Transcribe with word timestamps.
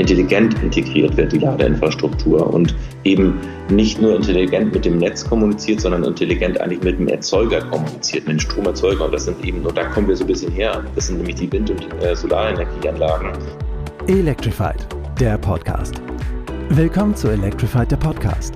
intelligent 0.00 0.60
integriert 0.62 1.16
wird, 1.16 1.32
die 1.32 1.38
Ladeinfrastruktur 1.38 2.52
und 2.52 2.74
eben 3.04 3.38
nicht 3.70 4.00
nur 4.00 4.16
intelligent 4.16 4.72
mit 4.72 4.84
dem 4.84 4.98
Netz 4.98 5.28
kommuniziert, 5.28 5.80
sondern 5.80 6.04
intelligent 6.04 6.60
eigentlich 6.60 6.82
mit 6.82 6.98
dem 6.98 7.08
Erzeuger 7.08 7.60
kommuniziert, 7.60 8.26
mit 8.26 8.38
dem 8.38 8.40
Stromerzeuger. 8.40 9.04
Und 9.04 9.14
das 9.14 9.26
sind 9.26 9.44
eben, 9.44 9.60
und 9.60 9.76
da 9.76 9.84
kommen 9.84 10.08
wir 10.08 10.16
so 10.16 10.24
ein 10.24 10.28
bisschen 10.28 10.52
her, 10.52 10.82
das 10.94 11.06
sind 11.06 11.18
nämlich 11.18 11.36
die 11.36 11.52
Wind- 11.52 11.70
und 11.70 11.86
äh, 12.02 12.16
Solarenergieanlagen. 12.16 13.30
Electrified, 14.08 14.86
der 15.20 15.38
Podcast. 15.38 16.00
Willkommen 16.70 17.14
zu 17.14 17.28
Electrified, 17.28 17.90
der 17.90 17.98
Podcast. 17.98 18.54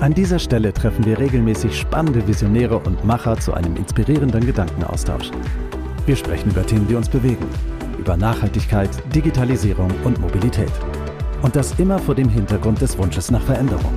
An 0.00 0.12
dieser 0.14 0.38
Stelle 0.38 0.72
treffen 0.72 1.04
wir 1.04 1.18
regelmäßig 1.18 1.78
spannende 1.78 2.26
Visionäre 2.26 2.78
und 2.78 3.04
Macher 3.04 3.38
zu 3.38 3.52
einem 3.54 3.76
inspirierenden 3.76 4.44
Gedankenaustausch. 4.44 5.30
Wir 6.06 6.16
sprechen 6.16 6.50
über 6.50 6.66
Themen, 6.66 6.88
die 6.88 6.94
uns 6.94 7.08
bewegen 7.08 7.46
über 8.00 8.16
Nachhaltigkeit, 8.16 8.90
Digitalisierung 9.14 9.90
und 10.04 10.18
Mobilität. 10.20 10.72
Und 11.42 11.56
das 11.56 11.78
immer 11.78 11.98
vor 11.98 12.14
dem 12.14 12.28
Hintergrund 12.28 12.80
des 12.80 12.96
Wunsches 12.98 13.30
nach 13.30 13.42
Veränderung. 13.42 13.92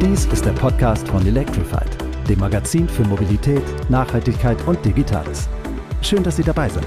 Dies 0.00 0.26
ist 0.26 0.44
der 0.44 0.52
Podcast 0.52 1.06
von 1.06 1.24
Electrified, 1.26 1.96
dem 2.28 2.38
Magazin 2.40 2.88
für 2.88 3.04
Mobilität, 3.04 3.62
Nachhaltigkeit 3.90 4.56
und 4.66 4.82
Digitales. 4.84 5.48
Schön, 6.00 6.22
dass 6.22 6.36
Sie 6.36 6.42
dabei 6.42 6.68
sind. 6.68 6.86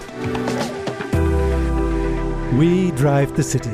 We 2.57 2.91
Drive 2.99 3.31
the 3.35 3.43
City. 3.43 3.69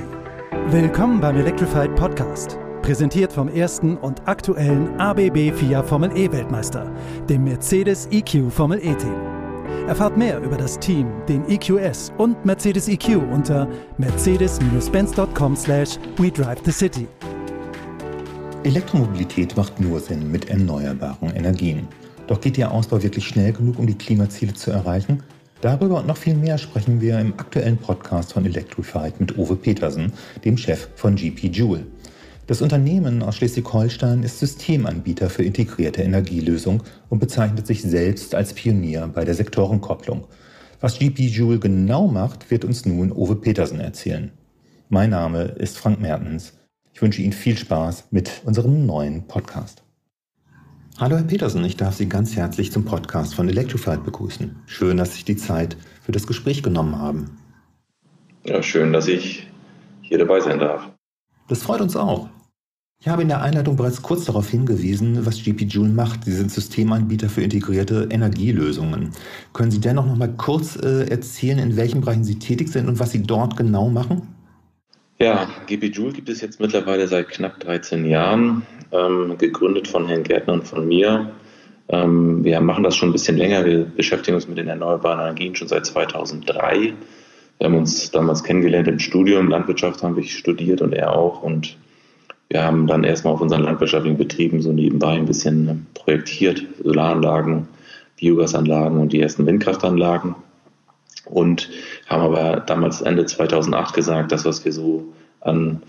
Willkommen 0.70 1.22
beim 1.22 1.38
Electrified 1.38 1.96
Podcast. 1.96 2.58
Präsentiert 2.82 3.32
vom 3.32 3.48
ersten 3.48 3.96
und 3.98 4.28
aktuellen 4.28 5.00
ABB 5.00 5.52
FIA 5.54 5.84
Formel 5.84 6.12
E 6.18 6.32
Weltmeister, 6.32 6.92
dem 7.30 7.44
Mercedes 7.44 8.08
EQ 8.12 8.52
Formel 8.52 8.80
E 8.80 8.94
Team. 8.96 9.31
Erfahrt 9.88 10.16
mehr 10.16 10.40
über 10.42 10.58
das 10.58 10.80
Team, 10.80 11.08
den 11.28 11.48
EQS 11.50 12.12
und 12.18 12.46
Mercedes 12.46 12.88
EQ 12.88 13.22
unter 13.32 13.68
mercedes-benz.com 13.98 15.56
slash 15.56 15.98
we 16.18 16.32
drive 16.32 16.62
the 16.64 16.72
city. 16.72 17.08
Elektromobilität 18.64 19.58
macht 19.58 19.80
nur 19.80 20.00
Sinn 20.00 20.32
mit 20.32 20.50
erneuerbaren 20.50 21.36
Energien. 21.36 21.88
Doch 22.28 22.40
geht 22.40 22.58
der 22.58 22.72
Ausbau 22.72 23.02
wirklich 23.02 23.28
schnell 23.28 23.52
genug, 23.54 23.80
um 23.80 23.88
die 23.88 23.98
Klimaziele 23.98 24.54
zu 24.54 24.72
erreichen? 24.72 25.24
Darüber 25.62 26.00
und 26.00 26.08
noch 26.08 26.18
viel 26.18 26.36
mehr 26.36 26.58
sprechen 26.58 27.02
wir 27.02 27.20
im 27.20 27.34
aktuellen 27.34 27.78
Podcast 27.78 28.34
von 28.34 28.46
Electrified 28.46 29.20
mit 29.20 29.38
Uwe 29.38 29.56
Petersen, 29.56 30.14
dem 30.46 30.58
Chef 30.58 30.90
von 30.96 31.16
GP 31.16 31.48
Joule. 31.48 31.86
Das 32.52 32.62
Unternehmen 32.62 33.24
aus 33.24 33.38
Schleswig-Holstein 33.38 34.24
ist 34.24 34.40
Systemanbieter 34.40 35.30
für 35.30 35.42
integrierte 35.42 36.02
Energielösung 36.02 36.84
und 37.08 37.20
bezeichnet 37.20 37.66
sich 37.66 37.82
selbst 37.82 38.36
als 38.36 38.54
Pionier 38.54 39.08
bei 39.08 39.24
der 39.24 39.36
Sektorenkopplung. 39.36 40.28
Was 40.82 41.00
GP 41.00 41.30
Joule 41.30 41.60
genau 41.60 42.08
macht, 42.08 42.52
wird 42.52 42.66
uns 42.66 42.86
nun 42.86 43.14
Uwe 43.14 43.38
Petersen 43.38 43.80
erzählen. 43.80 44.34
Mein 44.90 45.12
Name 45.12 45.44
ist 45.44 45.78
Frank 45.78 46.02
Mertens. 46.02 46.60
Ich 46.92 47.02
wünsche 47.02 47.22
Ihnen 47.22 47.32
viel 47.32 47.58
Spaß 47.58 48.10
mit 48.12 48.42
unserem 48.44 48.86
neuen 48.86 49.26
Podcast. 49.30 49.84
Hallo 51.00 51.16
Herr 51.16 51.24
Petersen, 51.24 51.64
ich 51.64 51.78
darf 51.78 51.96
Sie 51.96 52.10
ganz 52.10 52.36
herzlich 52.36 52.70
zum 52.74 52.84
Podcast 52.84 53.34
von 53.34 53.48
Electrified 53.48 54.04
begrüßen. 54.04 54.58
Schön, 54.66 54.98
dass 54.98 55.12
Sie 55.12 55.16
sich 55.16 55.26
die 55.26 55.38
Zeit 55.38 55.78
für 56.02 56.12
das 56.12 56.28
Gespräch 56.28 56.62
genommen 56.62 57.00
haben. 57.00 57.38
Ja, 58.44 58.62
schön, 58.62 58.92
dass 58.92 59.08
ich 59.08 59.48
hier 60.02 60.18
dabei 60.18 60.42
sein 60.42 60.60
darf. 60.60 60.92
Das 61.48 61.64
freut 61.64 61.80
uns 61.80 61.96
auch. 61.96 62.30
Ich 63.04 63.08
habe 63.08 63.24
in 63.24 63.30
der 63.30 63.42
Einleitung 63.42 63.78
bereits 63.78 64.04
kurz 64.04 64.26
darauf 64.26 64.48
hingewiesen, 64.52 65.26
was 65.26 65.44
GP 65.44 65.62
Joule 65.62 65.90
macht. 65.90 66.26
Sie 66.26 66.34
sind 66.34 66.52
Systemanbieter 66.52 67.30
für 67.30 67.42
integrierte 67.42 68.08
Energielösungen. 68.12 69.10
Können 69.54 69.72
Sie 69.72 69.82
dennoch 69.82 70.06
noch 70.06 70.18
mal 70.18 70.32
kurz 70.38 70.76
äh, 70.76 71.10
erzählen, 71.10 71.58
in 71.58 71.78
welchen 71.78 72.02
Bereichen 72.02 72.24
Sie 72.24 72.38
tätig 72.38 72.68
sind 72.68 72.88
und 72.88 73.00
was 73.00 73.10
Sie 73.10 73.24
dort 73.24 73.58
genau 73.58 73.90
machen? 73.90 74.28
Ja, 75.18 75.50
GP 75.66 75.86
Joule 75.86 76.14
gibt 76.14 76.30
es 76.30 76.42
jetzt 76.42 76.60
mittlerweile 76.60 77.08
seit 77.08 77.30
knapp 77.30 77.60
13 77.62 78.06
Jahren, 78.06 78.68
ähm, 78.92 79.36
gegründet 79.36 79.88
von 79.88 80.08
Herrn 80.08 80.22
Gärtner 80.22 80.54
und 80.54 80.68
von 80.68 80.88
mir. 80.88 81.32
Ähm, 81.90 82.44
wir 82.44 82.62
machen 82.62 82.84
das 82.84 82.96
schon 82.96 83.10
ein 83.10 83.14
bisschen 83.14 83.38
länger. 83.38 83.66
Wir 83.66 83.84
beschäftigen 83.84 84.36
uns 84.36 84.48
mit 84.48 84.60
den 84.60 84.68
erneuerbaren 84.68 85.22
Energien 85.22 85.56
schon 85.56 85.68
seit 85.68 85.88
2003. 85.88 86.94
Wir 87.58 87.66
haben 87.66 87.78
uns 87.78 88.12
damals 88.12 88.44
kennengelernt 88.44 88.88
im 88.88 89.00
Studium. 89.00 89.48
Landwirtschaft 89.48 90.04
haben 90.04 90.16
wir 90.16 90.24
studiert 90.24 90.84
und 90.84 90.94
er 90.94 91.16
auch. 91.16 91.42
Und 91.42 91.78
wir 92.52 92.64
haben 92.64 92.86
dann 92.86 93.06
erstmal 93.06 93.34
auf 93.34 93.40
unseren 93.40 93.64
landwirtschaftlichen 93.64 94.18
Betrieben 94.18 94.62
so 94.62 94.74
nebenbei 94.74 95.14
ein 95.14 95.26
bisschen 95.26 95.88
projektiert, 95.94 96.62
Solaranlagen, 96.84 97.70
Biogasanlagen 98.20 99.00
und 99.00 99.14
die 99.14 99.22
ersten 99.22 99.46
Windkraftanlagen. 99.46 100.36
Und 101.24 101.70
haben 102.08 102.24
aber 102.24 102.60
damals 102.60 103.00
Ende 103.00 103.26
2008 103.26 103.96
gesagt, 103.96 104.34
das, 104.34 104.44
was 104.44 104.66
wir 104.66 104.74
so 104.74 105.14
an 105.40 105.82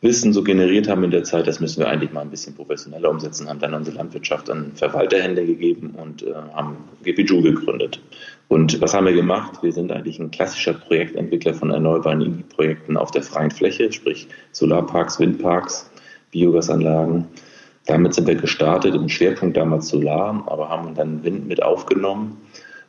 Wissen 0.00 0.32
so 0.32 0.42
generiert 0.42 0.88
haben 0.88 1.04
in 1.04 1.12
der 1.12 1.22
Zeit, 1.22 1.46
das 1.46 1.60
müssen 1.60 1.78
wir 1.78 1.88
eigentlich 1.88 2.12
mal 2.12 2.22
ein 2.22 2.30
bisschen 2.30 2.56
professioneller 2.56 3.08
umsetzen, 3.08 3.48
haben 3.48 3.60
dann 3.60 3.72
unsere 3.72 3.96
Landwirtschaft 3.96 4.50
an 4.50 4.72
Verwalterhände 4.74 5.46
gegeben 5.46 5.94
und 5.96 6.24
äh, 6.24 6.34
haben 6.52 6.78
GPJU 7.04 7.42
gegründet. 7.42 8.00
Und 8.48 8.80
was 8.80 8.92
haben 8.92 9.06
wir 9.06 9.12
gemacht? 9.12 9.62
Wir 9.62 9.72
sind 9.72 9.92
eigentlich 9.92 10.18
ein 10.18 10.32
klassischer 10.32 10.74
Projektentwickler 10.74 11.54
von 11.54 11.70
erneuerbaren 11.70 12.22
Energieprojekten 12.22 12.96
auf 12.96 13.12
der 13.12 13.22
freien 13.22 13.52
Fläche, 13.52 13.92
sprich 13.92 14.26
Solarparks, 14.50 15.20
Windparks, 15.20 15.91
Biogasanlagen. 16.32 17.26
Damit 17.86 18.14
sind 18.14 18.26
wir 18.26 18.34
gestartet, 18.34 18.94
im 18.94 19.08
Schwerpunkt 19.08 19.56
damals 19.56 19.88
Solar, 19.88 20.44
aber 20.46 20.68
haben 20.68 20.94
dann 20.94 21.22
Wind 21.24 21.48
mit 21.48 21.62
aufgenommen. 21.62 22.36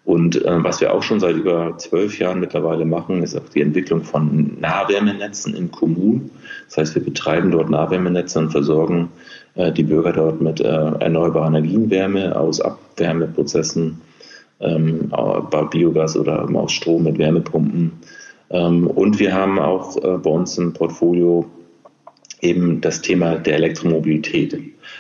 Und 0.06 0.44
äh, 0.44 0.64
was 0.64 0.82
wir 0.82 0.94
auch 0.94 1.02
schon 1.02 1.20
seit 1.20 1.36
über 1.36 1.78
zwölf 1.78 2.20
Jahren 2.20 2.40
mittlerweile 2.40 2.84
machen, 2.84 3.24
ist 3.24 3.38
auch 3.38 3.48
die 3.50 3.62
Entwicklung 3.62 4.04
von 4.04 4.58
Nahwärmenetzen 4.60 5.56
in 5.56 5.72
Kommunen. 5.72 6.30
Das 6.68 6.78
heißt, 6.78 6.96
wir 6.96 7.04
betreiben 7.04 7.52
dort 7.52 7.70
Nahwärmenetze 7.70 8.40
und 8.40 8.52
versorgen 8.52 9.10
äh, 9.56 9.72
die 9.72 9.84
Bürger 9.84 10.12
dort 10.12 10.42
mit 10.42 10.60
äh, 10.60 10.68
erneuerbarer 10.68 11.48
Energienwärme 11.48 12.38
aus 12.38 12.60
Abwärmeprozessen, 12.60 14.02
ähm, 14.60 15.10
bei 15.10 15.64
Biogas 15.64 16.18
oder 16.18 16.48
aus 16.54 16.72
Strom 16.72 17.04
mit 17.04 17.18
Wärmepumpen. 17.18 17.94
Ähm, 18.50 18.88
und 18.88 19.20
wir 19.20 19.34
haben 19.34 19.58
auch 19.58 19.98
äh, 19.98 20.18
bei 20.18 20.30
uns 20.30 20.58
im 20.58 20.74
Portfolio 20.74 21.46
eben 22.44 22.82
das 22.82 23.02
Thema 23.02 23.36
der 23.36 23.56
Elektromobilität. 23.56 24.58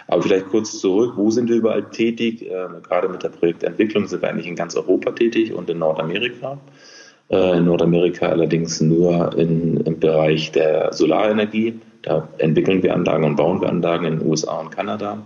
Aber 0.08 0.22
vielleicht 0.22 0.48
kurz 0.50 0.80
zurück, 0.80 1.14
wo 1.16 1.30
sind 1.30 1.50
wir 1.50 1.58
überall 1.58 1.84
tätig? 1.84 2.42
Äh, 2.44 2.68
gerade 2.88 3.09
mit 3.09 3.24
der 3.24 3.30
Projektentwicklung 3.30 4.08
sind 4.08 4.22
wir 4.22 4.30
eigentlich 4.30 4.48
in 4.48 4.56
ganz 4.56 4.76
Europa 4.76 5.12
tätig 5.12 5.54
und 5.54 5.70
in 5.70 5.80
Nordamerika. 5.80 6.58
Äh, 7.30 7.58
in 7.58 7.66
Nordamerika 7.66 8.28
allerdings 8.28 8.81
nur 8.81 9.38
in, 9.38 9.78
im 9.78 10.00
Bereich 10.00 10.52
der 10.52 10.94
Solarenergie. 10.94 11.80
Da 12.02 12.28
entwickeln 12.38 12.84
wir 12.84 12.94
Anlagen 12.94 13.24
und 13.24 13.36
bauen 13.36 13.62
wir 13.62 13.70
Anlagen 13.70 14.06
in 14.06 14.20
den 14.20 14.28
USA 14.28 14.60
und 14.60 14.72
Kanada. 14.72 15.25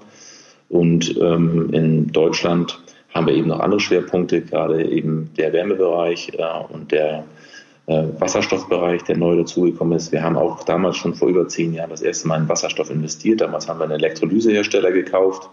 Und 0.70 1.16
ähm, 1.20 1.70
in 1.72 2.12
Deutschland 2.12 2.80
haben 3.14 3.28
wir 3.28 3.34
eben 3.34 3.48
noch 3.48 3.60
andere 3.60 3.80
Schwerpunkte, 3.80 4.42
gerade 4.42 4.84
eben 4.84 5.32
der 5.38 5.54
Wärmebereich 5.54 6.34
äh, 6.38 6.74
und 6.74 6.92
der 6.92 7.24
Wasserstoffbereich, 7.88 9.04
der 9.04 9.18
neu 9.18 9.38
dazugekommen 9.38 9.98
ist. 9.98 10.12
Wir 10.12 10.22
haben 10.22 10.36
auch 10.36 10.64
damals 10.64 10.98
schon 10.98 11.16
vor 11.16 11.30
über 11.30 11.48
zehn 11.48 11.74
Jahren 11.74 11.90
das 11.90 12.02
erste 12.02 12.28
Mal 12.28 12.42
in 12.42 12.50
Wasserstoff 12.50 12.90
investiert. 12.90 13.40
Damals 13.40 13.70
haben 13.70 13.80
wir 13.80 13.86
einen 13.86 13.94
Elektrolysehersteller 13.94 14.92
gekauft, 14.92 15.50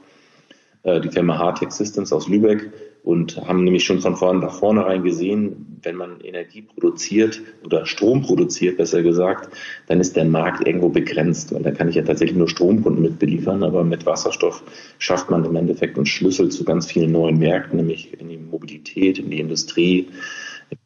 äh, 0.83 1.01
die 1.01 1.11
Firma 1.11 1.39
Hartec 1.39 1.71
Systems 1.71 2.13
aus 2.13 2.29
Lübeck 2.29 2.73
und 3.05 3.37
haben 3.47 3.63
nämlich 3.63 3.85
schon 3.85 4.01
von 4.01 4.17
vorn 4.17 4.41
nach 4.41 4.55
vornherein 4.55 5.05
gesehen, 5.05 5.79
wenn 5.83 5.95
man 5.95 6.21
Energie 6.23 6.63
produziert 6.63 7.41
oder 7.65 7.87
Strom 7.87 8.23
produziert, 8.23 8.79
besser 8.79 9.03
gesagt, 9.03 9.51
dann 9.87 10.01
ist 10.01 10.17
der 10.17 10.25
Markt 10.25 10.67
irgendwo 10.67 10.89
begrenzt, 10.89 11.55
weil 11.55 11.63
da 11.63 11.71
kann 11.71 11.89
ich 11.89 11.95
ja 11.95 12.03
tatsächlich 12.03 12.37
nur 12.37 12.49
Stromkunden 12.49 13.03
mit 13.03 13.19
beliefern, 13.19 13.63
aber 13.63 13.85
mit 13.85 14.07
Wasserstoff 14.07 14.65
schafft 14.99 15.31
man 15.31 15.45
im 15.45 15.55
Endeffekt 15.55 15.97
einen 15.97 16.07
Schlüssel 16.07 16.49
zu 16.49 16.65
ganz 16.65 16.91
vielen 16.91 17.13
neuen 17.13 17.39
Märkten, 17.39 17.77
nämlich 17.77 18.19
in 18.19 18.29
die 18.29 18.39
Mobilität, 18.39 19.19
in 19.19 19.31
die 19.31 19.41
Industrie, 19.41 20.09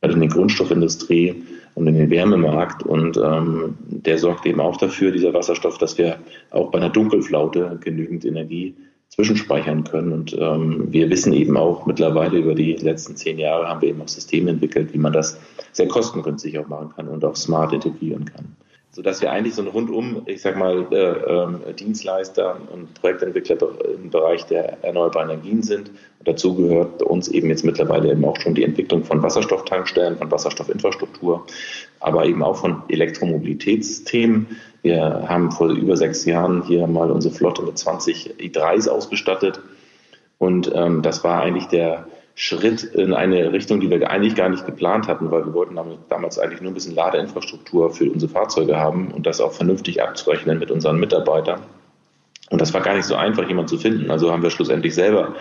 in 0.02 0.20
die 0.20 0.29
Grundstoffindustrie 0.29 1.43
und 1.75 1.87
in 1.87 1.94
den 1.94 2.11
Wärmemarkt. 2.11 2.82
Und 2.82 3.17
ähm, 3.17 3.76
der 3.87 4.19
sorgt 4.19 4.46
eben 4.46 4.61
auch 4.61 4.76
dafür, 4.76 5.11
dieser 5.11 5.35
Wasserstoff, 5.35 5.79
dass 5.79 5.99
wir 5.99 6.19
auch 6.50 6.70
bei 6.70 6.79
einer 6.79 6.90
Dunkelflaute 6.90 7.79
genügend 7.82 8.25
Energie 8.25 8.75
zwischenspeichern 9.11 9.85
können. 9.85 10.12
Und 10.12 10.37
ähm, 10.38 10.88
wir 10.90 11.08
wissen 11.11 11.32
eben 11.32 11.56
auch 11.56 11.87
mittlerweile 11.87 12.38
über 12.38 12.55
die 12.55 12.75
letzten 12.75 13.17
zehn 13.17 13.38
Jahre 13.38 13.69
haben 13.69 13.82
wir 13.82 13.88
eben 13.88 14.02
auch 14.02 14.08
Systeme 14.08 14.50
entwickelt, 14.50 14.93
wie 14.93 14.99
man 14.99 15.12
das 15.12 15.40
sehr 15.73 15.88
kostengünstig 15.88 16.58
auch 16.58 16.69
machen 16.69 16.90
kann 16.94 17.08
und 17.08 17.25
auch 17.25 17.37
smart 17.37 17.73
integrieren 17.73 18.25
kann 18.25 18.56
sodass 18.98 19.20
wir 19.20 19.30
eigentlich 19.30 19.54
so 19.54 19.62
ein 19.62 19.68
rundum, 19.68 20.22
ich 20.26 20.42
sag 20.42 20.56
mal, 20.56 20.84
äh, 20.90 20.96
äh, 20.96 21.72
Dienstleister 21.72 22.56
und 22.72 22.94
Projektentwickler 22.94 23.56
im 23.94 24.10
Bereich 24.10 24.44
der 24.46 24.82
erneuerbaren 24.82 25.30
Energien 25.30 25.62
sind. 25.62 25.90
Und 25.90 26.26
dazu 26.26 26.56
gehört 26.56 27.04
uns 27.04 27.28
eben 27.28 27.48
jetzt 27.48 27.64
mittlerweile 27.64 28.10
eben 28.10 28.24
auch 28.24 28.40
schon 28.40 28.56
die 28.56 28.64
Entwicklung 28.64 29.04
von 29.04 29.22
Wasserstofftankstellen, 29.22 30.18
von 30.18 30.28
Wasserstoffinfrastruktur, 30.32 31.46
aber 32.00 32.26
eben 32.26 32.42
auch 32.42 32.56
von 32.56 32.82
Elektromobilitätsthemen. 32.88 34.58
Wir 34.82 35.28
haben 35.28 35.52
vor 35.52 35.68
über 35.68 35.96
sechs 35.96 36.24
Jahren 36.24 36.64
hier 36.64 36.88
mal 36.88 37.12
unsere 37.12 37.32
Flotte 37.32 37.62
mit 37.62 37.78
20 37.78 38.34
i3s 38.40 38.88
ausgestattet. 38.88 39.60
Und 40.38 40.72
ähm, 40.74 41.02
das 41.02 41.22
war 41.22 41.40
eigentlich 41.40 41.66
der 41.66 42.08
Schritt 42.40 42.85
in 42.85 43.14
eine 43.14 43.52
Richtung, 43.52 43.81
die 43.81 43.90
wir 43.90 44.08
eigentlich 44.08 44.37
gar 44.37 44.49
nicht 44.49 44.64
geplant 44.64 45.08
hatten, 45.08 45.32
weil 45.32 45.44
wir 45.44 45.55
wollten 45.55 45.76
damals 46.08 46.38
eigentlich 46.38 46.61
nur 46.61 46.70
ein 46.70 46.75
bisschen 46.75 46.94
Ladeinfrastruktur 46.94 47.90
für 47.90 48.08
unsere 48.08 48.31
Fahrzeuge 48.31 48.76
haben 48.76 49.11
und 49.11 49.26
das 49.26 49.40
auch 49.40 49.50
vernünftig 49.50 50.00
abzurechnen 50.00 50.61
mit 50.61 50.70
unseren 50.70 51.00
Mitarbeitern. 51.00 51.62
Und 52.49 52.61
das 52.61 52.73
war 52.73 52.81
gar 52.81 52.94
nicht 52.94 53.06
so 53.06 53.17
einfach, 53.17 53.49
jemanden 53.49 53.69
zu 53.69 53.76
finden. 53.76 54.12
Also 54.12 54.31
haben 54.31 54.44
wir 54.44 54.50
schlussendlich 54.50 54.94
selber 54.94 55.35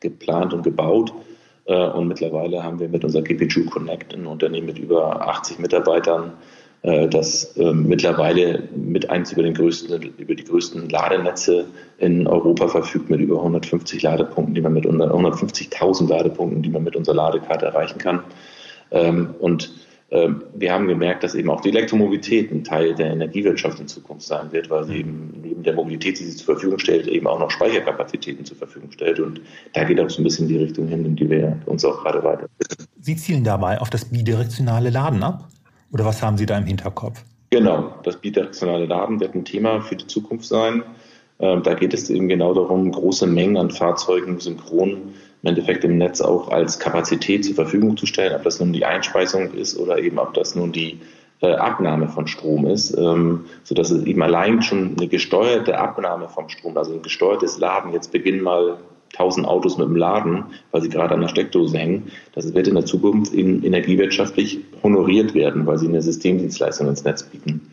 geplant 0.00 0.52
und 0.52 0.64
gebaut. 0.64 1.12
Äh, 1.66 1.86
und 1.86 2.08
mittlerweile 2.08 2.64
haben 2.64 2.80
wir 2.80 2.88
mit 2.88 3.04
unserer 3.04 3.22
GPG 3.22 3.66
Connect 3.66 4.12
ein 4.12 4.26
Unternehmen 4.26 4.66
mit 4.66 4.78
über 4.80 5.28
80 5.28 5.60
Mitarbeitern 5.60 6.32
das 6.82 7.54
ähm, 7.58 7.88
mittlerweile 7.88 8.62
mit 8.74 9.10
eins 9.10 9.32
über, 9.32 9.42
den 9.42 9.52
größten, 9.52 10.02
über 10.16 10.34
die 10.34 10.44
größten 10.44 10.88
Ladenetze 10.88 11.66
in 11.98 12.26
Europa 12.26 12.68
verfügt, 12.68 13.10
mit 13.10 13.20
über 13.20 13.36
150 13.36 14.02
Ladepunkten, 14.02 14.54
die 14.54 14.62
man 14.62 14.72
mit 14.72 14.86
150.000 14.86 16.08
Ladepunkten, 16.08 16.62
die 16.62 16.70
man 16.70 16.82
mit 16.82 16.96
unserer 16.96 17.16
Ladekarte 17.16 17.66
erreichen 17.66 17.98
kann. 17.98 18.20
Ähm, 18.90 19.34
und 19.40 19.74
ähm, 20.10 20.42
wir 20.54 20.72
haben 20.72 20.88
gemerkt, 20.88 21.22
dass 21.22 21.34
eben 21.34 21.50
auch 21.50 21.60
die 21.60 21.68
Elektromobilität 21.68 22.50
ein 22.50 22.64
Teil 22.64 22.94
der 22.94 23.12
Energiewirtschaft 23.12 23.78
in 23.78 23.86
Zukunft 23.86 24.26
sein 24.26 24.50
wird, 24.50 24.68
weil 24.70 24.84
sie 24.84 24.96
eben 24.98 25.34
neben 25.42 25.62
der 25.62 25.74
Mobilität, 25.74 26.18
die 26.18 26.24
sie 26.24 26.36
zur 26.36 26.54
Verfügung 26.54 26.78
stellt, 26.78 27.06
eben 27.06 27.26
auch 27.26 27.38
noch 27.38 27.50
Speicherkapazitäten 27.50 28.44
zur 28.44 28.56
Verfügung 28.56 28.90
stellt. 28.90 29.20
Und 29.20 29.40
da 29.74 29.84
geht 29.84 30.00
auch 30.00 30.10
so 30.10 30.20
ein 30.20 30.24
bisschen 30.24 30.48
die 30.48 30.56
Richtung 30.56 30.88
hin, 30.88 31.04
in 31.04 31.14
die 31.14 31.28
wir 31.28 31.58
uns 31.66 31.84
auch 31.84 32.02
gerade 32.02 32.24
weiter. 32.24 32.48
Sie 33.00 33.16
zielen 33.16 33.44
dabei 33.44 33.80
auf 33.80 33.90
das 33.90 34.06
bidirektionale 34.06 34.90
Laden 34.90 35.22
ab? 35.22 35.48
Oder 35.92 36.04
was 36.04 36.22
haben 36.22 36.36
Sie 36.36 36.46
da 36.46 36.58
im 36.58 36.66
Hinterkopf? 36.66 37.22
Genau, 37.50 37.94
das 38.04 38.16
bidirektionale 38.16 38.86
Laden 38.86 39.18
wird 39.18 39.34
ein 39.34 39.44
Thema 39.44 39.80
für 39.80 39.96
die 39.96 40.06
Zukunft 40.06 40.44
sein. 40.44 40.84
Ähm, 41.40 41.62
da 41.62 41.74
geht 41.74 41.94
es 41.94 42.08
eben 42.10 42.28
genau 42.28 42.54
darum, 42.54 42.92
große 42.92 43.26
Mengen 43.26 43.56
an 43.56 43.70
Fahrzeugen 43.70 44.38
synchron 44.38 45.14
im 45.42 45.48
Endeffekt 45.48 45.84
im 45.84 45.96
Netz 45.96 46.20
auch 46.20 46.48
als 46.48 46.78
Kapazität 46.78 47.44
zur 47.44 47.54
Verfügung 47.54 47.96
zu 47.96 48.06
stellen, 48.06 48.34
ob 48.36 48.42
das 48.42 48.60
nun 48.60 48.72
die 48.72 48.84
Einspeisung 48.84 49.54
ist 49.54 49.78
oder 49.78 49.98
eben 49.98 50.18
ob 50.18 50.34
das 50.34 50.54
nun 50.54 50.70
die 50.70 51.00
äh, 51.42 51.54
Abnahme 51.54 52.08
von 52.08 52.26
Strom 52.26 52.66
ist, 52.66 52.96
ähm, 52.96 53.46
sodass 53.64 53.90
es 53.90 54.04
eben 54.04 54.22
allein 54.22 54.62
schon 54.62 54.96
eine 54.98 55.08
gesteuerte 55.08 55.78
Abnahme 55.78 56.28
vom 56.28 56.48
Strom, 56.48 56.76
also 56.76 56.92
ein 56.92 57.02
gesteuertes 57.02 57.58
Laden, 57.58 57.92
jetzt 57.92 58.12
beginnen 58.12 58.42
mal 58.42 58.78
1000 59.14 59.46
Autos 59.46 59.76
mit 59.76 59.88
dem 59.88 59.96
Laden, 59.96 60.44
weil 60.70 60.82
sie 60.82 60.88
gerade 60.88 61.14
an 61.14 61.20
der 61.20 61.28
Steckdose 61.28 61.76
hängen. 61.76 62.12
Das 62.34 62.52
wird 62.54 62.68
in 62.68 62.74
der 62.74 62.84
Zukunft 62.84 63.34
in 63.34 63.64
energiewirtschaftlich 63.64 64.60
honoriert 64.82 65.34
werden, 65.34 65.66
weil 65.66 65.78
sie 65.78 65.88
eine 65.88 66.00
Systemdienstleistung 66.00 66.88
ins 66.88 67.04
Netz 67.04 67.24
bieten. 67.24 67.70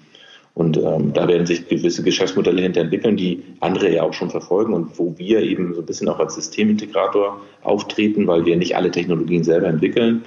Und 0.56 0.78
ähm, 0.78 1.14
da 1.14 1.28
werden 1.28 1.46
sich 1.46 1.68
gewisse 1.68 2.02
Geschäftsmodelle 2.02 2.64
hinter 2.64 2.81
entwickeln, 2.81 3.16
die 3.16 3.44
andere 3.60 3.94
ja 3.94 4.02
auch 4.02 4.14
schon 4.14 4.31
verfolgen 4.31 4.74
und 4.74 4.98
wo 4.98 5.14
wir 5.18 5.42
eben 5.42 5.75
so 5.75 5.81
ein 5.81 5.86
bisschen 5.86 6.10
auch 6.10 6.18
als 6.18 6.34
Systemintegrator 6.34 7.40
auftreten, 7.62 8.25
weil 8.25 8.46
wir 8.46 8.58
nicht 8.58 8.75
alle 8.75 8.90
Technologien 8.90 9.44
selber 9.44 9.68
entwickeln, 9.68 10.24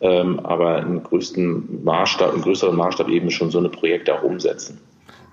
ähm, 0.00 0.40
aber 0.40 0.80
im 0.82 1.02
größten 1.02 1.84
Maßstab, 1.84 2.34
im 2.34 2.42
größeren 2.42 2.76
Maßstab 2.76 3.08
eben 3.08 3.30
schon 3.30 3.50
so 3.50 3.58
eine 3.58 3.68
Projekte 3.68 4.14
auch 4.14 4.22
umsetzen. 4.22 4.78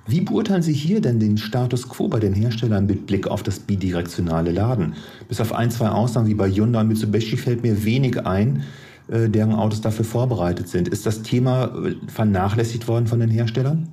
Wie 0.07 0.21
beurteilen 0.21 0.61
Sie 0.61 0.73
hier 0.73 1.01
denn 1.01 1.19
den 1.19 1.37
Status 1.37 1.89
quo 1.89 2.07
bei 2.07 2.19
den 2.19 2.33
Herstellern 2.33 2.85
mit 2.85 3.07
Blick 3.07 3.27
auf 3.27 3.41
das 3.41 3.59
bidirektionale 3.59 4.51
Laden? 4.51 4.95
Bis 5.27 5.41
auf 5.41 5.51
ein, 5.51 5.71
zwei 5.71 5.89
Ausnahmen 5.89 6.27
wie 6.27 6.35
bei 6.35 6.47
Hyundai 6.49 6.81
und 6.81 6.89
Mitsubishi 6.89 7.37
fällt 7.37 7.63
mir 7.63 7.85
wenig 7.85 8.23
ein, 8.25 8.63
äh, 9.07 9.29
deren 9.29 9.53
Autos 9.53 9.81
dafür 9.81 10.05
vorbereitet 10.05 10.67
sind. 10.67 10.87
Ist 10.87 11.07
das 11.07 11.23
Thema 11.23 11.65
äh, 11.65 11.95
vernachlässigt 12.07 12.87
worden 12.87 13.07
von 13.07 13.19
den 13.19 13.29
Herstellern? 13.29 13.89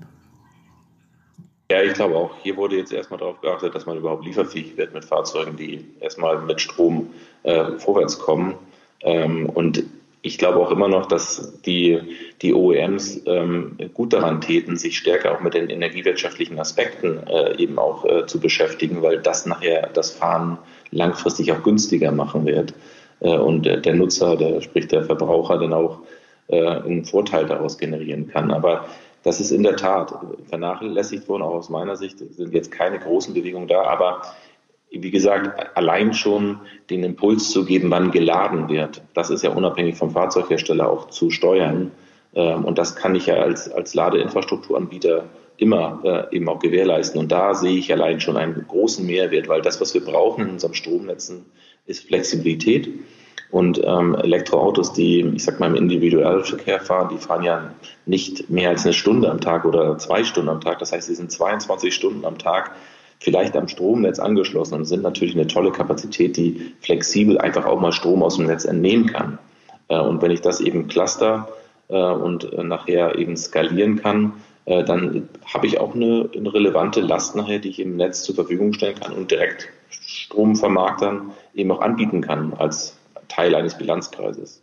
Ja, 1.70 1.82
ich 1.82 1.94
glaube 1.94 2.14
auch. 2.14 2.32
Hier 2.42 2.58
wurde 2.58 2.76
jetzt 2.76 2.92
erstmal 2.92 3.18
darauf 3.18 3.40
geachtet, 3.40 3.74
dass 3.74 3.86
man 3.86 3.96
überhaupt 3.96 4.26
lieferfähig 4.26 4.76
wird 4.76 4.92
mit 4.92 5.06
Fahrzeugen, 5.06 5.56
die 5.56 5.82
erstmal 6.00 6.42
mit 6.42 6.60
Strom 6.60 7.08
äh, 7.44 7.78
vorwärts 7.78 8.18
kommen. 8.18 8.54
Ähm, 9.00 9.46
und 9.46 9.82
ich 10.22 10.38
glaube 10.38 10.60
auch 10.60 10.70
immer 10.70 10.86
noch, 10.86 11.06
dass 11.06 11.60
die, 11.62 12.00
die 12.42 12.54
OEMs 12.54 13.22
ähm, 13.26 13.76
gut 13.92 14.12
daran 14.12 14.40
täten, 14.40 14.76
sich 14.76 14.96
stärker 14.96 15.32
auch 15.32 15.40
mit 15.40 15.54
den 15.54 15.68
energiewirtschaftlichen 15.68 16.60
Aspekten 16.60 17.18
äh, 17.26 17.56
eben 17.60 17.78
auch 17.78 18.04
äh, 18.04 18.26
zu 18.26 18.38
beschäftigen, 18.38 19.02
weil 19.02 19.18
das 19.18 19.46
nachher 19.46 19.90
das 19.92 20.12
Fahren 20.12 20.58
langfristig 20.92 21.52
auch 21.52 21.64
günstiger 21.64 22.12
machen 22.12 22.46
wird 22.46 22.72
äh, 23.18 23.36
und 23.36 23.64
der, 23.64 23.94
Nutzer, 23.94 24.36
der 24.36 24.60
sprich 24.60 24.86
der 24.86 25.02
Verbraucher, 25.02 25.58
dann 25.58 25.72
auch 25.72 25.98
äh, 26.46 26.64
einen 26.64 27.04
Vorteil 27.04 27.46
daraus 27.46 27.76
generieren 27.76 28.28
kann. 28.28 28.52
Aber 28.52 28.86
das 29.24 29.40
ist 29.40 29.50
in 29.50 29.64
der 29.64 29.76
Tat 29.76 30.14
vernachlässigt 30.48 31.28
worden, 31.28 31.42
auch 31.42 31.54
aus 31.54 31.68
meiner 31.68 31.96
Sicht 31.96 32.18
sind 32.18 32.54
jetzt 32.54 32.70
keine 32.70 33.00
großen 33.00 33.34
Bewegungen 33.34 33.66
da, 33.66 33.82
aber 33.82 34.22
wie 34.92 35.10
gesagt, 35.10 35.76
allein 35.76 36.12
schon 36.12 36.60
den 36.90 37.02
Impuls 37.02 37.50
zu 37.50 37.64
geben, 37.64 37.90
wann 37.90 38.10
geladen 38.10 38.68
wird, 38.68 39.02
das 39.14 39.30
ist 39.30 39.42
ja 39.42 39.50
unabhängig 39.50 39.96
vom 39.96 40.10
Fahrzeughersteller 40.10 40.88
auch 40.88 41.08
zu 41.08 41.30
steuern. 41.30 41.90
Ähm, 42.34 42.64
und 42.64 42.78
das 42.78 42.94
kann 42.94 43.14
ich 43.14 43.26
ja 43.26 43.36
als, 43.36 43.70
als 43.70 43.94
Ladeinfrastrukturanbieter 43.94 45.24
immer 45.56 46.28
äh, 46.30 46.36
eben 46.36 46.48
auch 46.48 46.58
gewährleisten. 46.58 47.20
Und 47.20 47.32
da 47.32 47.54
sehe 47.54 47.78
ich 47.78 47.92
allein 47.92 48.20
schon 48.20 48.36
einen 48.36 48.66
großen 48.68 49.06
Mehrwert, 49.06 49.48
weil 49.48 49.62
das, 49.62 49.80
was 49.80 49.94
wir 49.94 50.04
brauchen 50.04 50.44
in 50.44 50.50
unserem 50.52 50.74
Stromnetzen, 50.74 51.46
ist 51.86 52.06
Flexibilität. 52.06 52.88
Und 53.50 53.82
ähm, 53.84 54.14
Elektroautos, 54.14 54.94
die, 54.94 55.20
ich 55.34 55.44
sag 55.44 55.60
mal, 55.60 55.68
im 55.68 55.74
Individualverkehr 55.74 56.80
fahren, 56.80 57.10
die 57.12 57.18
fahren 57.18 57.42
ja 57.42 57.74
nicht 58.06 58.48
mehr 58.48 58.70
als 58.70 58.84
eine 58.84 58.94
Stunde 58.94 59.30
am 59.30 59.42
Tag 59.42 59.66
oder 59.66 59.98
zwei 59.98 60.24
Stunden 60.24 60.48
am 60.48 60.62
Tag. 60.62 60.78
Das 60.78 60.92
heißt, 60.92 61.06
sie 61.06 61.14
sind 61.14 61.30
22 61.30 61.94
Stunden 61.94 62.24
am 62.24 62.38
Tag 62.38 62.74
vielleicht 63.22 63.56
am 63.56 63.68
Stromnetz 63.68 64.18
angeschlossen 64.18 64.74
und 64.74 64.84
sind 64.84 65.02
natürlich 65.02 65.34
eine 65.34 65.46
tolle 65.46 65.70
Kapazität, 65.70 66.36
die 66.36 66.74
flexibel 66.80 67.38
einfach 67.38 67.66
auch 67.66 67.80
mal 67.80 67.92
Strom 67.92 68.22
aus 68.22 68.36
dem 68.36 68.46
Netz 68.46 68.64
entnehmen 68.64 69.06
kann. 69.06 69.38
Äh, 69.88 70.00
und 70.00 70.20
wenn 70.22 70.32
ich 70.32 70.40
das 70.40 70.60
eben 70.60 70.88
cluster 70.88 71.48
äh, 71.88 71.94
und 71.94 72.52
äh, 72.52 72.64
nachher 72.64 73.18
eben 73.18 73.36
skalieren 73.36 73.96
kann, 73.96 74.34
dann 74.64 75.28
habe 75.52 75.66
ich 75.66 75.80
auch 75.80 75.96
eine, 75.96 76.30
eine 76.36 76.54
relevante 76.54 77.00
Last 77.00 77.34
nachher, 77.34 77.58
die 77.58 77.70
ich 77.70 77.80
im 77.80 77.96
Netz 77.96 78.22
zur 78.22 78.36
Verfügung 78.36 78.72
stellen 78.74 78.94
kann 78.94 79.12
und 79.12 79.32
direkt 79.32 79.70
Stromvermarktern 79.90 81.32
eben 81.52 81.72
auch 81.72 81.80
anbieten 81.80 82.20
kann 82.20 82.54
als 82.54 82.96
Teil 83.26 83.56
eines 83.56 83.76
Bilanzkreises. 83.76 84.62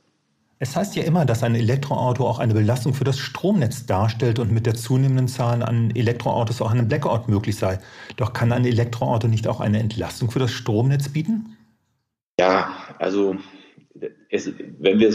Es 0.62 0.76
heißt 0.76 0.98
ja 0.98 1.04
immer, 1.04 1.26
dass 1.26 1.42
ein 1.42 1.56
Elektroauto 1.56 2.28
auch 2.28 2.40
eine 2.40 2.54
Belastung 2.54 2.94
für 2.94 3.06
das 3.06 3.18
Stromnetz 3.18 3.86
darstellt 3.86 4.40
und 4.40 4.52
mit 4.52 4.66
der 4.66 4.76
zunehmenden 4.76 5.30
Zahl 5.30 5.64
an 5.64 5.92
Elektroautos 5.96 6.62
auch 6.62 6.72
ein 6.72 6.86
Blackout 6.86 7.30
möglich 7.30 7.56
sei. 7.56 7.80
Doch 8.18 8.34
kann 8.34 8.52
ein 8.52 8.66
Elektroauto 8.66 9.30
nicht 9.30 9.48
auch 9.48 9.62
eine 9.62 9.80
Entlastung 9.80 10.30
für 10.30 10.40
das 10.40 10.52
Stromnetz 10.52 11.08
bieten? 11.08 11.56
Ja, 12.38 12.74
also 12.98 13.38
es, 14.30 14.52
wenn 14.80 15.00
wir, 15.00 15.14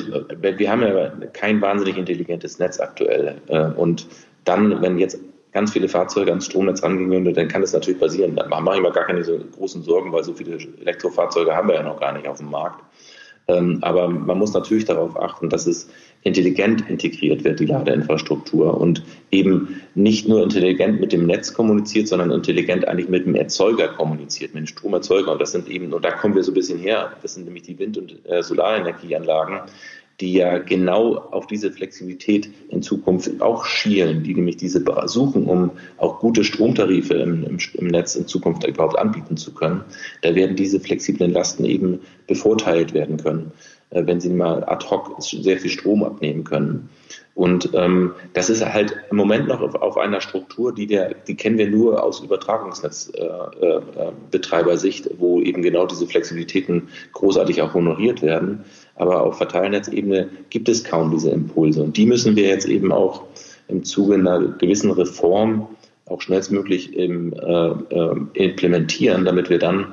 wir 0.58 0.70
haben 0.70 0.82
ja 0.82 1.10
kein 1.34 1.60
wahnsinnig 1.60 1.98
intelligentes 1.98 2.58
Netz 2.58 2.80
aktuell. 2.80 3.40
Äh, 3.48 3.66
und 3.72 4.06
dann, 4.44 4.80
wenn 4.80 4.98
jetzt 4.98 5.18
ganz 5.52 5.72
viele 5.72 5.88
Fahrzeuge 5.88 6.30
ans 6.30 6.46
Stromnetz 6.46 6.82
rangehen 6.82 7.32
dann 7.34 7.48
kann 7.48 7.60
das 7.60 7.74
natürlich 7.74 8.00
passieren. 8.00 8.34
Da 8.34 8.48
mache 8.48 8.76
ich 8.76 8.82
mir 8.82 8.92
gar 8.92 9.06
keine 9.06 9.22
so 9.22 9.38
großen 9.38 9.82
Sorgen, 9.82 10.10
weil 10.10 10.24
so 10.24 10.32
viele 10.32 10.56
Elektrofahrzeuge 10.80 11.54
haben 11.54 11.68
wir 11.68 11.76
ja 11.76 11.82
noch 11.82 12.00
gar 12.00 12.12
nicht 12.12 12.26
auf 12.26 12.38
dem 12.38 12.50
Markt. 12.50 12.82
Ähm, 13.46 13.78
aber 13.82 14.08
man 14.08 14.38
muss 14.38 14.54
natürlich 14.54 14.86
darauf 14.86 15.20
achten, 15.20 15.50
dass 15.50 15.66
es 15.66 15.88
intelligent 16.22 16.88
integriert 16.88 17.44
wird, 17.44 17.60
die 17.60 17.66
Ladeinfrastruktur 17.66 18.80
und 18.80 19.04
eben 19.30 19.82
nicht 19.94 20.26
nur 20.26 20.42
intelligent 20.42 21.00
mit 21.00 21.12
dem 21.12 21.26
Netz 21.26 21.52
kommuniziert, 21.52 22.08
sondern 22.08 22.30
intelligent 22.30 22.88
eigentlich 22.88 23.10
mit 23.10 23.26
dem 23.26 23.34
Erzeuger 23.34 23.88
kommuniziert, 23.88 24.54
mit 24.54 24.62
dem 24.62 24.66
Stromerzeuger. 24.66 25.32
Und 25.32 25.42
das 25.42 25.52
sind 25.52 25.68
eben, 25.68 25.92
und 25.92 26.04
da 26.04 26.12
kommen 26.12 26.34
wir 26.34 26.42
so 26.42 26.52
ein 26.52 26.54
bisschen 26.54 26.78
her, 26.78 27.12
das 27.20 27.34
sind 27.34 27.44
nämlich 27.44 27.64
die 27.64 27.78
Wind- 27.78 27.98
und 27.98 28.26
äh, 28.26 28.42
Solarenergieanlagen, 28.42 29.60
die 30.20 30.34
ja 30.34 30.58
genau 30.58 31.16
auf 31.16 31.46
diese 31.46 31.72
Flexibilität 31.72 32.48
in 32.68 32.82
Zukunft 32.82 33.40
auch 33.40 33.64
schielen, 33.64 34.22
die 34.22 34.34
nämlich 34.34 34.56
diese 34.56 34.84
suchen, 35.06 35.44
um 35.44 35.72
auch 35.96 36.20
gute 36.20 36.44
Stromtarife 36.44 37.14
im, 37.14 37.44
im, 37.44 37.58
im, 37.74 37.86
Netz 37.88 38.14
in 38.14 38.26
Zukunft 38.26 38.66
überhaupt 38.66 38.98
anbieten 38.98 39.36
zu 39.36 39.52
können. 39.52 39.82
Da 40.22 40.34
werden 40.34 40.56
diese 40.56 40.78
flexiblen 40.78 41.32
Lasten 41.32 41.64
eben 41.64 42.00
bevorteilt 42.26 42.94
werden 42.94 43.16
können, 43.16 43.52
äh, 43.90 44.06
wenn 44.06 44.20
sie 44.20 44.30
mal 44.30 44.62
ad 44.64 44.86
hoc 44.88 45.16
sehr 45.20 45.58
viel 45.58 45.70
Strom 45.70 46.04
abnehmen 46.04 46.44
können. 46.44 46.88
Und 47.34 47.70
ähm, 47.74 48.12
das 48.32 48.48
ist 48.48 48.64
halt 48.64 48.96
im 49.10 49.16
Moment 49.16 49.48
noch 49.48 49.60
auf, 49.60 49.74
auf 49.74 49.98
einer 49.98 50.20
Struktur, 50.20 50.72
die, 50.72 50.86
der, 50.86 51.14
die 51.14 51.34
kennen 51.34 51.58
wir 51.58 51.68
nur 51.68 52.04
aus 52.04 52.20
Übertragungsnetzbetreibersicht, 52.20 55.06
äh, 55.06 55.10
äh, 55.10 55.14
wo 55.18 55.40
eben 55.40 55.62
genau 55.62 55.86
diese 55.86 56.06
Flexibilitäten 56.06 56.90
großartig 57.12 57.60
auch 57.62 57.74
honoriert 57.74 58.22
werden. 58.22 58.64
Aber 58.96 59.22
auf 59.22 59.38
Verteilnetzebene 59.38 60.28
gibt 60.50 60.68
es 60.68 60.84
kaum 60.84 61.10
diese 61.10 61.30
Impulse. 61.30 61.82
Und 61.82 61.96
die 61.96 62.06
müssen 62.06 62.36
wir 62.36 62.48
jetzt 62.48 62.66
eben 62.66 62.92
auch 62.92 63.24
im 63.68 63.84
Zuge 63.84 64.14
einer 64.14 64.40
gewissen 64.40 64.90
Reform 64.90 65.68
auch 66.06 66.20
schnellstmöglich 66.20 66.94
im, 66.94 67.32
äh, 67.32 67.68
äh, 67.68 68.16
implementieren, 68.34 69.24
damit 69.24 69.48
wir 69.48 69.58
dann 69.58 69.92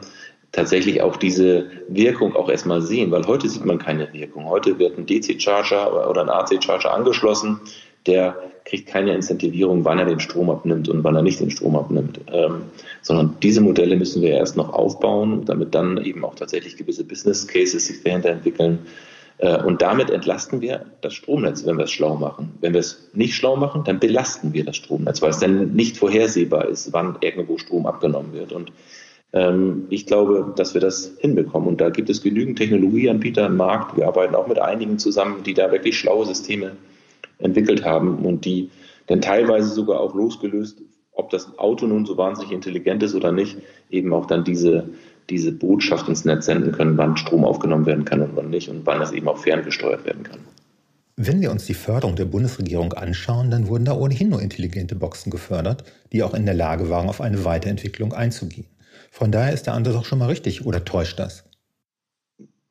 tatsächlich 0.52 1.02
auch 1.02 1.16
diese 1.16 1.68
Wirkung 1.88 2.36
auch 2.36 2.50
erstmal 2.50 2.82
sehen, 2.82 3.12
weil 3.12 3.26
heute 3.26 3.48
sieht 3.48 3.66
man 3.66 3.78
keine 3.78 4.12
Wirkung. 4.14 4.50
Heute 4.50 4.78
wird 4.78 4.98
ein 4.98 5.06
DC-Charger 5.06 6.10
oder 6.10 6.22
ein 6.22 6.30
AC-Charger 6.30 6.94
angeschlossen, 6.94 7.62
der 8.08 8.36
kriegt 8.66 8.88
keine 8.88 9.14
Incentivierung, 9.14 9.86
wann 9.86 10.00
er 10.00 10.06
den 10.06 10.20
Strom 10.20 10.50
abnimmt 10.50 10.88
und 10.90 11.04
wann 11.04 11.16
er 11.16 11.22
nicht 11.22 11.40
den 11.40 11.52
Strom 11.52 11.76
abnimmt, 11.76 12.22
ähm, 12.32 12.64
sondern 13.02 13.38
diese 13.42 13.62
Modelle 13.62 13.96
müssen 13.96 14.22
wir 14.22 14.32
erst 14.32 14.56
noch 14.56 14.74
aufbauen, 14.74 15.46
damit 15.46 15.74
dann 15.74 15.98
eben 16.04 16.24
auch 16.24 16.36
tatsächlich 16.36 16.78
gewisse 16.78 17.04
Business 17.04 17.48
Cases 17.48 17.86
sich 17.86 18.04
dahinter 18.04 18.30
entwickeln. 18.30 18.80
Äh, 19.40 19.62
und 19.64 19.82
damit 19.82 20.10
entlasten 20.10 20.62
wir 20.62 20.86
das 21.02 21.14
Stromnetz, 21.14 21.66
wenn 21.66 21.78
wir 21.78 21.86
es 21.86 21.92
schlau 21.92 22.16
machen. 22.16 22.54
Wenn 22.62 22.74
wir 22.74 22.80
es 22.80 23.10
nicht 23.14 23.34
schlau 23.36 23.56
machen, 23.56 23.84
dann 23.84 24.00
belasten 24.00 24.54
wir 24.54 24.64
das 24.64 24.78
Stromnetz, 24.78 25.22
weil 25.22 25.32
es 25.32 25.40
dann 25.40 25.74
nicht 25.74 25.98
vorhersehbar 25.98 26.68
ist, 26.68 26.94
wann 26.94 27.18
irgendwo 27.22 27.58
Strom 27.58 27.88
abgenommen 27.88 28.34
wird. 28.34 28.54
Und 28.54 28.72
ähm, 29.34 29.88
ich 29.90 30.06
glaube, 30.06 30.54
dass 30.56 30.74
wir 30.76 30.82
das 30.82 31.14
hinbekommen. 31.20 31.68
Und 31.68 31.82
da 31.82 31.90
gibt 31.90 32.10
es 32.10 32.22
genügend 32.22 32.60
Technologieanbieter 32.60 33.48
im 33.48 33.58
Markt. 33.58 33.98
Wir 33.98 34.08
arbeiten 34.08 34.36
auch 34.36 34.48
mit 34.48 34.60
einigen 34.60 35.00
zusammen, 35.00 35.44
die 35.44 35.56
da 35.56 35.72
wirklich 35.72 35.98
schlaue 35.98 36.26
Systeme 36.28 36.74
entwickelt 37.42 37.84
haben 37.84 38.26
und 38.26 38.46
die 38.46 38.70
dann 39.08 39.22
teilweise 39.22 39.70
sogar 39.70 40.00
auch 40.00 40.16
losgelöst, 40.16 40.82
ob 41.12 41.30
das 41.30 41.58
Auto 41.60 41.86
nun 41.88 42.06
so 42.06 42.18
wahnsinnig 42.18 42.52
intelligent 42.52 43.04
ist 43.04 43.16
oder 43.16 43.32
nicht, 43.32 43.58
eben 43.90 44.14
auch 44.14 44.26
dann 44.26 44.44
diese, 44.44 44.90
diese 45.30 45.52
Botschaft 45.52 46.08
ins 46.08 46.26
Netz 46.26 46.46
senden 46.46 46.72
können, 46.72 46.98
wann 46.98 47.18
Strom 47.18 47.44
aufgenommen 47.44 47.86
werden 47.86 48.06
kann 48.06 48.22
und 48.22 48.36
wann 48.36 48.50
nicht 48.50 48.70
und 48.70 48.86
wann 48.86 49.00
das 49.00 49.12
eben 49.12 49.28
auch 49.28 49.38
ferngesteuert 49.38 50.06
werden 50.06 50.24
kann. 50.24 50.40
Wenn 51.18 51.42
wir 51.42 51.52
uns 51.52 51.66
die 51.66 51.74
Förderung 51.74 52.16
der 52.16 52.26
Bundesregierung 52.26 52.94
anschauen, 52.94 53.52
dann 53.52 53.68
wurden 53.68 53.86
da 53.86 53.94
ohnehin 53.94 54.30
nur 54.30 54.42
intelligente 54.42 54.96
Boxen 54.96 55.30
gefördert, 55.30 55.84
die 56.12 56.24
auch 56.24 56.34
in 56.34 56.46
der 56.46 56.56
Lage 56.56 56.90
waren, 56.90 57.10
auf 57.10 57.22
eine 57.22 57.44
Weiterentwicklung 57.46 58.14
einzugehen. 58.14 58.66
Von 59.12 59.32
daher 59.32 59.54
ist 59.54 59.68
der 59.68 59.74
Ansatz 59.74 59.96
auch 59.96 60.06
schon 60.06 60.20
mal 60.20 60.30
richtig 60.30 60.66
oder 60.66 60.86
täuscht 60.86 61.20
das? 61.20 61.44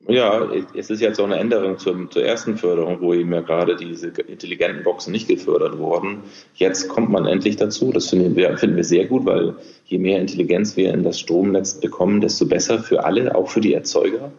Ja, 0.07 0.49
es 0.75 0.89
ist 0.89 0.99
jetzt 0.99 1.19
auch 1.19 1.25
eine 1.25 1.37
Änderung 1.37 1.77
zum, 1.77 2.09
zur 2.09 2.23
ersten 2.23 2.57
Förderung, 2.57 3.01
wo 3.01 3.13
eben 3.13 3.31
ja 3.31 3.41
gerade 3.41 3.75
diese 3.75 4.07
intelligenten 4.07 4.83
Boxen 4.83 5.11
nicht 5.11 5.27
gefördert 5.27 5.77
wurden. 5.77 6.23
Jetzt 6.55 6.89
kommt 6.89 7.11
man 7.11 7.27
endlich 7.27 7.55
dazu. 7.55 7.91
Das 7.91 8.09
finden 8.09 8.35
wir, 8.35 8.57
finden 8.57 8.77
wir 8.77 8.83
sehr 8.83 9.05
gut, 9.05 9.25
weil 9.25 9.55
je 9.85 9.99
mehr 9.99 10.19
Intelligenz 10.19 10.75
wir 10.75 10.93
in 10.93 11.03
das 11.03 11.19
Stromnetz 11.19 11.75
bekommen, 11.75 12.19
desto 12.19 12.47
besser 12.47 12.79
für 12.79 13.03
alle, 13.05 13.35
auch 13.35 13.49
für 13.49 13.61
die 13.61 13.73
Erzeuger 13.73 14.31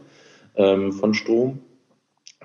ähm, 0.57 0.92
von 0.92 1.14
Strom. 1.14 1.61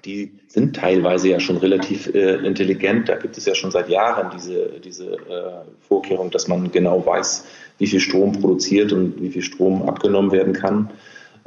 Die 0.05 0.33
sind 0.47 0.75
teilweise 0.75 1.29
ja 1.29 1.39
schon 1.39 1.57
relativ 1.57 2.13
äh, 2.13 2.35
intelligent. 2.45 3.09
Da 3.09 3.15
gibt 3.15 3.35
es 3.35 3.47
ja 3.47 3.55
schon 3.55 3.71
seit 3.71 3.89
Jahren 3.89 4.29
diese, 4.33 4.79
diese 4.79 5.13
äh, 5.13 5.65
Vorkehrung, 5.87 6.29
dass 6.29 6.47
man 6.47 6.71
genau 6.71 7.03
weiß, 7.03 7.45
wie 7.79 7.87
viel 7.87 7.99
Strom 7.99 8.33
produziert 8.33 8.93
und 8.93 9.19
wie 9.19 9.29
viel 9.29 9.41
Strom 9.41 9.81
abgenommen 9.89 10.31
werden 10.31 10.53
kann. 10.53 10.91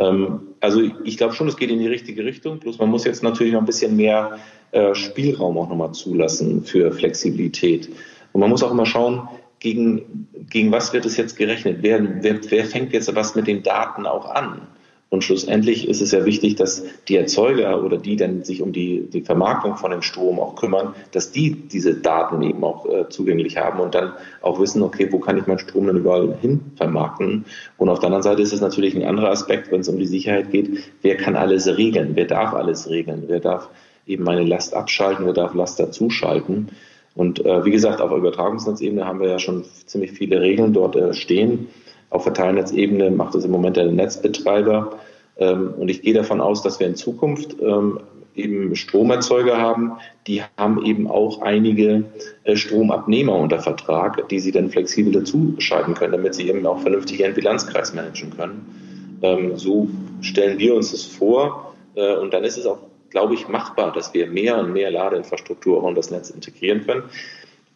Ähm, 0.01 0.41
also 0.61 0.83
ich 1.05 1.17
glaube 1.17 1.35
schon, 1.35 1.47
es 1.47 1.57
geht 1.57 1.71
in 1.71 1.79
die 1.79 1.87
richtige 1.87 2.25
Richtung. 2.25 2.59
Bloß 2.59 2.79
man 2.79 2.91
muss 2.91 3.05
jetzt 3.05 3.23
natürlich 3.23 3.53
noch 3.53 3.61
ein 3.61 3.67
bisschen 3.67 3.97
mehr 3.97 4.39
äh, 4.73 4.95
Spielraum 4.95 5.57
auch 5.59 5.69
nochmal 5.69 5.93
zulassen 5.93 6.65
für 6.65 6.91
Flexibilität. 6.91 7.89
Und 8.33 8.41
man 8.41 8.51
muss 8.51 8.63
auch 8.63 8.71
immer 8.73 8.87
schauen, 8.87 9.29
gegen, 9.61 10.27
gegen 10.49 10.73
was 10.73 10.93
wird 10.93 11.05
es 11.05 11.17
jetzt 11.17 11.37
gerechnet? 11.37 11.79
Wer, 11.83 12.23
wer, 12.23 12.41
wer 12.51 12.65
fängt 12.65 12.93
jetzt 12.93 13.15
was 13.15 13.35
mit 13.35 13.47
den 13.47 13.63
Daten 13.63 14.07
auch 14.07 14.27
an? 14.35 14.63
Und 15.11 15.25
schlussendlich 15.25 15.89
ist 15.89 16.01
es 16.01 16.13
ja 16.13 16.25
wichtig, 16.25 16.55
dass 16.55 16.85
die 17.09 17.17
Erzeuger 17.17 17.83
oder 17.83 17.99
die 17.99 18.15
dann 18.15 18.45
sich 18.45 18.63
um 18.63 18.73
die, 18.73 19.09
die 19.13 19.23
Vermarktung 19.23 19.77
von 19.77 19.91
dem 19.91 20.03
Strom 20.03 20.39
auch 20.39 20.55
kümmern, 20.55 20.95
dass 21.11 21.33
die 21.33 21.51
diese 21.51 21.95
Daten 21.95 22.41
eben 22.43 22.63
auch 22.63 22.87
äh, 22.87 23.09
zugänglich 23.09 23.57
haben 23.57 23.81
und 23.81 23.97
dann 23.97 24.13
auch 24.41 24.61
wissen, 24.61 24.83
okay, 24.83 25.09
wo 25.11 25.19
kann 25.19 25.37
ich 25.37 25.49
meinen 25.49 25.59
Strom 25.59 25.89
denn 25.89 25.97
überall 25.97 26.37
hin 26.41 26.61
vermarkten? 26.77 27.45
Und 27.77 27.89
auf 27.89 27.99
der 27.99 28.07
anderen 28.07 28.23
Seite 28.23 28.41
ist 28.41 28.53
es 28.53 28.61
natürlich 28.61 28.95
ein 28.95 29.03
anderer 29.03 29.31
Aspekt, 29.31 29.73
wenn 29.73 29.81
es 29.81 29.89
um 29.89 29.99
die 29.99 30.07
Sicherheit 30.07 30.53
geht, 30.53 30.79
wer 31.03 31.17
kann 31.17 31.35
alles 31.35 31.67
regeln? 31.67 32.13
Wer 32.15 32.27
darf 32.27 32.55
alles 32.55 32.89
regeln? 32.89 33.25
Wer 33.27 33.41
darf 33.41 33.69
eben 34.07 34.23
meine 34.23 34.45
Last 34.45 34.75
abschalten? 34.75 35.27
Wer 35.27 35.33
darf 35.33 35.55
Last 35.55 35.81
dazuschalten? 35.81 36.69
Und 37.17 37.45
äh, 37.45 37.65
wie 37.65 37.73
gesagt, 37.73 38.01
auf 38.01 38.13
Übertragungsnetzebene 38.13 39.05
haben 39.05 39.19
wir 39.19 39.29
ja 39.29 39.41
schon 39.41 39.65
ziemlich 39.87 40.13
viele 40.13 40.41
Regeln 40.41 40.73
dort 40.73 40.95
äh, 40.95 41.15
stehen. 41.15 41.67
Auf 42.11 42.25
Verteilnetzebene 42.25 43.11
macht 43.11 43.35
es 43.35 43.45
im 43.45 43.53
Moment 43.53 43.77
der 43.77 43.87
Netzbetreiber. 43.87 44.99
Ähm, 45.39 45.75
und 45.79 45.89
ich 45.89 46.03
gehe 46.03 46.15
davon 46.15 46.41
aus, 46.41 46.63
dass 46.63 46.81
wir 46.81 46.87
in 46.87 46.97
Zukunft 46.97 47.57
ähm, 47.61 48.01
eben 48.35 48.75
Stromerzeuger 48.77 49.59
haben, 49.59 49.93
die 50.27 50.43
haben 50.57 50.85
eben 50.85 51.09
auch 51.09 51.41
einige 51.43 52.05
äh, 52.45 52.57
Stromabnehmer 52.57 53.35
unter 53.35 53.61
Vertrag, 53.61 54.29
die 54.29 54.41
sie 54.41 54.53
dann 54.53 54.71
flexibel 54.71 55.13
dazuschalten 55.13 55.95
können, 55.95 56.13
damit 56.13 56.35
sie 56.35 56.49
eben 56.49 56.67
auch 56.67 56.81
vernünftig 56.81 57.21
ihren 57.21 57.35
Bilanzkreis 57.35 57.95
managen 57.95 58.31
können. 58.37 59.19
Ähm, 59.23 59.57
so 59.57 59.89
stellen 60.21 60.59
wir 60.59 60.75
uns 60.75 60.93
das 60.93 61.05
vor. 61.05 61.75
Äh, 61.95 62.17
und 62.17 62.33
dann 62.33 62.45
ist 62.45 62.57
es 62.57 62.67
auch, 62.67 62.79
glaube 63.11 63.35
ich, 63.35 63.49
machbar, 63.49 63.93
dass 63.93 64.15
wir 64.15 64.27
mehr 64.29 64.59
und 64.59 64.73
mehr 64.73 64.91
Ladeinfrastruktur 64.91 65.83
auch 65.83 65.89
in 65.89 65.95
das 65.95 66.11
Netz 66.11 66.31
integrieren 66.31 66.87
können. 66.87 67.05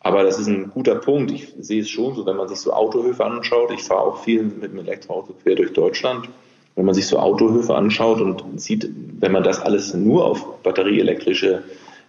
Aber 0.04 0.22
das 0.22 0.38
ist 0.38 0.48
ein 0.48 0.70
guter 0.70 0.96
Punkt. 0.96 1.32
Ich 1.32 1.54
sehe 1.58 1.80
es 1.80 1.88
schon 1.88 2.14
so, 2.14 2.26
wenn 2.26 2.36
man 2.36 2.46
sich 2.46 2.58
so 2.58 2.74
Autohöfe 2.74 3.24
anschaut. 3.24 3.72
Ich 3.72 3.82
fahre 3.82 4.02
auch 4.02 4.22
viel 4.22 4.42
mit 4.42 4.70
dem 4.70 4.78
Elektroauto 4.78 5.32
quer 5.42 5.54
durch 5.54 5.72
Deutschland. 5.72 6.28
Wenn 6.76 6.84
man 6.84 6.94
sich 6.94 7.06
so 7.06 7.18
Autohöfe 7.18 7.74
anschaut 7.74 8.20
und 8.20 8.60
sieht, 8.60 8.86
wenn 9.18 9.32
man 9.32 9.42
das 9.42 9.60
alles 9.60 9.94
nur 9.94 10.26
auf 10.26 10.62
batterieelektrische 10.62 11.62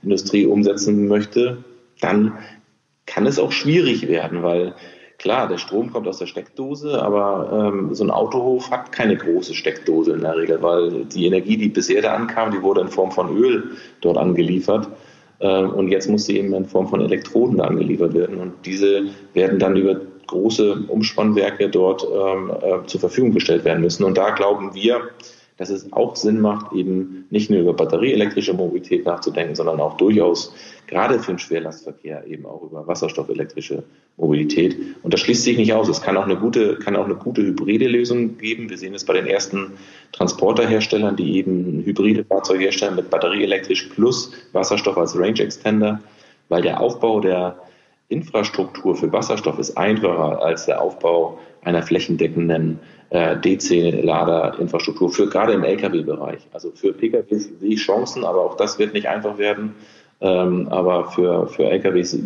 Industrie 0.03 0.45
umsetzen 0.45 1.07
möchte, 1.07 1.63
dann 2.01 2.33
kann 3.05 3.27
es 3.27 3.39
auch 3.39 3.53
schwierig 3.53 4.09
werden, 4.09 4.43
weil 4.43 4.75
klar, 5.17 5.47
der 5.47 5.57
Strom 5.57 5.93
kommt 5.93 6.09
aus 6.09 6.17
der 6.17 6.25
Steckdose, 6.25 7.01
aber 7.01 7.71
ähm, 7.73 7.95
so 7.95 8.03
ein 8.03 8.11
Autohof 8.11 8.71
hat 8.71 8.91
keine 8.91 9.15
große 9.15 9.53
Steckdose 9.53 10.11
in 10.11 10.21
der 10.21 10.35
Regel, 10.35 10.61
weil 10.61 11.05
die 11.05 11.27
Energie, 11.27 11.55
die 11.55 11.69
bisher 11.69 12.01
da 12.01 12.13
ankam, 12.13 12.51
die 12.51 12.61
wurde 12.61 12.81
in 12.81 12.89
Form 12.89 13.11
von 13.11 13.37
Öl 13.37 13.77
dort 14.01 14.17
angeliefert. 14.17 14.89
Ähm, 15.39 15.71
und 15.71 15.89
jetzt 15.89 16.09
muss 16.09 16.25
sie 16.25 16.37
eben 16.37 16.53
in 16.53 16.65
Form 16.65 16.87
von 16.87 17.01
Elektroden 17.01 17.59
angeliefert 17.61 18.13
werden. 18.13 18.37
Und 18.37 18.53
diese 18.65 19.07
werden 19.33 19.59
dann 19.59 19.75
über 19.75 19.99
große 20.27 20.85
Umspannwerke 20.87 21.69
dort 21.69 22.03
ähm, 22.03 22.51
äh, 22.61 22.85
zur 22.87 22.99
Verfügung 22.99 23.31
gestellt 23.33 23.65
werden 23.65 23.81
müssen. 23.81 24.03
Und 24.03 24.17
da 24.17 24.31
glauben 24.31 24.73
wir, 24.73 25.01
dass 25.57 25.69
es 25.69 25.91
auch 25.93 26.15
Sinn 26.15 26.41
macht, 26.41 26.73
eben 26.73 27.25
nicht 27.29 27.49
nur 27.49 27.61
über 27.61 27.73
batterieelektrische 27.73 28.53
Mobilität 28.53 29.05
nachzudenken, 29.05 29.55
sondern 29.55 29.79
auch 29.79 29.97
durchaus 29.97 30.53
gerade 30.87 31.19
für 31.19 31.31
den 31.31 31.39
Schwerlastverkehr 31.39 32.25
eben 32.27 32.45
auch 32.45 32.63
über 32.63 32.87
wasserstoffelektrische 32.87 33.83
Mobilität. 34.17 34.77
Und 35.03 35.13
das 35.13 35.21
schließt 35.21 35.43
sich 35.43 35.57
nicht 35.57 35.73
aus. 35.73 35.89
Es 35.89 36.01
kann 36.01 36.17
auch 36.17 36.25
eine 36.25 36.37
gute, 36.37 36.75
kann 36.75 36.95
auch 36.95 37.05
eine 37.05 37.15
gute 37.15 37.41
hybride 37.41 37.87
Lösung 37.87 38.37
geben. 38.37 38.69
Wir 38.69 38.77
sehen 38.77 38.93
es 38.93 39.05
bei 39.05 39.13
den 39.13 39.27
ersten 39.27 39.73
Transporterherstellern, 40.13 41.15
die 41.15 41.37
eben 41.37 41.83
hybride 41.83 42.23
Fahrzeuge 42.23 42.65
herstellen 42.65 42.95
mit 42.95 43.09
batterieelektrisch 43.09 43.89
plus 43.93 44.31
Wasserstoff 44.53 44.97
als 44.97 45.17
Range 45.17 45.39
Extender, 45.39 45.99
weil 46.49 46.61
der 46.61 46.79
Aufbau 46.79 47.19
der 47.19 47.57
Infrastruktur 48.07 48.95
für 48.95 49.11
Wasserstoff 49.11 49.57
ist 49.59 49.77
einfacher 49.77 50.41
als 50.41 50.65
der 50.65 50.81
Aufbau 50.81 51.39
einer 51.63 51.81
flächendeckenden 51.81 52.79
äh, 53.09 53.35
DC-Laderinfrastruktur 53.37 55.11
für 55.11 55.27
gerade 55.27 55.53
im 55.53 55.63
Lkw-Bereich. 55.63 56.47
Also 56.53 56.71
für 56.71 56.93
PKWs 56.93 57.49
sehe 57.59 57.73
ich 57.73 57.79
Chancen, 57.79 58.23
aber 58.23 58.45
auch 58.45 58.57
das 58.57 58.77
wird 58.77 58.93
nicht 58.93 59.07
einfach 59.07 59.37
werden. 59.37 59.73
Ähm, 60.21 60.67
aber 60.69 61.11
für, 61.11 61.47
für 61.47 61.65
LKWs 61.65 62.17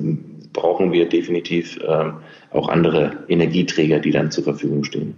brauchen 0.53 0.91
wir 0.91 1.07
definitiv 1.07 1.79
ähm, 1.87 2.13
auch 2.51 2.69
andere 2.69 3.23
Energieträger, 3.27 3.99
die 3.99 4.11
dann 4.11 4.31
zur 4.31 4.43
Verfügung 4.43 4.83
stehen. 4.83 5.15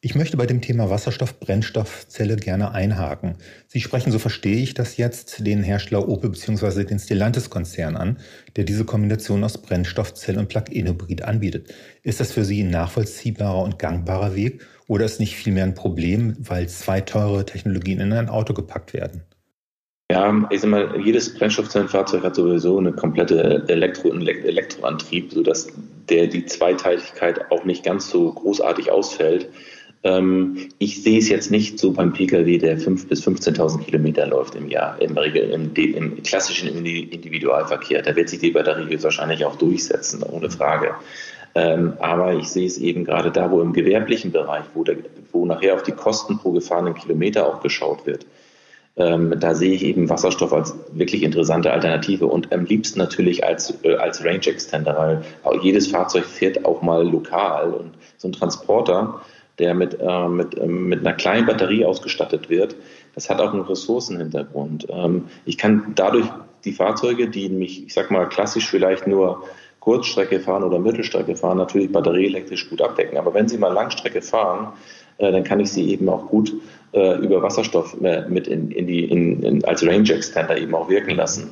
Ich 0.00 0.14
möchte 0.14 0.36
bei 0.36 0.44
dem 0.44 0.60
Thema 0.60 0.90
Wasserstoff-Brennstoffzelle 0.90 2.36
gerne 2.36 2.72
einhaken. 2.72 3.36
Sie 3.68 3.80
sprechen, 3.80 4.12
so 4.12 4.18
verstehe 4.18 4.58
ich 4.58 4.74
das 4.74 4.98
jetzt, 4.98 5.46
den 5.46 5.62
Hersteller 5.62 6.06
Opel 6.06 6.28
bzw. 6.28 6.84
den 6.84 6.98
Stellantis-Konzern 6.98 7.96
an, 7.96 8.18
der 8.56 8.64
diese 8.64 8.84
Kombination 8.84 9.42
aus 9.42 9.56
Brennstoffzelle 9.56 10.38
und 10.38 10.50
Plug-in-Hybrid 10.50 11.22
anbietet. 11.22 11.72
Ist 12.02 12.20
das 12.20 12.32
für 12.32 12.44
Sie 12.44 12.62
ein 12.62 12.68
nachvollziehbarer 12.68 13.62
und 13.62 13.78
gangbarer 13.78 14.36
Weg 14.36 14.66
oder 14.88 15.06
ist 15.06 15.20
nicht 15.20 15.36
vielmehr 15.36 15.64
ein 15.64 15.74
Problem, 15.74 16.36
weil 16.38 16.68
zwei 16.68 17.00
teure 17.00 17.46
Technologien 17.46 18.00
in 18.00 18.12
ein 18.12 18.28
Auto 18.28 18.52
gepackt 18.52 18.92
werden? 18.92 19.22
Ja, 20.14 20.32
ich 20.48 20.60
sag 20.60 20.70
mal, 20.70 21.00
jedes 21.04 21.34
Brennstoffzellenfahrzeug 21.34 22.22
hat 22.22 22.36
sowieso 22.36 22.78
eine 22.78 22.92
komplette 22.92 23.64
Elektro 23.66 24.12
Elektroantrieb, 24.12 25.32
sodass 25.32 25.66
der 26.08 26.28
die 26.28 26.46
Zweiteiligkeit 26.46 27.50
auch 27.50 27.64
nicht 27.64 27.82
ganz 27.82 28.10
so 28.10 28.30
großartig 28.30 28.92
ausfällt. 28.92 29.48
Ähm, 30.04 30.68
ich 30.78 31.02
sehe 31.02 31.18
es 31.18 31.28
jetzt 31.28 31.50
nicht 31.50 31.80
so 31.80 31.90
beim 31.90 32.12
Pkw, 32.12 32.58
der 32.58 32.78
5.000 32.78 33.08
bis 33.08 33.26
15.000 33.26 33.82
Kilometer 33.82 34.24
läuft 34.28 34.54
im 34.54 34.68
Jahr, 34.68 35.02
im, 35.02 35.16
im, 35.16 35.74
im, 35.74 36.22
klassischen 36.22 36.68
Individualverkehr. 36.68 38.02
Da 38.02 38.14
wird 38.14 38.28
sich 38.28 38.38
die 38.38 38.52
Batterie 38.52 39.02
wahrscheinlich 39.02 39.44
auch 39.44 39.56
durchsetzen, 39.56 40.22
ohne 40.22 40.48
Frage. 40.48 40.94
Ähm, 41.56 41.94
aber 41.98 42.34
ich 42.34 42.46
sehe 42.46 42.68
es 42.68 42.78
eben 42.78 43.04
gerade 43.04 43.32
da, 43.32 43.50
wo 43.50 43.60
im 43.60 43.72
gewerblichen 43.72 44.30
Bereich, 44.30 44.62
wo, 44.74 44.84
der, 44.84 44.98
wo 45.32 45.44
nachher 45.44 45.74
auf 45.74 45.82
die 45.82 45.90
Kosten 45.90 46.38
pro 46.38 46.52
gefahrenen 46.52 46.94
Kilometer 46.94 47.48
auch 47.48 47.60
geschaut 47.60 48.06
wird. 48.06 48.26
Ähm, 48.96 49.34
da 49.40 49.54
sehe 49.54 49.72
ich 49.72 49.82
eben 49.82 50.08
Wasserstoff 50.08 50.52
als 50.52 50.74
wirklich 50.92 51.24
interessante 51.24 51.72
Alternative 51.72 52.26
und 52.26 52.52
am 52.52 52.64
liebsten 52.64 53.00
natürlich 53.00 53.44
als, 53.44 53.82
äh, 53.82 53.96
als 53.96 54.24
Range 54.24 54.46
Extender, 54.46 55.22
weil 55.42 55.60
jedes 55.62 55.88
Fahrzeug 55.88 56.24
fährt 56.24 56.64
auch 56.64 56.80
mal 56.80 57.04
lokal 57.04 57.72
und 57.72 57.94
so 58.18 58.28
ein 58.28 58.32
Transporter 58.32 59.20
der 59.58 59.74
mit, 59.74 59.98
äh, 60.00 60.28
mit, 60.28 60.58
äh, 60.58 60.66
mit 60.66 61.00
einer 61.00 61.12
kleinen 61.12 61.46
Batterie 61.46 61.84
ausgestattet 61.84 62.50
wird, 62.50 62.74
das 63.14 63.30
hat 63.30 63.40
auch 63.40 63.52
einen 63.52 63.62
Ressourcenhintergrund. 63.62 64.86
Ähm, 64.90 65.26
ich 65.44 65.58
kann 65.58 65.92
dadurch 65.94 66.26
die 66.64 66.72
Fahrzeuge, 66.72 67.28
die 67.28 67.48
mich, 67.48 67.86
ich 67.86 67.94
sag 67.94 68.10
mal, 68.10 68.28
klassisch 68.28 68.68
vielleicht 68.68 69.06
nur 69.06 69.44
Kurzstrecke 69.80 70.40
fahren 70.40 70.64
oder 70.64 70.78
Mittelstrecke 70.78 71.36
fahren, 71.36 71.58
natürlich 71.58 71.92
batterieelektrisch 71.92 72.70
gut 72.70 72.80
abdecken. 72.80 73.18
Aber 73.18 73.34
wenn 73.34 73.48
sie 73.48 73.58
mal 73.58 73.72
Langstrecke 73.72 74.22
fahren, 74.22 74.72
äh, 75.18 75.30
dann 75.30 75.44
kann 75.44 75.60
ich 75.60 75.70
sie 75.70 75.88
eben 75.90 76.08
auch 76.08 76.26
gut 76.28 76.52
äh, 76.94 77.18
über 77.18 77.42
Wasserstoff 77.42 77.96
äh, 78.02 78.28
mit 78.28 78.46
in, 78.46 78.70
in 78.70 78.86
die, 78.86 79.04
in, 79.04 79.42
in, 79.42 79.64
als 79.64 79.84
Range 79.86 80.10
Extender 80.12 80.56
eben 80.56 80.74
auch 80.74 80.88
wirken 80.88 81.16
lassen. 81.16 81.50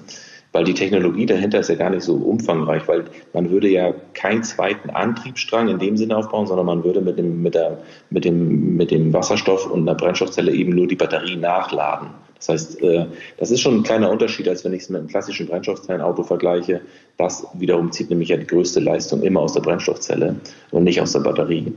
Weil 0.53 0.65
die 0.65 0.75
Technologie 0.75 1.25
dahinter 1.25 1.61
ist 1.61 1.69
ja 1.69 1.77
gar 1.77 1.89
nicht 1.89 2.03
so 2.03 2.15
umfangreich, 2.15 2.87
weil 2.87 3.05
man 3.33 3.51
würde 3.51 3.69
ja 3.69 3.95
keinen 4.13 4.43
zweiten 4.43 4.91
Antriebsstrang 4.91 5.69
in 5.69 5.79
dem 5.79 5.97
Sinne 5.97 6.17
aufbauen, 6.17 6.47
sondern 6.47 6.67
man 6.67 6.85
würde 6.85 7.01
mit 7.01 7.19
dem, 7.19 7.43
mit 7.43 7.55
der, 7.55 7.79
mit 8.11 8.27
dem, 8.27 8.77
mit 8.77 8.91
dem 8.91 9.15
Wasserstoff 9.15 9.71
und 9.71 9.89
einer 9.89 9.97
Brennstoffzelle 9.97 10.53
eben 10.53 10.73
nur 10.73 10.87
die 10.87 10.97
Batterie 10.97 11.37
nachladen. 11.37 12.09
Das 12.37 12.49
heißt, 12.51 12.83
äh, 12.83 13.07
das 13.39 13.51
ist 13.51 13.61
schon 13.61 13.77
ein 13.77 13.83
kleiner 13.83 14.11
Unterschied, 14.11 14.49
als 14.49 14.65
wenn 14.65 14.75
ich 14.75 14.83
es 14.83 14.91
mit 14.91 14.99
einem 14.99 15.09
klassischen 15.09 15.47
Brennstoffzellenauto 15.47 16.23
vergleiche. 16.23 16.83
Das 17.17 17.47
wiederum 17.55 17.91
zieht 17.93 18.11
nämlich 18.11 18.29
ja 18.29 18.37
die 18.37 18.47
größte 18.47 18.81
Leistung 18.81 19.23
immer 19.23 19.41
aus 19.41 19.55
der 19.55 19.61
Brennstoffzelle 19.61 20.37
und 20.71 20.85
nicht 20.85 21.01
aus 21.01 21.13
der 21.13 21.21
Batterie. 21.21 21.73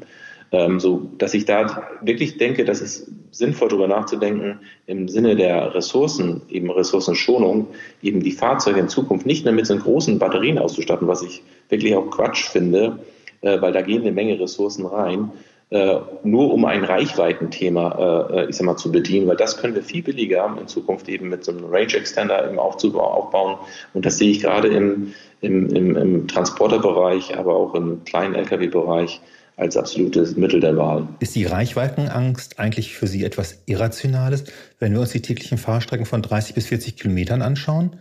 Ähm, 0.51 0.79
so, 0.79 1.09
dass 1.17 1.33
ich 1.33 1.45
da 1.45 1.87
wirklich 2.01 2.37
denke, 2.37 2.65
dass 2.65 2.81
es 2.81 3.11
sinnvoll 3.31 3.69
darüber 3.69 3.87
nachzudenken, 3.87 4.59
im 4.85 5.07
Sinne 5.07 5.35
der 5.35 5.73
Ressourcen, 5.73 6.41
eben 6.49 6.69
Ressourcenschonung, 6.71 7.67
eben 8.01 8.21
die 8.21 8.31
Fahrzeuge 8.31 8.79
in 8.79 8.87
Zukunft 8.87 9.25
nicht 9.25 9.43
mehr 9.43 9.53
mit 9.53 9.65
so 9.65 9.75
großen 9.75 10.19
Batterien 10.19 10.57
auszustatten, 10.57 11.07
was 11.07 11.21
ich 11.21 11.43
wirklich 11.69 11.95
auch 11.95 12.09
Quatsch 12.09 12.47
finde, 12.47 12.99
äh, 13.41 13.59
weil 13.61 13.73
da 13.73 13.81
gehen 13.81 14.01
eine 14.01 14.11
Menge 14.11 14.39
Ressourcen 14.39 14.85
rein, 14.85 15.31
äh, 15.71 15.97
nur 16.23 16.53
um 16.53 16.63
ein 16.65 16.83
Reichweitenthema, 16.83 18.29
äh, 18.29 18.49
ich 18.49 18.55
sag 18.55 18.65
mal, 18.65 18.77
zu 18.77 18.91
bedienen, 18.91 19.27
weil 19.27 19.35
das 19.35 19.57
können 19.57 19.73
wir 19.73 19.81
viel 19.81 20.03
billiger 20.03 20.55
in 20.61 20.67
Zukunft 20.67 21.09
eben 21.09 21.27
mit 21.27 21.43
so 21.43 21.51
einem 21.51 21.65
Range 21.65 21.93
Extender 21.93 22.47
eben 22.47 22.59
aufbauen. 22.59 23.57
Und 23.93 24.05
das 24.05 24.19
sehe 24.19 24.29
ich 24.29 24.41
gerade 24.41 24.67
im, 24.67 25.13
im, 25.41 25.75
im, 25.75 25.95
im 25.95 26.27
Transporterbereich, 26.27 27.37
aber 27.37 27.55
auch 27.55 27.73
im 27.73 28.03
kleinen 28.05 28.35
Lkw-Bereich 28.35 29.21
als 29.57 29.77
absolutes 29.77 30.35
Mittel 30.35 30.59
der 30.59 30.75
Wahl. 30.77 31.07
Ist 31.19 31.35
die 31.35 31.45
Reichweitenangst 31.45 32.59
eigentlich 32.59 32.93
für 32.93 33.07
Sie 33.07 33.23
etwas 33.23 33.63
Irrationales, 33.65 34.45
wenn 34.79 34.93
wir 34.93 34.99
uns 34.99 35.11
die 35.11 35.21
täglichen 35.21 35.57
Fahrstrecken 35.57 36.05
von 36.05 36.21
30 36.21 36.55
bis 36.55 36.67
40 36.67 36.97
Kilometern 36.97 37.41
anschauen? 37.41 37.97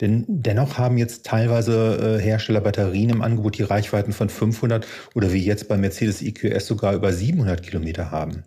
Denn 0.00 0.24
dennoch 0.28 0.78
haben 0.78 0.96
jetzt 0.96 1.26
teilweise 1.26 2.18
äh, 2.18 2.22
Hersteller 2.22 2.60
Batterien 2.60 3.10
im 3.10 3.22
Angebot, 3.22 3.58
die 3.58 3.64
Reichweiten 3.64 4.12
von 4.12 4.28
500 4.28 4.86
oder 5.14 5.32
wie 5.32 5.44
jetzt 5.44 5.68
bei 5.68 5.76
Mercedes 5.76 6.22
EQS 6.22 6.66
sogar 6.66 6.94
über 6.94 7.12
700 7.12 7.62
Kilometer 7.62 8.12
haben. 8.12 8.44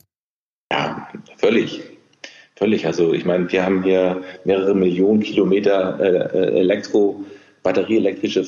Ja, 0.71 1.09
völlig. 1.37 1.81
Völlig. 2.55 2.85
Also 2.85 3.13
ich 3.13 3.25
meine, 3.25 3.51
wir 3.51 3.65
haben 3.65 3.83
hier 3.83 4.21
mehrere 4.45 4.75
Millionen 4.75 5.21
Kilometer 5.21 5.99
äh, 5.99 6.37
äh 6.37 6.59
Elektro, 6.59 7.25
batterieelektrische 7.63 8.45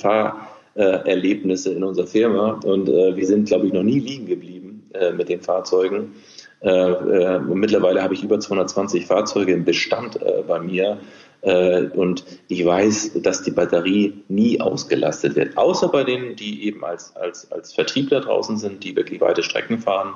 Fahrerlebnisse 0.76 1.74
in 1.74 1.84
unserer 1.84 2.08
Firma 2.08 2.60
und 2.64 2.90
äh, 2.90 3.16
wir 3.16 3.26
sind, 3.26 3.48
glaube 3.48 3.68
ich, 3.68 3.74
noch 3.74 3.84
nie 3.84 4.00
liegen 4.00 4.26
geblieben 4.26 4.90
äh, 4.94 5.12
mit 5.12 5.30
den 5.30 5.42
Fahrzeugen. 5.42 6.14
Äh, 6.62 6.70
äh, 6.70 7.40
mittlerweile 7.40 8.02
habe 8.02 8.14
ich 8.14 8.24
über 8.24 8.40
220 8.40 9.06
Fahrzeuge 9.06 9.54
im 9.54 9.66
Bestand 9.66 10.22
äh, 10.22 10.44
bei 10.48 10.60
mir 10.60 10.98
äh, 11.42 11.88
und 11.88 12.24
ich 12.48 12.66
weiß, 12.66 13.22
dass 13.22 13.44
die 13.44 13.52
Batterie 13.52 14.24
nie 14.30 14.62
ausgelastet 14.62 15.36
wird, 15.36 15.58
außer 15.58 15.90
bei 15.90 16.06
denen, 16.06 16.36
die 16.38 16.66
eben 16.66 16.86
als, 16.86 17.16
als, 17.16 17.52
als 17.52 17.74
Vertriebler 17.74 18.22
draußen 18.22 18.58
sind, 18.58 18.84
die 18.84 18.96
wirklich 18.96 19.20
weite 19.20 19.44
Strecken 19.44 19.80
fahren, 19.80 20.16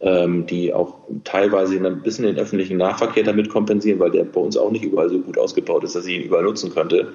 ähm, 0.00 0.46
die 0.46 0.72
auch 0.72 0.96
teilweise 1.24 1.76
ein 1.76 2.02
bisschen 2.02 2.24
den 2.24 2.38
öffentlichen 2.38 2.78
Nahverkehr 2.78 3.22
damit 3.22 3.50
kompensieren, 3.50 4.00
weil 4.00 4.10
der 4.10 4.24
bei 4.24 4.40
uns 4.40 4.56
auch 4.56 4.70
nicht 4.70 4.84
überall 4.84 5.10
so 5.10 5.18
gut 5.18 5.36
ausgebaut 5.36 5.84
ist, 5.84 5.94
dass 5.94 6.06
ich 6.06 6.16
ihn 6.16 6.22
überall 6.22 6.42
nutzen 6.42 6.72
könnte. 6.72 7.12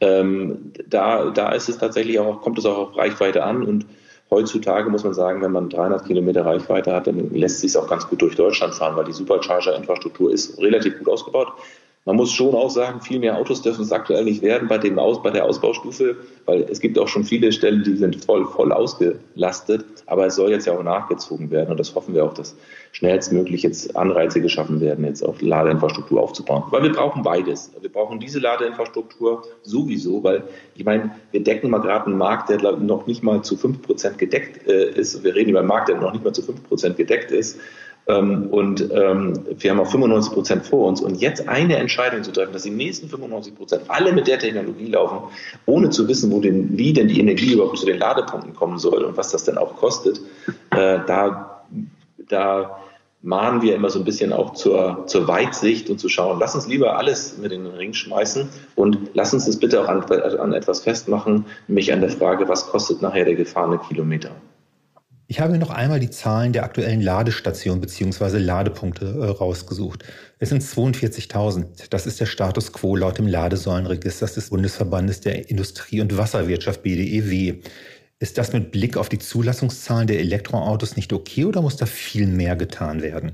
Ähm, 0.00 0.72
da, 0.88 1.30
da 1.30 1.52
ist 1.52 1.68
es 1.68 1.78
tatsächlich 1.78 2.18
auch, 2.18 2.40
kommt 2.40 2.58
es 2.58 2.66
auch 2.66 2.78
auf 2.78 2.96
Reichweite 2.96 3.44
an 3.44 3.62
und 3.62 3.86
Heutzutage 4.30 4.88
muss 4.90 5.02
man 5.02 5.12
sagen, 5.12 5.42
wenn 5.42 5.50
man 5.50 5.68
300 5.68 6.06
Kilometer 6.06 6.46
Reichweite 6.46 6.94
hat, 6.94 7.08
dann 7.08 7.34
lässt 7.34 7.60
sich 7.60 7.70
es 7.70 7.76
auch 7.76 7.88
ganz 7.88 8.06
gut 8.06 8.22
durch 8.22 8.36
Deutschland 8.36 8.74
fahren, 8.74 8.94
weil 8.94 9.04
die 9.04 9.12
Supercharger-Infrastruktur 9.12 10.32
ist 10.32 10.56
relativ 10.58 10.98
gut 10.98 11.08
ausgebaut. 11.08 11.48
Man 12.06 12.16
muss 12.16 12.32
schon 12.32 12.54
auch 12.54 12.70
sagen, 12.70 13.02
viel 13.02 13.18
mehr 13.18 13.36
Autos 13.36 13.60
dürfen 13.60 13.82
es 13.82 13.92
aktuell 13.92 14.24
nicht 14.24 14.40
werden 14.40 14.68
bei, 14.68 14.78
dem 14.78 14.98
Aus, 14.98 15.22
bei 15.22 15.30
der 15.30 15.44
Ausbaustufe, 15.44 16.16
weil 16.46 16.62
es 16.62 16.80
gibt 16.80 16.98
auch 16.98 17.08
schon 17.08 17.24
viele 17.24 17.52
Stellen, 17.52 17.84
die 17.84 17.94
sind 17.94 18.24
voll, 18.24 18.46
voll 18.46 18.72
ausgelastet. 18.72 19.84
Aber 20.06 20.26
es 20.26 20.34
soll 20.34 20.50
jetzt 20.50 20.66
ja 20.66 20.72
auch 20.72 20.82
nachgezogen 20.82 21.50
werden 21.50 21.70
und 21.70 21.78
das 21.78 21.94
hoffen 21.94 22.14
wir 22.14 22.24
auch, 22.24 22.32
dass 22.32 22.56
schnellstmöglich 22.92 23.62
jetzt 23.62 23.94
Anreize 23.96 24.40
geschaffen 24.40 24.80
werden, 24.80 25.04
jetzt 25.04 25.22
auch 25.22 25.40
Ladeinfrastruktur 25.42 26.22
aufzubauen. 26.22 26.64
Weil 26.70 26.84
wir 26.84 26.92
brauchen 26.92 27.22
beides. 27.22 27.70
Wir 27.78 27.92
brauchen 27.92 28.18
diese 28.18 28.38
Ladeinfrastruktur 28.38 29.42
sowieso, 29.62 30.24
weil 30.24 30.44
ich 30.74 30.86
meine, 30.86 31.14
wir 31.32 31.44
decken 31.44 31.68
mal 31.68 31.82
gerade 31.82 32.06
einen 32.06 32.16
Markt, 32.16 32.48
der 32.48 32.60
noch 32.78 33.06
nicht 33.06 33.22
mal 33.22 33.42
zu 33.42 33.58
5 33.58 33.82
Prozent 33.82 34.16
gedeckt 34.16 34.66
äh, 34.66 34.90
ist. 34.92 35.22
Wir 35.22 35.34
reden 35.34 35.50
über 35.50 35.58
einen 35.58 35.68
Markt, 35.68 35.90
der 35.90 36.00
noch 36.00 36.12
nicht 36.12 36.24
mal 36.24 36.32
zu 36.32 36.42
5 36.42 36.66
Prozent 36.66 36.96
gedeckt 36.96 37.30
ist. 37.30 37.60
Ähm, 38.10 38.48
und 38.50 38.90
ähm, 38.92 39.34
wir 39.58 39.70
haben 39.70 39.80
auch 39.80 39.90
95 39.90 40.32
Prozent 40.32 40.66
vor 40.66 40.88
uns. 40.88 41.00
Und 41.00 41.20
jetzt 41.20 41.48
eine 41.48 41.76
Entscheidung 41.76 42.22
zu 42.22 42.32
treffen, 42.32 42.52
dass 42.52 42.62
die 42.62 42.70
nächsten 42.70 43.08
95 43.08 43.54
Prozent 43.54 43.82
alle 43.88 44.12
mit 44.12 44.26
der 44.26 44.38
Technologie 44.38 44.86
laufen, 44.86 45.18
ohne 45.66 45.90
zu 45.90 46.08
wissen, 46.08 46.30
wo 46.32 46.40
denn, 46.40 46.76
wie 46.76 46.92
denn 46.92 47.08
die 47.08 47.20
Energie 47.20 47.52
überhaupt 47.52 47.78
zu 47.78 47.86
den 47.86 47.98
Ladepunkten 47.98 48.54
kommen 48.54 48.78
soll 48.78 49.04
und 49.04 49.16
was 49.16 49.30
das 49.30 49.44
denn 49.44 49.58
auch 49.58 49.76
kostet, 49.76 50.20
äh, 50.70 50.98
da, 51.06 51.64
da 52.28 52.80
mahnen 53.22 53.60
wir 53.62 53.74
immer 53.74 53.90
so 53.90 53.98
ein 53.98 54.04
bisschen 54.04 54.32
auch 54.32 54.54
zur, 54.54 55.04
zur 55.06 55.28
Weitsicht 55.28 55.90
und 55.90 55.98
zu 55.98 56.08
schauen, 56.08 56.38
lass 56.40 56.54
uns 56.54 56.66
lieber 56.66 56.96
alles 56.96 57.36
mit 57.38 57.52
in 57.52 57.64
den 57.64 57.74
Ring 57.74 57.92
schmeißen 57.92 58.48
und 58.76 58.98
lass 59.12 59.34
uns 59.34 59.44
das 59.44 59.58
bitte 59.58 59.82
auch 59.82 59.88
an, 59.88 60.02
an 60.02 60.52
etwas 60.54 60.80
festmachen, 60.80 61.44
nämlich 61.68 61.92
an 61.92 62.00
der 62.00 62.10
Frage, 62.10 62.48
was 62.48 62.68
kostet 62.68 63.02
nachher 63.02 63.26
der 63.26 63.34
gefahrene 63.34 63.78
Kilometer. 63.78 64.30
Ich 65.30 65.38
habe 65.38 65.52
mir 65.52 65.60
noch 65.60 65.70
einmal 65.70 66.00
die 66.00 66.10
Zahlen 66.10 66.52
der 66.52 66.64
aktuellen 66.64 67.00
Ladestationen 67.00 67.80
bzw. 67.80 68.38
Ladepunkte 68.38 69.04
äh, 69.04 69.26
rausgesucht. 69.26 70.02
Es 70.40 70.48
sind 70.48 70.60
42.000. 70.60 71.88
Das 71.88 72.08
ist 72.08 72.18
der 72.18 72.26
Status 72.26 72.72
quo 72.72 72.96
laut 72.96 73.18
dem 73.18 73.28
Ladesäulenregister 73.28 74.26
des 74.26 74.50
Bundesverbandes 74.50 75.20
der 75.20 75.48
Industrie- 75.48 76.00
und 76.00 76.18
Wasserwirtschaft 76.18 76.82
BDEW. 76.82 77.60
Ist 78.18 78.38
das 78.38 78.52
mit 78.52 78.72
Blick 78.72 78.96
auf 78.96 79.08
die 79.08 79.20
Zulassungszahlen 79.20 80.08
der 80.08 80.18
Elektroautos 80.18 80.96
nicht 80.96 81.12
okay 81.12 81.44
oder 81.44 81.62
muss 81.62 81.76
da 81.76 81.86
viel 81.86 82.26
mehr 82.26 82.56
getan 82.56 83.00
werden? 83.00 83.30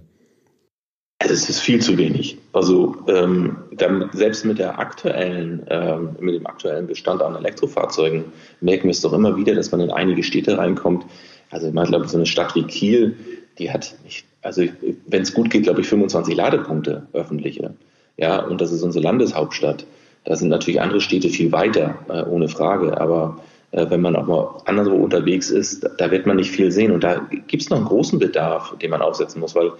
Es 1.18 1.48
ist 1.48 1.60
viel 1.60 1.80
zu 1.80 1.96
wenig. 1.96 2.36
Also 2.52 2.94
ähm, 3.08 3.56
dann, 3.72 4.10
selbst 4.12 4.44
mit 4.44 4.58
der 4.58 4.78
aktuellen, 4.78 5.66
ähm, 5.70 6.14
mit 6.20 6.34
dem 6.34 6.46
aktuellen 6.46 6.86
Bestand 6.86 7.22
an 7.22 7.36
Elektrofahrzeugen 7.36 8.24
merken 8.60 8.84
wir 8.84 8.90
es 8.90 9.00
doch 9.00 9.14
immer 9.14 9.34
wieder, 9.38 9.54
dass 9.54 9.72
man 9.72 9.80
in 9.80 9.90
einige 9.90 10.22
Städte 10.22 10.58
reinkommt, 10.58 11.06
also 11.50 11.68
ich 11.68 11.88
glaube, 11.88 12.08
so 12.08 12.16
eine 12.16 12.26
Stadt 12.26 12.54
wie 12.54 12.64
Kiel, 12.64 13.16
die 13.58 13.70
hat, 13.70 13.94
nicht, 14.04 14.26
also 14.42 14.62
wenn 15.06 15.22
es 15.22 15.34
gut 15.34 15.50
geht, 15.50 15.64
glaube 15.64 15.80
ich, 15.80 15.88
25 15.88 16.34
Ladepunkte 16.34 17.06
öffentliche. 17.12 17.74
Ja, 18.16 18.44
und 18.44 18.60
das 18.60 18.72
ist 18.72 18.82
unsere 18.82 19.04
Landeshauptstadt. 19.04 19.86
Da 20.24 20.36
sind 20.36 20.48
natürlich 20.48 20.80
andere 20.80 21.00
Städte 21.00 21.28
viel 21.28 21.52
weiter, 21.52 21.98
äh, 22.08 22.22
ohne 22.24 22.48
Frage. 22.48 23.00
Aber 23.00 23.40
äh, 23.70 23.86
wenn 23.90 24.00
man 24.00 24.16
auch 24.16 24.26
mal 24.26 24.62
anderswo 24.64 24.94
unterwegs 24.94 25.50
ist, 25.50 25.84
da, 25.84 25.88
da 25.96 26.10
wird 26.10 26.26
man 26.26 26.36
nicht 26.36 26.50
viel 26.50 26.72
sehen. 26.72 26.92
Und 26.92 27.04
da 27.04 27.28
gibt 27.46 27.62
es 27.62 27.70
noch 27.70 27.76
einen 27.76 27.86
großen 27.86 28.18
Bedarf, 28.18 28.76
den 28.78 28.90
man 28.90 29.02
aufsetzen 29.02 29.40
muss, 29.40 29.54
weil 29.54 29.72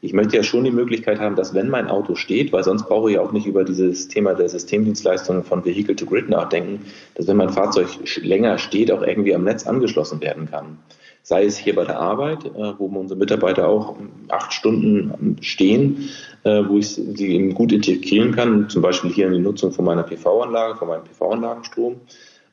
ich 0.00 0.12
möchte 0.12 0.36
ja 0.36 0.42
schon 0.42 0.64
die 0.64 0.72
Möglichkeit 0.72 1.20
haben, 1.20 1.36
dass 1.36 1.54
wenn 1.54 1.68
mein 1.68 1.86
Auto 1.86 2.16
steht, 2.16 2.52
weil 2.52 2.64
sonst 2.64 2.88
brauche 2.88 3.10
ich 3.10 3.16
ja 3.16 3.22
auch 3.22 3.30
nicht 3.30 3.46
über 3.46 3.62
dieses 3.62 4.08
Thema 4.08 4.34
der 4.34 4.48
Systemdienstleistungen 4.48 5.44
von 5.44 5.64
Vehicle 5.64 5.94
to 5.94 6.06
Grid 6.06 6.28
nachdenken, 6.28 6.86
dass 7.14 7.28
wenn 7.28 7.36
mein 7.36 7.50
Fahrzeug 7.50 7.86
länger 8.20 8.58
steht, 8.58 8.90
auch 8.90 9.02
irgendwie 9.02 9.34
am 9.34 9.44
Netz 9.44 9.64
angeschlossen 9.64 10.20
werden 10.20 10.50
kann 10.50 10.78
sei 11.22 11.44
es 11.44 11.56
hier 11.56 11.74
bei 11.74 11.84
der 11.84 11.98
Arbeit, 11.98 12.44
äh, 12.44 12.78
wo 12.78 12.86
unsere 12.86 13.18
Mitarbeiter 13.18 13.68
auch 13.68 13.96
acht 14.28 14.52
Stunden 14.52 15.36
stehen, 15.40 16.08
äh, 16.44 16.62
wo 16.68 16.78
ich 16.78 16.88
sie 16.88 17.34
eben 17.34 17.54
gut 17.54 17.72
integrieren 17.72 18.34
kann, 18.34 18.68
zum 18.68 18.82
Beispiel 18.82 19.10
hier 19.10 19.28
in 19.28 19.34
die 19.34 19.38
Nutzung 19.38 19.72
von 19.72 19.84
meiner 19.84 20.02
PV-Anlage, 20.02 20.76
von 20.76 20.88
meinem 20.88 21.04
PV-Anlagenstrom. 21.04 22.00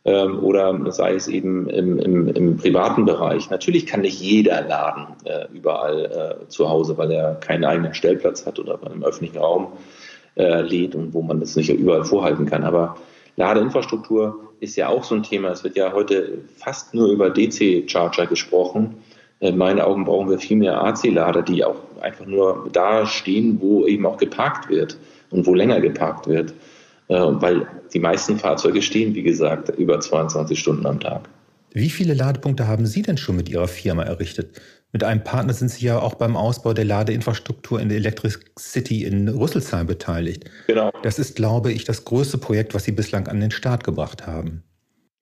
Ähm, 0.05 0.39
oder 0.39 0.91
sei 0.91 1.15
es 1.15 1.27
eben 1.27 1.69
im, 1.69 1.99
im, 1.99 2.27
im, 2.29 2.57
privaten 2.57 3.05
Bereich. 3.05 3.49
Natürlich 3.49 3.85
kann 3.85 4.01
nicht 4.01 4.19
jeder 4.21 4.61
laden 4.61 5.07
äh, 5.25 5.45
überall 5.53 6.39
äh, 6.43 6.47
zu 6.47 6.69
Hause, 6.69 6.97
weil 6.97 7.11
er 7.11 7.35
keinen 7.35 7.65
eigenen 7.65 7.93
Stellplatz 7.93 8.45
hat 8.45 8.59
oder 8.59 8.79
einem 8.81 9.03
öffentlichen 9.03 9.37
Raum 9.37 9.73
äh, 10.35 10.61
lädt 10.61 10.95
und 10.95 11.13
wo 11.13 11.21
man 11.21 11.41
das 11.41 11.57
nicht 11.57 11.69
überall 11.69 12.05
vorhalten 12.05 12.45
kann. 12.45 12.63
Aber 12.63 12.95
Ladeinfrastruktur 13.35 14.48
ist 14.59 14.75
ja 14.75 14.89
auch 14.89 15.03
so 15.03 15.15
ein 15.15 15.23
Thema. 15.23 15.49
Es 15.49 15.63
wird 15.63 15.75
ja 15.75 15.93
heute 15.93 16.39
fast 16.57 16.93
nur 16.93 17.09
über 17.09 17.29
DC-Charger 17.29 18.27
gesprochen. 18.27 18.97
In 19.39 19.57
meinen 19.57 19.79
Augen 19.79 20.05
brauchen 20.05 20.29
wir 20.29 20.37
viel 20.37 20.57
mehr 20.57 20.81
AC-Lader, 20.83 21.43
die 21.43 21.63
auch 21.63 21.77
einfach 22.01 22.25
nur 22.25 22.69
da 22.71 23.05
stehen, 23.05 23.59
wo 23.61 23.85
eben 23.85 24.05
auch 24.05 24.17
geparkt 24.17 24.69
wird 24.69 24.97
und 25.29 25.45
wo 25.45 25.53
länger 25.53 25.79
geparkt 25.79 26.27
wird. 26.27 26.53
Äh, 27.07 27.15
weil 27.15 27.67
die 27.93 27.99
meisten 27.99 28.37
Fahrzeuge 28.37 28.81
stehen, 28.81 29.15
wie 29.15 29.23
gesagt, 29.23 29.69
über 29.77 29.99
22 29.99 30.59
Stunden 30.59 30.85
am 30.85 30.99
Tag. 30.99 31.27
Wie 31.71 31.89
viele 31.89 32.13
Ladepunkte 32.13 32.67
haben 32.67 32.85
Sie 32.85 33.01
denn 33.01 33.17
schon 33.17 33.35
mit 33.35 33.49
Ihrer 33.49 33.67
Firma 33.67 34.03
errichtet? 34.03 34.59
Mit 34.91 35.03
einem 35.03 35.23
Partner 35.23 35.53
sind 35.53 35.69
Sie 35.69 35.85
ja 35.85 35.99
auch 35.99 36.15
beim 36.15 36.35
Ausbau 36.35 36.73
der 36.73 36.85
Ladeinfrastruktur 36.85 37.79
in 37.79 37.89
der 37.89 37.97
Electric 37.99 38.37
City 38.57 39.03
in 39.03 39.27
Rüsselsheim 39.27 39.85
beteiligt. 39.85 40.49
Genau. 40.65 40.91
Das 41.03 41.19
ist, 41.19 41.35
glaube 41.35 41.71
ich, 41.71 41.83
das 41.83 42.05
größte 42.05 42.39
Projekt, 42.39 42.73
was 42.73 42.85
Sie 42.85 42.91
bislang 42.91 43.27
an 43.27 43.39
den 43.39 43.51
Start 43.51 43.83
gebracht 43.83 44.25
haben. 44.25 44.63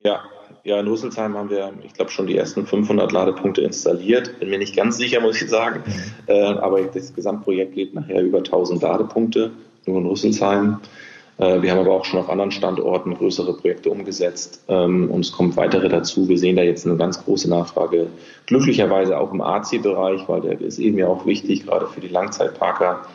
Ja, 0.03 0.23
ja, 0.63 0.79
in 0.79 0.87
Rüsselsheim 0.87 1.35
haben 1.37 1.49
wir, 1.49 1.73
ich 1.83 1.93
glaube, 1.93 2.11
schon 2.11 2.27
die 2.27 2.37
ersten 2.37 2.65
500 2.65 3.11
Ladepunkte 3.11 3.61
installiert. 3.61 4.39
Bin 4.39 4.49
mir 4.49 4.57
nicht 4.57 4.75
ganz 4.75 4.97
sicher, 4.97 5.19
muss 5.19 5.41
ich 5.41 5.49
sagen. 5.49 5.83
Mhm. 5.85 5.93
Äh, 6.27 6.43
aber 6.43 6.81
das 6.83 7.13
Gesamtprojekt 7.13 7.73
geht 7.73 7.93
nachher 7.93 8.21
über 8.21 8.39
1000 8.39 8.81
Ladepunkte, 8.81 9.51
nur 9.85 9.99
in 9.99 10.05
Rüsselsheim. 10.05 10.79
Äh, 10.81 10.87
wir 11.37 11.69
haben 11.71 11.79
aber 11.79 11.91
auch 11.91 12.05
schon 12.05 12.19
auf 12.19 12.29
anderen 12.29 12.49
Standorten 12.49 13.13
größere 13.13 13.53
Projekte 13.53 13.91
umgesetzt 13.91 14.63
ähm, 14.69 15.11
und 15.11 15.21
es 15.21 15.31
kommen 15.31 15.55
weitere 15.55 15.87
dazu. 15.87 16.27
Wir 16.27 16.39
sehen 16.39 16.55
da 16.55 16.63
jetzt 16.63 16.87
eine 16.87 16.97
ganz 16.97 17.23
große 17.23 17.47
Nachfrage, 17.47 18.07
glücklicherweise 18.47 19.19
auch 19.19 19.31
im 19.31 19.41
AC-Bereich, 19.41 20.27
weil 20.27 20.41
der 20.41 20.59
ist 20.59 20.79
eben 20.79 20.97
ja 20.97 21.07
auch 21.07 21.27
wichtig, 21.27 21.65
gerade 21.65 21.87
für 21.87 22.01
die 22.01 22.07
Langzeitparker. 22.07 23.05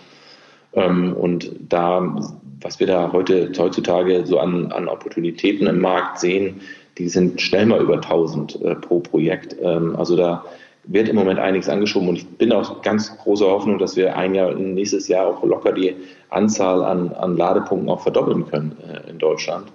Ähm, 0.74 1.14
und 1.14 1.50
da, 1.68 2.16
was 2.60 2.80
wir 2.80 2.86
da 2.86 3.12
heute 3.12 3.50
heutzutage 3.58 4.24
so 4.24 4.38
an, 4.38 4.70
an 4.72 4.88
Opportunitäten 4.88 5.66
im 5.66 5.80
Markt 5.80 6.20
sehen, 6.20 6.60
die 6.98 7.08
sind 7.08 7.40
schnell 7.40 7.66
mal 7.66 7.80
über 7.80 7.94
1000 7.94 8.62
äh, 8.62 8.74
pro 8.76 9.00
Projekt. 9.00 9.56
Ähm, 9.60 9.96
also 9.96 10.16
da 10.16 10.44
wird 10.84 11.08
im 11.08 11.16
Moment 11.16 11.38
einiges 11.38 11.68
angeschoben 11.68 12.08
und 12.08 12.16
ich 12.16 12.28
bin 12.28 12.52
auch 12.52 12.82
ganz 12.82 13.16
großer 13.18 13.46
Hoffnung, 13.46 13.78
dass 13.78 13.96
wir 13.96 14.16
ein 14.16 14.34
Jahr, 14.34 14.54
nächstes 14.54 15.08
Jahr 15.08 15.26
auch 15.26 15.44
locker 15.44 15.72
die 15.72 15.96
Anzahl 16.28 16.82
an, 16.82 17.12
an 17.12 17.36
Ladepunkten 17.36 17.88
auch 17.88 18.00
verdoppeln 18.00 18.48
können 18.48 18.76
äh, 18.88 19.10
in 19.10 19.18
Deutschland. 19.18 19.68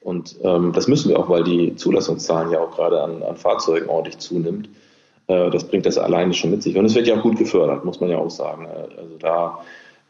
Und 0.00 0.36
ähm, 0.42 0.72
das 0.72 0.86
müssen 0.86 1.08
wir 1.08 1.18
auch, 1.18 1.28
weil 1.28 1.44
die 1.44 1.76
Zulassungszahlen 1.76 2.52
ja 2.52 2.60
auch 2.60 2.76
gerade 2.76 3.02
an, 3.02 3.22
an 3.22 3.36
Fahrzeugen 3.36 3.88
ordentlich 3.88 4.18
zunimmt. 4.18 4.68
Äh, 5.26 5.50
das 5.50 5.64
bringt 5.64 5.86
das 5.86 5.98
alleine 5.98 6.34
schon 6.34 6.50
mit 6.50 6.62
sich. 6.62 6.76
Und 6.76 6.84
es 6.84 6.94
wird 6.94 7.06
ja 7.06 7.16
auch 7.16 7.22
gut 7.22 7.38
gefördert, 7.38 7.84
muss 7.84 8.00
man 8.00 8.10
ja 8.10 8.18
auch 8.18 8.30
sagen. 8.30 8.66
Äh, 8.66 9.00
also 9.00 9.16
da 9.18 9.58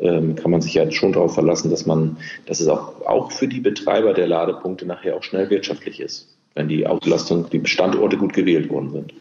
ähm, 0.00 0.34
kann 0.34 0.50
man 0.50 0.60
sich 0.60 0.74
ja 0.74 0.90
schon 0.90 1.12
darauf 1.12 1.34
verlassen, 1.34 1.70
dass 1.70 1.86
man, 1.86 2.16
dass 2.46 2.60
es 2.60 2.68
auch, 2.68 3.06
auch 3.06 3.30
für 3.30 3.46
die 3.46 3.60
Betreiber 3.60 4.12
der 4.12 4.26
Ladepunkte 4.26 4.84
nachher 4.84 5.16
auch 5.16 5.22
schnell 5.22 5.48
wirtschaftlich 5.50 6.00
ist, 6.00 6.36
wenn 6.54 6.68
die 6.68 6.86
Auslastung, 6.86 7.48
die 7.50 7.64
Standorte 7.64 8.16
gut 8.16 8.32
gewählt 8.32 8.70
worden 8.70 8.90
sind. 8.90 9.14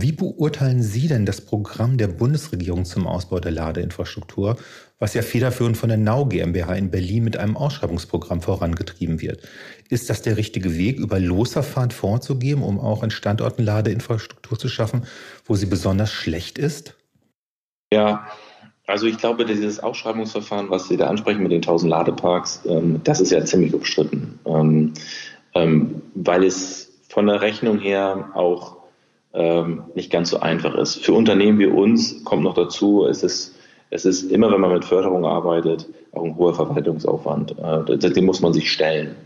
Wie 0.00 0.12
beurteilen 0.12 0.80
Sie 0.80 1.08
denn 1.08 1.26
das 1.26 1.40
Programm 1.40 1.98
der 1.98 2.06
Bundesregierung 2.06 2.84
zum 2.84 3.08
Ausbau 3.08 3.40
der 3.40 3.50
Ladeinfrastruktur, 3.50 4.56
was 5.00 5.14
ja 5.14 5.22
federführend 5.22 5.76
von 5.76 5.88
der 5.88 5.98
Nau 5.98 6.26
GmbH 6.26 6.72
in 6.74 6.92
Berlin 6.92 7.24
mit 7.24 7.36
einem 7.36 7.56
Ausschreibungsprogramm 7.56 8.40
vorangetrieben 8.40 9.20
wird? 9.20 9.42
Ist 9.88 10.08
das 10.08 10.22
der 10.22 10.36
richtige 10.36 10.78
Weg, 10.78 11.00
über 11.00 11.18
Losverfahren 11.18 11.90
vorzugeben, 11.90 12.62
um 12.62 12.78
auch 12.78 13.02
in 13.02 13.10
Standorten 13.10 13.64
Ladeinfrastruktur 13.64 14.56
zu 14.56 14.68
schaffen, 14.68 15.02
wo 15.44 15.56
sie 15.56 15.66
besonders 15.66 16.12
schlecht 16.12 16.58
ist? 16.58 16.94
Ja, 17.92 18.28
also 18.86 19.06
ich 19.06 19.18
glaube, 19.18 19.46
dieses 19.46 19.80
Ausschreibungsverfahren, 19.80 20.70
was 20.70 20.86
Sie 20.86 20.96
da 20.96 21.08
ansprechen 21.08 21.42
mit 21.42 21.50
den 21.50 21.62
1000 21.62 21.90
Ladeparks, 21.90 22.62
ähm, 22.66 23.00
das 23.02 23.20
ist 23.20 23.32
ja 23.32 23.44
ziemlich 23.44 23.74
umstritten, 23.74 24.38
ähm, 24.44 24.94
ähm, 25.54 26.02
weil 26.14 26.44
es 26.44 26.92
von 27.08 27.26
der 27.26 27.40
Rechnung 27.40 27.80
her 27.80 28.30
auch 28.34 28.77
ähm, 29.34 29.84
nicht 29.94 30.10
ganz 30.10 30.30
so 30.30 30.40
einfach 30.40 30.74
ist. 30.74 31.04
Für 31.04 31.12
Unternehmen 31.12 31.58
wie 31.58 31.66
uns 31.66 32.24
kommt 32.24 32.42
noch 32.42 32.54
dazu, 32.54 33.06
es 33.06 33.22
ist, 33.22 33.56
es 33.90 34.04
ist 34.04 34.30
immer, 34.30 34.50
wenn 34.52 34.60
man 34.60 34.72
mit 34.72 34.84
Förderung 34.84 35.24
arbeitet, 35.24 35.86
auch 36.12 36.24
ein 36.24 36.36
hoher 36.36 36.54
Verwaltungsaufwand. 36.54 37.56
Äh, 37.58 37.98
dem 37.98 38.24
muss 38.26 38.40
man 38.40 38.52
sich 38.52 38.70
stellen. 38.70 39.16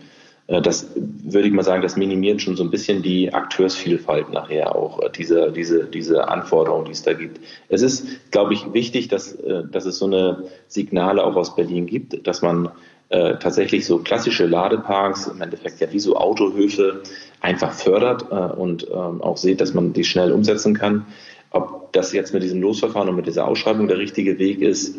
Äh, 0.47 0.62
das 0.62 0.91
würde 0.95 1.49
ich 1.49 1.55
mal 1.55 1.62
sagen, 1.62 1.83
das 1.83 1.97
minimiert 1.97 2.43
schon 2.43 2.57
so 2.57 2.65
ein 2.65 2.71
bisschen 2.71 3.03
die 3.03 3.33
Akteursvielfalt 3.33 4.31
nachher 4.31 4.75
auch, 4.75 5.01
äh, 5.01 5.11
diese, 5.11 5.53
diese, 5.53 5.85
diese 5.85 6.29
Anforderungen, 6.29 6.85
die 6.87 6.93
es 6.93 7.03
da 7.03 7.12
gibt. 7.12 7.41
Es 7.69 7.83
ist, 7.83 8.31
glaube 8.31 8.55
ich, 8.55 8.73
wichtig, 8.73 9.09
dass, 9.09 9.33
äh, 9.33 9.65
dass 9.71 9.87
es 9.87 9.99
so 9.99 10.07
eine 10.07 10.45
Signale 10.67 11.25
auch 11.25 11.37
aus 11.37 11.55
Berlin 11.55 11.87
gibt, 11.87 12.27
dass 12.27 12.43
man 12.43 12.71
äh, 13.12 13.38
tatsächlich 13.38 13.85
so 13.85 13.98
klassische 13.98 14.46
Ladeparks, 14.46 15.27
im 15.27 15.42
Endeffekt 15.42 15.81
ja 15.81 15.92
wie 15.92 16.01
so 16.01 16.16
Autohöfe, 16.16 17.03
einfach 17.40 17.72
fördert 17.72 18.27
äh, 18.31 18.35
und 18.35 18.87
ähm, 18.90 19.20
auch 19.20 19.37
sieht, 19.37 19.61
dass 19.61 19.75
man 19.75 19.92
die 19.92 20.05
schnell 20.05 20.33
umsetzen 20.33 20.72
kann. 20.75 21.05
Ob 21.51 21.92
das 21.92 22.14
jetzt 22.14 22.33
mit 22.33 22.42
diesem 22.42 22.62
Losverfahren 22.62 23.11
und 23.11 23.16
mit 23.16 23.27
dieser 23.27 23.46
Ausschreibung 23.46 23.87
der 23.87 23.98
richtige 23.98 24.38
Weg 24.38 24.62
ist, 24.62 24.96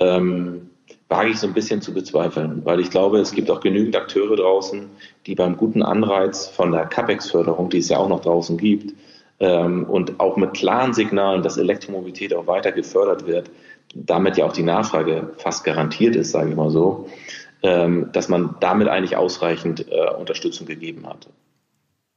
ähm, 0.00 0.70
wage 1.08 1.30
ich 1.30 1.38
so 1.38 1.46
ein 1.46 1.54
bisschen 1.54 1.80
zu 1.82 1.94
bezweifeln, 1.94 2.62
weil 2.64 2.80
ich 2.80 2.90
glaube, 2.90 3.20
es 3.20 3.30
gibt 3.30 3.48
auch 3.48 3.60
genügend 3.60 3.94
Akteure 3.94 4.34
draußen, 4.34 4.86
die 5.26 5.36
beim 5.36 5.56
guten 5.56 5.82
Anreiz 5.82 6.48
von 6.48 6.72
der 6.72 6.86
CAPEX-Förderung, 6.86 7.70
die 7.70 7.78
es 7.78 7.88
ja 7.88 7.98
auch 7.98 8.08
noch 8.08 8.22
draußen 8.22 8.56
gibt, 8.56 8.92
ähm, 9.38 9.84
und 9.84 10.18
auch 10.18 10.36
mit 10.36 10.54
klaren 10.54 10.94
Signalen, 10.94 11.44
dass 11.44 11.58
Elektromobilität 11.58 12.34
auch 12.34 12.48
weiter 12.48 12.72
gefördert 12.72 13.28
wird, 13.28 13.50
damit 13.94 14.36
ja 14.36 14.46
auch 14.46 14.52
die 14.52 14.62
Nachfrage 14.62 15.30
fast 15.36 15.64
garantiert 15.64 16.16
ist, 16.16 16.32
sage 16.32 16.50
ich 16.50 16.56
mal 16.56 16.70
so, 16.70 17.08
dass 17.62 18.28
man 18.28 18.56
damit 18.60 18.88
eigentlich 18.88 19.16
ausreichend 19.16 19.86
äh, 19.90 20.10
Unterstützung 20.10 20.66
gegeben 20.66 21.06
hat. 21.06 21.28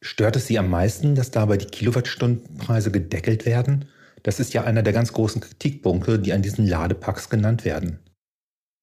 Stört 0.02 0.36
es 0.36 0.48
Sie 0.48 0.58
am 0.60 0.70
meisten, 0.70 1.16
dass 1.16 1.32
dabei 1.32 1.58
die 1.58 1.66
Kilowattstundenpreise 1.66 2.92
gedeckelt 2.92 3.46
werden? 3.46 3.86
Das 4.24 4.40
ist 4.40 4.54
ja 4.54 4.64
einer 4.64 4.84
der 4.84 4.94
ganz 4.94 5.14
großen 5.14 5.42
Kritikpunkte, 5.42 6.20
die 6.20 6.34
an 6.34 6.42
diesen 6.42 6.68
Ladepacks 6.68 7.30
genannt 7.30 7.66
werden. 7.66 8.00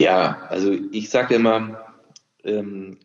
Ja, 0.01 0.47
also 0.51 0.77
ich 0.93 1.09
sage 1.09 1.35
immer, 1.35 1.85
ähm, 2.45 2.99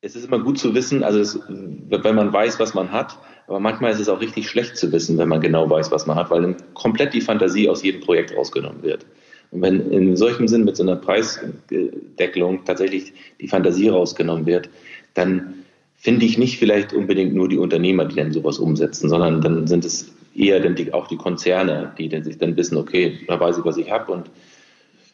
es 0.00 0.16
ist 0.16 0.24
immer 0.24 0.40
gut 0.40 0.58
zu 0.58 0.74
wissen, 0.74 1.04
also 1.04 1.20
es, 1.20 1.38
wenn 1.48 2.14
man 2.14 2.32
weiß, 2.32 2.58
was 2.58 2.74
man 2.74 2.90
hat, 2.90 3.18
aber 3.46 3.60
manchmal 3.60 3.92
ist 3.92 4.00
es 4.00 4.08
auch 4.08 4.20
richtig 4.20 4.48
schlecht 4.48 4.76
zu 4.76 4.90
wissen, 4.90 5.18
wenn 5.18 5.28
man 5.28 5.40
genau 5.40 5.68
weiß, 5.68 5.90
was 5.92 6.06
man 6.06 6.16
hat, 6.16 6.30
weil 6.30 6.42
dann 6.42 6.56
komplett 6.74 7.14
die 7.14 7.20
Fantasie 7.20 7.68
aus 7.68 7.82
jedem 7.82 8.00
Projekt 8.00 8.34
rausgenommen 8.36 8.82
wird. 8.82 9.06
Und 9.52 9.62
wenn 9.62 9.90
in 9.92 10.16
solchem 10.16 10.48
Sinn 10.48 10.64
mit 10.64 10.76
so 10.76 10.82
einer 10.82 10.96
Preisdeckelung 10.96 12.64
tatsächlich 12.64 13.12
die 13.40 13.48
Fantasie 13.48 13.88
rausgenommen 13.88 14.46
wird, 14.46 14.68
dann 15.14 15.54
finde 15.96 16.26
ich 16.26 16.38
nicht 16.38 16.58
vielleicht 16.58 16.92
unbedingt 16.92 17.34
nur 17.34 17.48
die 17.48 17.58
Unternehmer, 17.58 18.06
die 18.06 18.16
dann 18.16 18.32
sowas 18.32 18.58
umsetzen, 18.58 19.08
sondern 19.08 19.40
dann 19.40 19.66
sind 19.66 19.84
es 19.84 20.10
eher 20.34 20.58
dann 20.58 20.74
die, 20.74 20.92
auch 20.92 21.06
die 21.06 21.16
Konzerne, 21.16 21.92
die 21.98 22.08
dann 22.08 22.24
sich 22.24 22.38
dann 22.38 22.56
wissen, 22.56 22.76
okay, 22.78 23.18
da 23.28 23.38
weiß 23.38 23.58
ich, 23.58 23.64
was 23.64 23.76
ich 23.76 23.90
habe 23.90 24.10
und 24.10 24.30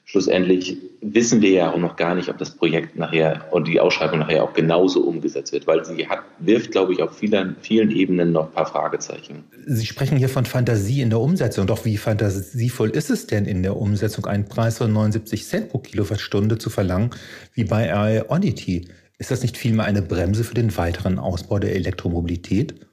schlussendlich 0.09 0.79
wissen 1.03 1.43
wir 1.43 1.51
ja 1.51 1.71
auch 1.71 1.77
noch 1.77 1.97
gar 1.97 2.15
nicht, 2.15 2.31
ob 2.31 2.39
das 2.39 2.51
Projekt 2.57 2.97
nachher 2.97 3.47
und 3.53 3.69
die 3.69 3.79
Ausschreibung 3.79 4.21
nachher 4.21 4.43
auch 4.43 4.55
genauso 4.55 5.03
umgesetzt 5.03 5.53
wird, 5.53 5.67
weil 5.67 5.85
sie 5.85 6.09
hat, 6.09 6.21
wirft, 6.39 6.73
glaube 6.73 6.95
ich, 6.95 7.03
auf 7.03 7.17
vielen, 7.17 7.57
vielen 7.61 7.91
Ebenen 7.91 8.33
noch 8.33 8.47
ein 8.47 8.53
paar 8.53 8.67
Fragezeichen. 8.67 9.45
Sie 9.67 9.85
sprechen 9.85 10.17
hier 10.17 10.31
von 10.31 10.47
Fantasie 10.47 11.03
in 11.03 11.11
der 11.11 11.21
Umsetzung. 11.21 11.67
Doch 11.67 11.85
wie 11.85 11.99
fantasievoll 11.99 12.91
ist 12.91 13.11
es 13.11 13.27
denn 13.27 13.45
in 13.45 13.63
der 13.63 13.77
Umsetzung, 13.77 14.25
einen 14.27 14.47
Preis 14.47 14.79
von 14.79 14.91
79 14.93 15.47
Cent 15.47 15.69
pro 15.69 15.79
Kilowattstunde 15.79 16.57
zu 16.57 16.71
verlangen, 16.71 17.11
wie 17.53 17.65
bei 17.65 17.89
Ionity? 17.89 18.89
Ist 19.19 19.31
das 19.31 19.43
nicht 19.43 19.59
vielmehr 19.59 19.85
eine 19.85 20.01
Bremse 20.01 20.43
für 20.43 20.55
den 20.55 20.75
weiteren 20.77 21.19
Ausbau 21.19 21.59
der 21.59 21.75
Elektromobilität? 21.75 22.88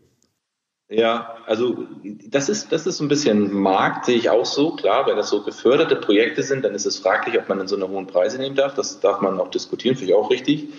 Ja, 0.88 1.38
also 1.48 1.88
das 2.28 2.48
ist, 2.48 2.72
das 2.72 2.86
ist 2.86 3.00
ein 3.02 3.08
bisschen 3.08 3.52
Markt, 3.52 4.06
sehe 4.06 4.18
ich 4.18 4.30
auch 4.30 4.46
so. 4.46 4.76
Klar, 4.76 5.08
wenn 5.08 5.16
das 5.18 5.30
so 5.30 5.42
geförderte 5.42 5.96
Projekte 5.96 6.44
sind, 6.44 6.64
dann 6.64 6.76
ist 6.76 6.86
es 6.86 7.00
fraglich, 7.00 7.40
ob 7.40 7.50
man 7.50 7.58
dann 7.58 7.68
so 7.68 7.76
eine 7.76 7.88
hohen 7.88 8.06
Preise 8.06 8.38
nehmen 8.38 8.56
darf. 8.56 8.76
Das 8.76 9.00
darf 9.00 9.20
man 9.20 9.40
auch 9.40 9.50
diskutieren, 9.50 9.96
finde 9.96 10.14
ich 10.14 10.18
auch 10.18 10.30
richtig. 10.30 10.70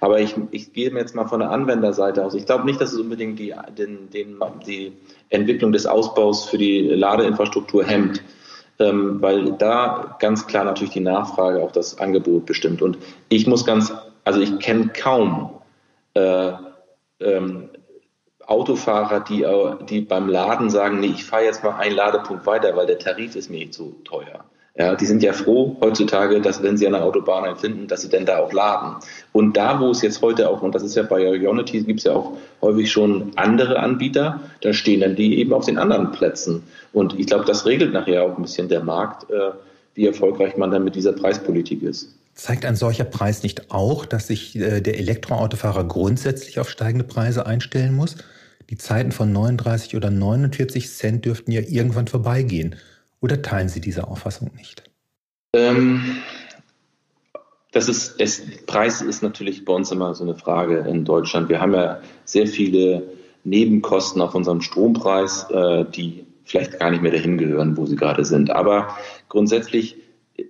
Aber 0.00 0.20
ich, 0.20 0.36
ich 0.52 0.72
gehe 0.72 0.90
mir 0.90 1.00
jetzt 1.00 1.16
mal 1.16 1.26
von 1.26 1.40
der 1.40 1.50
Anwenderseite 1.50 2.24
aus. 2.24 2.34
Ich 2.34 2.46
glaube 2.46 2.64
nicht, 2.64 2.80
dass 2.80 2.92
es 2.92 3.00
unbedingt 3.00 3.40
die, 3.40 3.54
den, 3.76 4.08
den, 4.10 4.38
die 4.66 4.92
Entwicklung 5.30 5.72
des 5.72 5.86
Ausbaus 5.86 6.48
für 6.48 6.58
die 6.58 6.82
Ladeinfrastruktur 6.82 7.84
hemmt. 7.84 8.22
Ähm, 8.78 9.22
weil 9.22 9.52
da 9.52 10.16
ganz 10.20 10.46
klar 10.46 10.64
natürlich 10.64 10.92
die 10.92 11.00
Nachfrage 11.00 11.62
auch 11.62 11.72
das 11.72 11.98
Angebot 11.98 12.46
bestimmt. 12.46 12.82
Und 12.82 12.98
ich 13.30 13.46
muss 13.46 13.64
ganz 13.64 13.92
also 14.26 14.40
ich 14.40 14.58
kenne 14.58 14.88
kaum 14.88 15.50
äh, 16.14 16.52
ähm, 17.20 17.70
Autofahrer, 18.46 19.20
die, 19.20 19.42
äh, 19.42 19.74
die 19.88 20.00
beim 20.00 20.28
Laden 20.28 20.70
sagen, 20.70 21.00
nee, 21.00 21.12
ich 21.14 21.24
fahre 21.24 21.44
jetzt 21.44 21.64
mal 21.64 21.76
einen 21.76 21.96
Ladepunkt 21.96 22.46
weiter, 22.46 22.76
weil 22.76 22.86
der 22.86 22.98
Tarif 22.98 23.36
ist 23.36 23.50
mir 23.50 23.70
zu 23.70 23.96
teuer. 24.04 24.44
Ja, 24.78 24.94
die 24.94 25.06
sind 25.06 25.22
ja 25.22 25.32
froh 25.32 25.74
heutzutage, 25.80 26.38
dass 26.42 26.62
wenn 26.62 26.76
sie 26.76 26.86
an 26.86 26.92
der 26.92 27.02
Autobahn 27.02 27.44
einen 27.44 27.56
finden, 27.56 27.88
dass 27.88 28.02
sie 28.02 28.10
denn 28.10 28.26
da 28.26 28.38
auch 28.38 28.52
laden. 28.52 28.96
Und 29.32 29.56
da, 29.56 29.80
wo 29.80 29.90
es 29.90 30.02
jetzt 30.02 30.20
heute 30.20 30.50
auch, 30.50 30.60
und 30.60 30.74
das 30.74 30.82
ist 30.82 30.94
ja 30.94 31.02
bei 31.02 31.22
Ionity, 31.22 31.82
gibt 31.82 32.00
es 32.00 32.04
ja 32.04 32.12
auch 32.12 32.32
häufig 32.60 32.92
schon 32.92 33.32
andere 33.36 33.78
Anbieter, 33.78 34.40
da 34.60 34.74
stehen 34.74 35.00
dann 35.00 35.16
die 35.16 35.38
eben 35.38 35.54
auf 35.54 35.64
den 35.64 35.78
anderen 35.78 36.12
Plätzen. 36.12 36.62
Und 36.92 37.18
ich 37.18 37.26
glaube, 37.26 37.46
das 37.46 37.64
regelt 37.64 37.94
nachher 37.94 38.24
auch 38.24 38.36
ein 38.36 38.42
bisschen 38.42 38.68
der 38.68 38.84
Markt, 38.84 39.30
äh, 39.30 39.52
wie 39.94 40.06
erfolgreich 40.06 40.58
man 40.58 40.70
dann 40.70 40.84
mit 40.84 40.94
dieser 40.94 41.12
Preispolitik 41.12 41.82
ist. 41.82 42.10
Zeigt 42.34 42.66
ein 42.66 42.76
solcher 42.76 43.04
Preis 43.04 43.42
nicht 43.42 43.70
auch, 43.70 44.04
dass 44.04 44.26
sich 44.26 44.56
äh, 44.56 44.82
der 44.82 44.98
Elektroautofahrer 44.98 45.84
grundsätzlich 45.84 46.60
auf 46.60 46.68
steigende 46.68 47.06
Preise 47.06 47.46
einstellen 47.46 47.94
muss? 47.94 48.16
Die 48.70 48.76
Zeiten 48.76 49.12
von 49.12 49.32
39 49.32 49.96
oder 49.96 50.10
49 50.10 50.90
Cent 50.90 51.24
dürften 51.24 51.52
ja 51.52 51.60
irgendwann 51.60 52.08
vorbeigehen. 52.08 52.76
Oder 53.20 53.42
teilen 53.42 53.68
Sie 53.68 53.80
diese 53.80 54.08
Auffassung 54.08 54.50
nicht? 54.56 54.84
Ähm, 55.52 56.18
das 57.72 57.88
ist, 57.88 58.20
das 58.20 58.42
Preis 58.66 59.02
ist 59.02 59.22
natürlich 59.22 59.64
bei 59.64 59.72
uns 59.72 59.90
immer 59.92 60.14
so 60.14 60.24
eine 60.24 60.34
Frage 60.34 60.78
in 60.78 61.04
Deutschland. 61.04 61.48
Wir 61.48 61.60
haben 61.60 61.74
ja 61.74 62.00
sehr 62.24 62.46
viele 62.46 63.02
Nebenkosten 63.44 64.20
auf 64.20 64.34
unserem 64.34 64.60
Strompreis, 64.60 65.46
äh, 65.50 65.84
die 65.84 66.26
vielleicht 66.44 66.78
gar 66.78 66.90
nicht 66.90 67.02
mehr 67.02 67.12
dahin 67.12 67.38
gehören, 67.38 67.76
wo 67.76 67.86
sie 67.86 67.96
gerade 67.96 68.24
sind. 68.24 68.50
Aber 68.50 68.96
grundsätzlich 69.28 69.96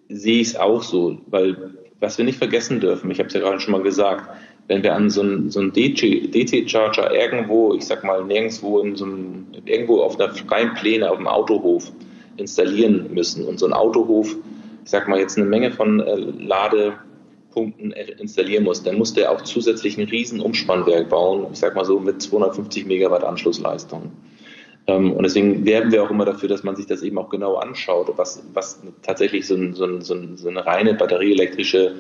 sehe 0.08 0.40
ich 0.40 0.48
es 0.48 0.56
auch 0.56 0.82
so, 0.82 1.18
weil 1.26 1.74
was 2.00 2.18
wir 2.18 2.24
nicht 2.24 2.38
vergessen 2.38 2.80
dürfen, 2.80 3.10
ich 3.10 3.18
habe 3.18 3.28
es 3.28 3.34
ja 3.34 3.40
gerade 3.40 3.60
schon 3.60 3.72
mal 3.72 3.82
gesagt, 3.82 4.28
wenn 4.68 4.82
wir 4.82 4.94
an 4.94 5.10
so 5.10 5.20
einen, 5.20 5.50
so 5.50 5.60
einen 5.60 5.72
DC-Charger 5.72 7.14
irgendwo, 7.14 7.74
ich 7.74 7.86
sag 7.86 8.02
mal 8.04 8.24
nirgendwo 8.24 8.80
in 8.80 8.96
so 8.96 9.04
einem, 9.04 9.46
irgendwo 9.64 10.00
auf 10.00 10.18
einer 10.18 10.32
freien 10.34 10.74
Pläne 10.74 11.10
auf 11.10 11.18
dem 11.18 11.28
Autohof 11.28 11.92
installieren 12.36 13.12
müssen 13.12 13.44
und 13.44 13.58
so 13.58 13.66
ein 13.66 13.72
Autohof, 13.72 14.34
ich 14.84 14.90
sag 14.90 15.08
mal 15.08 15.18
jetzt 15.18 15.36
eine 15.36 15.46
Menge 15.46 15.70
von 15.70 16.00
äh, 16.00 16.16
Ladepunkten 16.16 17.92
installieren 17.92 18.64
muss, 18.64 18.82
dann 18.82 18.98
muss 18.98 19.14
der 19.14 19.30
auch 19.30 19.42
zusätzlich 19.42 19.98
ein 19.98 20.08
riesen 20.08 20.40
Umspannwerk 20.40 21.08
bauen, 21.08 21.46
ich 21.52 21.58
sag 21.58 21.74
mal 21.74 21.84
so 21.84 22.00
mit 22.00 22.20
250 22.20 22.86
Megawatt 22.86 23.24
Anschlussleistung. 23.24 24.10
Ähm, 24.88 25.12
und 25.12 25.22
deswegen 25.22 25.64
werben 25.64 25.92
wir 25.92 26.02
auch 26.02 26.10
immer 26.10 26.24
dafür, 26.24 26.48
dass 26.48 26.64
man 26.64 26.76
sich 26.76 26.86
das 26.86 27.02
eben 27.02 27.18
auch 27.18 27.28
genau 27.30 27.56
anschaut, 27.56 28.12
was, 28.16 28.44
was 28.52 28.82
tatsächlich 29.02 29.46
so, 29.46 29.54
ein, 29.54 29.74
so, 29.74 29.84
ein, 29.84 30.02
so 30.36 30.48
eine 30.48 30.66
reine 30.66 30.94
batterieelektrische 30.94 31.94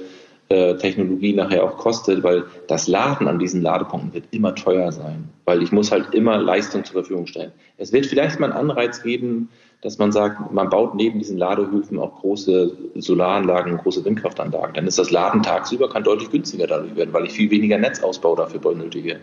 Technologie 0.48 1.32
nachher 1.32 1.64
auch 1.64 1.76
kostet, 1.76 2.22
weil 2.22 2.44
das 2.68 2.86
Laden 2.86 3.26
an 3.26 3.38
diesen 3.38 3.62
Ladepunkten 3.62 4.14
wird 4.14 4.24
immer 4.30 4.54
teuer 4.54 4.92
sein, 4.92 5.28
weil 5.44 5.62
ich 5.62 5.72
muss 5.72 5.90
halt 5.90 6.14
immer 6.14 6.38
Leistung 6.38 6.84
zur 6.84 6.94
Verfügung 6.94 7.26
stellen. 7.26 7.52
Es 7.78 7.92
wird 7.92 8.06
vielleicht 8.06 8.38
mal 8.38 8.52
einen 8.52 8.70
Anreiz 8.70 9.02
geben, 9.02 9.48
dass 9.82 9.98
man 9.98 10.12
sagt, 10.12 10.52
man 10.52 10.70
baut 10.70 10.94
neben 10.94 11.18
diesen 11.18 11.36
Ladehöfen 11.36 11.98
auch 11.98 12.20
große 12.20 12.76
Solaranlagen, 12.94 13.76
große 13.76 14.04
Windkraftanlagen. 14.04 14.74
Dann 14.74 14.86
ist 14.86 14.98
das 14.98 15.10
Laden 15.10 15.42
tagsüber 15.42 15.88
kann 15.88 16.04
deutlich 16.04 16.30
günstiger 16.30 16.66
dadurch 16.66 16.96
werden, 16.96 17.12
weil 17.12 17.26
ich 17.26 17.32
viel 17.32 17.50
weniger 17.50 17.78
Netzausbau 17.78 18.36
dafür 18.36 18.60
benötige. 18.60 19.20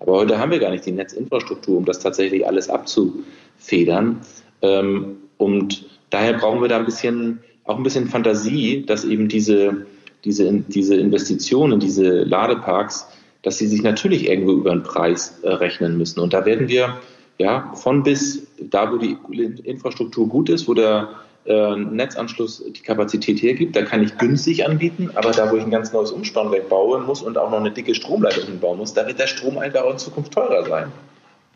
Aber 0.00 0.12
heute 0.12 0.38
haben 0.38 0.50
wir 0.50 0.58
gar 0.58 0.70
nicht 0.70 0.84
die 0.86 0.92
Netzinfrastruktur, 0.92 1.78
um 1.78 1.84
das 1.84 2.00
tatsächlich 2.00 2.46
alles 2.46 2.68
abzufedern. 2.68 4.20
Ähm, 4.62 5.16
und 5.36 5.86
daher 6.10 6.34
brauchen 6.34 6.60
wir 6.60 6.68
da 6.68 6.78
ein 6.78 6.84
bisschen, 6.84 7.40
auch 7.64 7.76
ein 7.76 7.82
bisschen 7.82 8.08
Fantasie, 8.08 8.84
dass 8.84 9.04
eben 9.04 9.28
diese 9.28 9.86
diese, 10.24 10.52
diese 10.52 10.96
Investitionen, 10.96 11.80
diese 11.80 12.24
Ladeparks, 12.24 13.06
dass 13.42 13.58
sie 13.58 13.66
sich 13.66 13.82
natürlich 13.82 14.28
irgendwo 14.28 14.52
über 14.52 14.70
den 14.70 14.82
Preis 14.82 15.38
äh, 15.42 15.50
rechnen 15.50 15.98
müssen. 15.98 16.20
Und 16.20 16.32
da 16.32 16.46
werden 16.46 16.68
wir 16.68 17.00
ja 17.38 17.72
von 17.74 18.02
bis 18.02 18.46
da, 18.58 18.90
wo 18.90 18.96
die 18.96 19.16
Infrastruktur 19.64 20.28
gut 20.28 20.48
ist, 20.48 20.66
wo 20.66 20.74
der 20.74 21.10
äh, 21.46 21.76
Netzanschluss 21.76 22.64
die 22.66 22.80
Kapazität 22.80 23.42
hergibt, 23.42 23.76
da 23.76 23.82
kann 23.82 24.02
ich 24.02 24.16
günstig 24.16 24.66
anbieten, 24.66 25.10
aber 25.14 25.30
da, 25.30 25.50
wo 25.52 25.56
ich 25.56 25.62
ein 25.62 25.70
ganz 25.70 25.92
neues 25.92 26.10
Umspannwerk 26.10 26.70
bauen 26.70 27.04
muss 27.04 27.20
und 27.20 27.36
auch 27.36 27.50
noch 27.50 27.60
eine 27.60 27.70
dicke 27.70 27.94
Stromleitung 27.94 28.44
hinbauen 28.44 28.78
muss, 28.78 28.94
da 28.94 29.06
wird 29.06 29.18
der 29.18 29.26
Strom 29.26 29.58
einfach 29.58 29.82
auch 29.82 29.92
in 29.92 29.98
Zukunft 29.98 30.32
teurer 30.32 30.66
sein. 30.66 30.90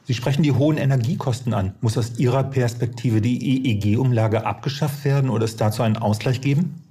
Sie 0.04 0.14
sprechen 0.14 0.42
die 0.42 0.52
hohen 0.52 0.78
Energiekosten 0.78 1.52
an. 1.54 1.74
Muss 1.81 1.98
aus 1.98 2.18
Ihrer 2.18 2.44
Perspektive 2.44 3.20
die 3.20 3.66
EEG-Umlage 3.66 4.46
abgeschafft 4.46 5.04
werden 5.04 5.28
oder 5.28 5.44
es 5.44 5.57
dazu 5.57 5.83
einen 5.83 5.98
Ausgleich 5.98 6.40
geben? 6.40 6.88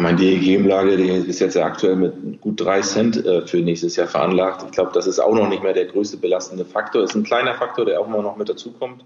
Ich 0.00 0.02
meine, 0.02 0.16
die 0.16 0.32
EEG-Umlage, 0.32 0.92
ist 0.94 1.40
jetzt 1.40 1.56
ja 1.56 1.66
aktuell 1.66 1.94
mit 1.94 2.40
gut 2.40 2.58
drei 2.58 2.80
Cent 2.80 3.22
äh, 3.26 3.46
für 3.46 3.58
nächstes 3.58 3.96
Jahr 3.96 4.06
veranlagt. 4.06 4.62
Ich 4.64 4.70
glaube, 4.70 4.92
das 4.94 5.06
ist 5.06 5.18
auch 5.18 5.34
noch 5.34 5.46
nicht 5.46 5.62
mehr 5.62 5.74
der 5.74 5.84
größte 5.84 6.16
belastende 6.16 6.64
Faktor. 6.64 7.02
Das 7.02 7.10
ist 7.10 7.16
ein 7.16 7.22
kleiner 7.22 7.52
Faktor, 7.52 7.84
der 7.84 8.00
auch 8.00 8.06
immer 8.06 8.22
noch 8.22 8.38
mit 8.38 8.48
dazukommt. 8.48 9.04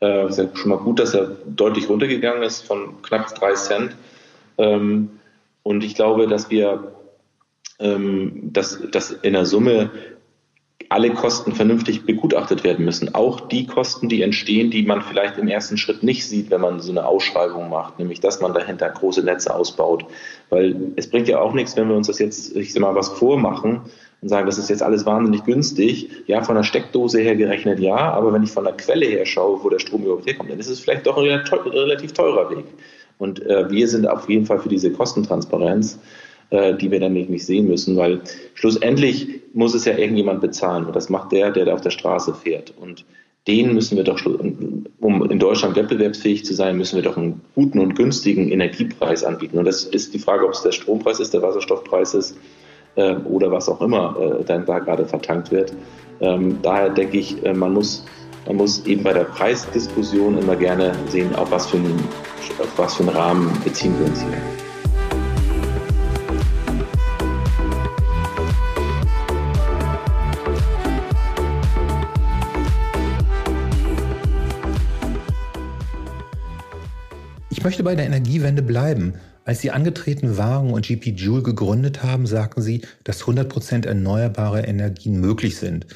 Äh, 0.00 0.28
ist 0.28 0.38
ja 0.38 0.46
schon 0.54 0.70
mal 0.70 0.78
gut, 0.78 1.00
dass 1.00 1.12
er 1.12 1.32
deutlich 1.44 1.86
runtergegangen 1.90 2.42
ist 2.42 2.62
von 2.62 3.02
knapp 3.02 3.34
drei 3.34 3.52
Cent. 3.52 3.94
Ähm, 4.56 5.10
und 5.64 5.84
ich 5.84 5.94
glaube, 5.94 6.26
dass 6.26 6.48
wir 6.48 6.94
ähm, 7.78 8.54
dass, 8.54 8.80
dass 8.90 9.10
in 9.10 9.34
der 9.34 9.44
Summe 9.44 9.90
alle 10.92 11.10
Kosten 11.10 11.52
vernünftig 11.52 12.04
begutachtet 12.04 12.64
werden 12.64 12.84
müssen. 12.84 13.14
Auch 13.14 13.40
die 13.40 13.66
Kosten, 13.66 14.10
die 14.10 14.20
entstehen, 14.20 14.70
die 14.70 14.82
man 14.82 15.00
vielleicht 15.00 15.38
im 15.38 15.48
ersten 15.48 15.78
Schritt 15.78 16.02
nicht 16.02 16.26
sieht, 16.26 16.50
wenn 16.50 16.60
man 16.60 16.80
so 16.80 16.90
eine 16.90 17.06
Ausschreibung 17.06 17.70
macht, 17.70 17.98
nämlich 17.98 18.20
dass 18.20 18.42
man 18.42 18.52
dahinter 18.52 18.90
große 18.90 19.22
Netze 19.22 19.54
ausbaut. 19.54 20.04
Weil 20.50 20.92
es 20.96 21.08
bringt 21.08 21.28
ja 21.28 21.40
auch 21.40 21.54
nichts, 21.54 21.76
wenn 21.78 21.88
wir 21.88 21.96
uns 21.96 22.08
das 22.08 22.18
jetzt, 22.18 22.54
ich 22.54 22.74
sag 22.74 22.82
mal, 22.82 22.94
was 22.94 23.08
vormachen 23.08 23.80
und 24.20 24.28
sagen, 24.28 24.44
das 24.44 24.58
ist 24.58 24.68
jetzt 24.68 24.82
alles 24.82 25.06
wahnsinnig 25.06 25.44
günstig. 25.44 26.10
Ja, 26.26 26.42
von 26.42 26.56
der 26.56 26.62
Steckdose 26.62 27.20
her 27.20 27.36
gerechnet 27.36 27.80
ja, 27.80 27.96
aber 27.96 28.30
wenn 28.34 28.42
ich 28.42 28.50
von 28.52 28.64
der 28.64 28.74
Quelle 28.74 29.06
her 29.06 29.24
schaue, 29.24 29.64
wo 29.64 29.70
der 29.70 29.78
Strom 29.78 30.02
überhaupt 30.02 30.26
herkommt, 30.26 30.50
dann 30.50 30.58
ist 30.58 30.68
es 30.68 30.80
vielleicht 30.80 31.06
doch 31.06 31.16
ein 31.16 31.24
relativ 31.24 32.12
teurer 32.12 32.50
Weg. 32.50 32.66
Und 33.16 33.40
äh, 33.46 33.70
wir 33.70 33.88
sind 33.88 34.06
auf 34.06 34.28
jeden 34.28 34.44
Fall 34.44 34.58
für 34.58 34.68
diese 34.68 34.92
Kostentransparenz 34.92 35.98
äh, 36.52 36.74
die 36.74 36.90
wir 36.90 37.00
dann 37.00 37.14
nicht 37.14 37.44
sehen 37.44 37.66
müssen, 37.66 37.96
weil 37.96 38.20
schlussendlich 38.54 39.40
muss 39.54 39.74
es 39.74 39.86
ja 39.86 39.96
irgendjemand 39.96 40.40
bezahlen 40.40 40.84
und 40.84 40.94
das 40.94 41.08
macht 41.08 41.32
der, 41.32 41.50
der 41.50 41.64
da 41.64 41.74
auf 41.74 41.80
der 41.80 41.90
Straße 41.90 42.34
fährt. 42.34 42.74
Und 42.78 43.04
den 43.46 43.74
müssen 43.74 43.96
wir 43.96 44.04
doch, 44.04 44.20
um 45.00 45.30
in 45.30 45.38
Deutschland 45.38 45.76
wettbewerbsfähig 45.76 46.44
zu 46.44 46.54
sein, 46.54 46.76
müssen 46.76 46.96
wir 46.96 47.02
doch 47.02 47.16
einen 47.16 47.40
guten 47.54 47.78
und 47.78 47.96
günstigen 47.96 48.52
Energiepreis 48.52 49.24
anbieten. 49.24 49.58
Und 49.58 49.64
das 49.64 49.84
ist 49.84 50.14
die 50.14 50.18
Frage, 50.18 50.44
ob 50.44 50.52
es 50.52 50.62
der 50.62 50.72
Strompreis 50.72 51.20
ist, 51.20 51.34
der 51.34 51.42
Wasserstoffpreis 51.42 52.14
ist 52.14 52.36
äh, 52.96 53.14
oder 53.16 53.50
was 53.50 53.68
auch 53.68 53.80
immer 53.80 54.38
äh, 54.40 54.44
dann 54.44 54.66
da 54.66 54.78
gerade 54.78 55.06
vertankt 55.06 55.50
wird. 55.50 55.72
Ähm, 56.20 56.58
daher 56.62 56.90
denke 56.90 57.16
ich, 57.18 57.44
äh, 57.44 57.54
man 57.54 57.72
muss 57.72 58.04
man 58.46 58.56
muss 58.56 58.84
eben 58.86 59.04
bei 59.04 59.12
der 59.12 59.24
Preisdiskussion 59.24 60.36
immer 60.36 60.56
gerne 60.56 60.92
sehen, 61.06 61.32
auf 61.36 61.52
was 61.52 61.70
für 61.70 61.76
einen, 61.76 61.98
auf 62.58 62.76
was 62.76 62.96
für 62.96 63.04
einen 63.04 63.10
Rahmen 63.10 63.52
beziehen 63.64 63.94
wir 64.00 64.06
uns 64.06 64.20
hier. 64.20 64.71
Ich 77.62 77.64
möchte 77.64 77.84
bei 77.84 77.94
der 77.94 78.06
Energiewende 78.06 78.60
bleiben. 78.60 79.14
Als 79.44 79.60
Sie 79.60 79.70
angetreten 79.70 80.36
waren 80.36 80.72
und 80.72 80.84
GP 80.84 81.10
Joule 81.10 81.44
gegründet 81.44 82.02
haben, 82.02 82.26
sagten 82.26 82.60
Sie, 82.60 82.80
dass 83.04 83.22
100% 83.22 83.86
erneuerbare 83.86 84.62
Energien 84.62 85.20
möglich 85.20 85.58
sind. 85.58 85.86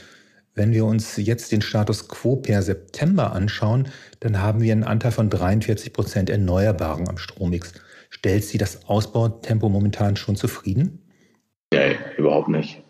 Wenn 0.55 0.73
wir 0.73 0.85
uns 0.85 1.17
jetzt 1.17 1.51
den 1.51 1.63
Status 1.63 2.07
quo 2.07 2.37
per 2.37 2.63
September 2.63 3.33
anschauen, 3.33 3.89
dann 4.21 4.41
haben 4.41 4.61
wir 4.61 4.71
einen 4.71 4.85
Anteil 4.85 5.11
von 5.11 5.29
43% 5.29 6.31
Erneuerbaren 6.31 7.09
am 7.09 7.19
Strommix. 7.19 7.73
Stellt 8.11 8.45
Sie 8.45 8.59
das 8.59 8.87
Ausbautempo 8.87 9.69
momentan 9.69 10.15
schon 10.15 10.37
zufrieden? 10.37 11.01
Nee, 11.75 11.97
überhaupt 12.17 12.49
nicht. 12.49 12.81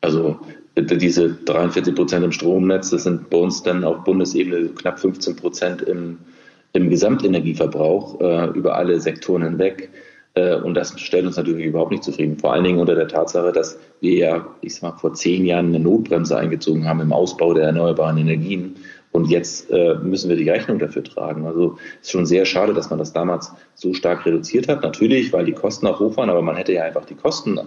Also 0.00 0.36
diese 0.76 1.26
43% 1.44 2.24
im 2.24 2.32
Stromnetz, 2.32 2.90
das 2.90 3.04
sind 3.04 3.30
bei 3.30 3.38
uns 3.38 3.62
dann 3.62 3.84
auf 3.84 4.02
Bundesebene 4.02 4.70
knapp 4.70 4.98
15% 4.98 5.84
im 5.84 6.18
im 6.76 6.90
Gesamtenergieverbrauch 6.90 8.20
äh, 8.20 8.46
über 8.50 8.76
alle 8.76 9.00
Sektoren 9.00 9.42
hinweg. 9.42 9.90
Äh, 10.34 10.56
und 10.56 10.74
das 10.74 11.00
stellt 11.00 11.26
uns 11.26 11.36
natürlich 11.36 11.66
überhaupt 11.66 11.90
nicht 11.90 12.04
zufrieden. 12.04 12.38
Vor 12.38 12.52
allen 12.52 12.64
Dingen 12.64 12.78
unter 12.78 12.94
der 12.94 13.08
Tatsache, 13.08 13.52
dass 13.52 13.78
wir 14.00 14.14
ja, 14.14 14.46
ich 14.60 14.74
sag 14.74 14.82
mal, 14.82 14.98
vor 14.98 15.14
zehn 15.14 15.44
Jahren 15.44 15.68
eine 15.68 15.80
Notbremse 15.80 16.36
eingezogen 16.36 16.86
haben 16.86 17.00
im 17.00 17.12
Ausbau 17.12 17.54
der 17.54 17.64
erneuerbaren 17.64 18.18
Energien. 18.18 18.76
Und 19.12 19.30
jetzt 19.30 19.70
äh, 19.70 19.94
müssen 19.94 20.28
wir 20.28 20.36
die 20.36 20.50
Rechnung 20.50 20.78
dafür 20.78 21.02
tragen. 21.02 21.46
Also 21.46 21.78
es 22.00 22.08
ist 22.08 22.10
schon 22.10 22.26
sehr 22.26 22.44
schade, 22.44 22.74
dass 22.74 22.90
man 22.90 22.98
das 22.98 23.14
damals 23.14 23.50
so 23.74 23.94
stark 23.94 24.26
reduziert 24.26 24.68
hat. 24.68 24.82
Natürlich, 24.82 25.32
weil 25.32 25.46
die 25.46 25.52
Kosten 25.52 25.86
auch 25.86 26.00
hoch 26.00 26.18
waren, 26.18 26.28
aber 26.28 26.42
man 26.42 26.56
hätte 26.56 26.74
ja 26.74 26.82
einfach 26.82 27.06
die 27.06 27.14
Kosten, 27.14 27.58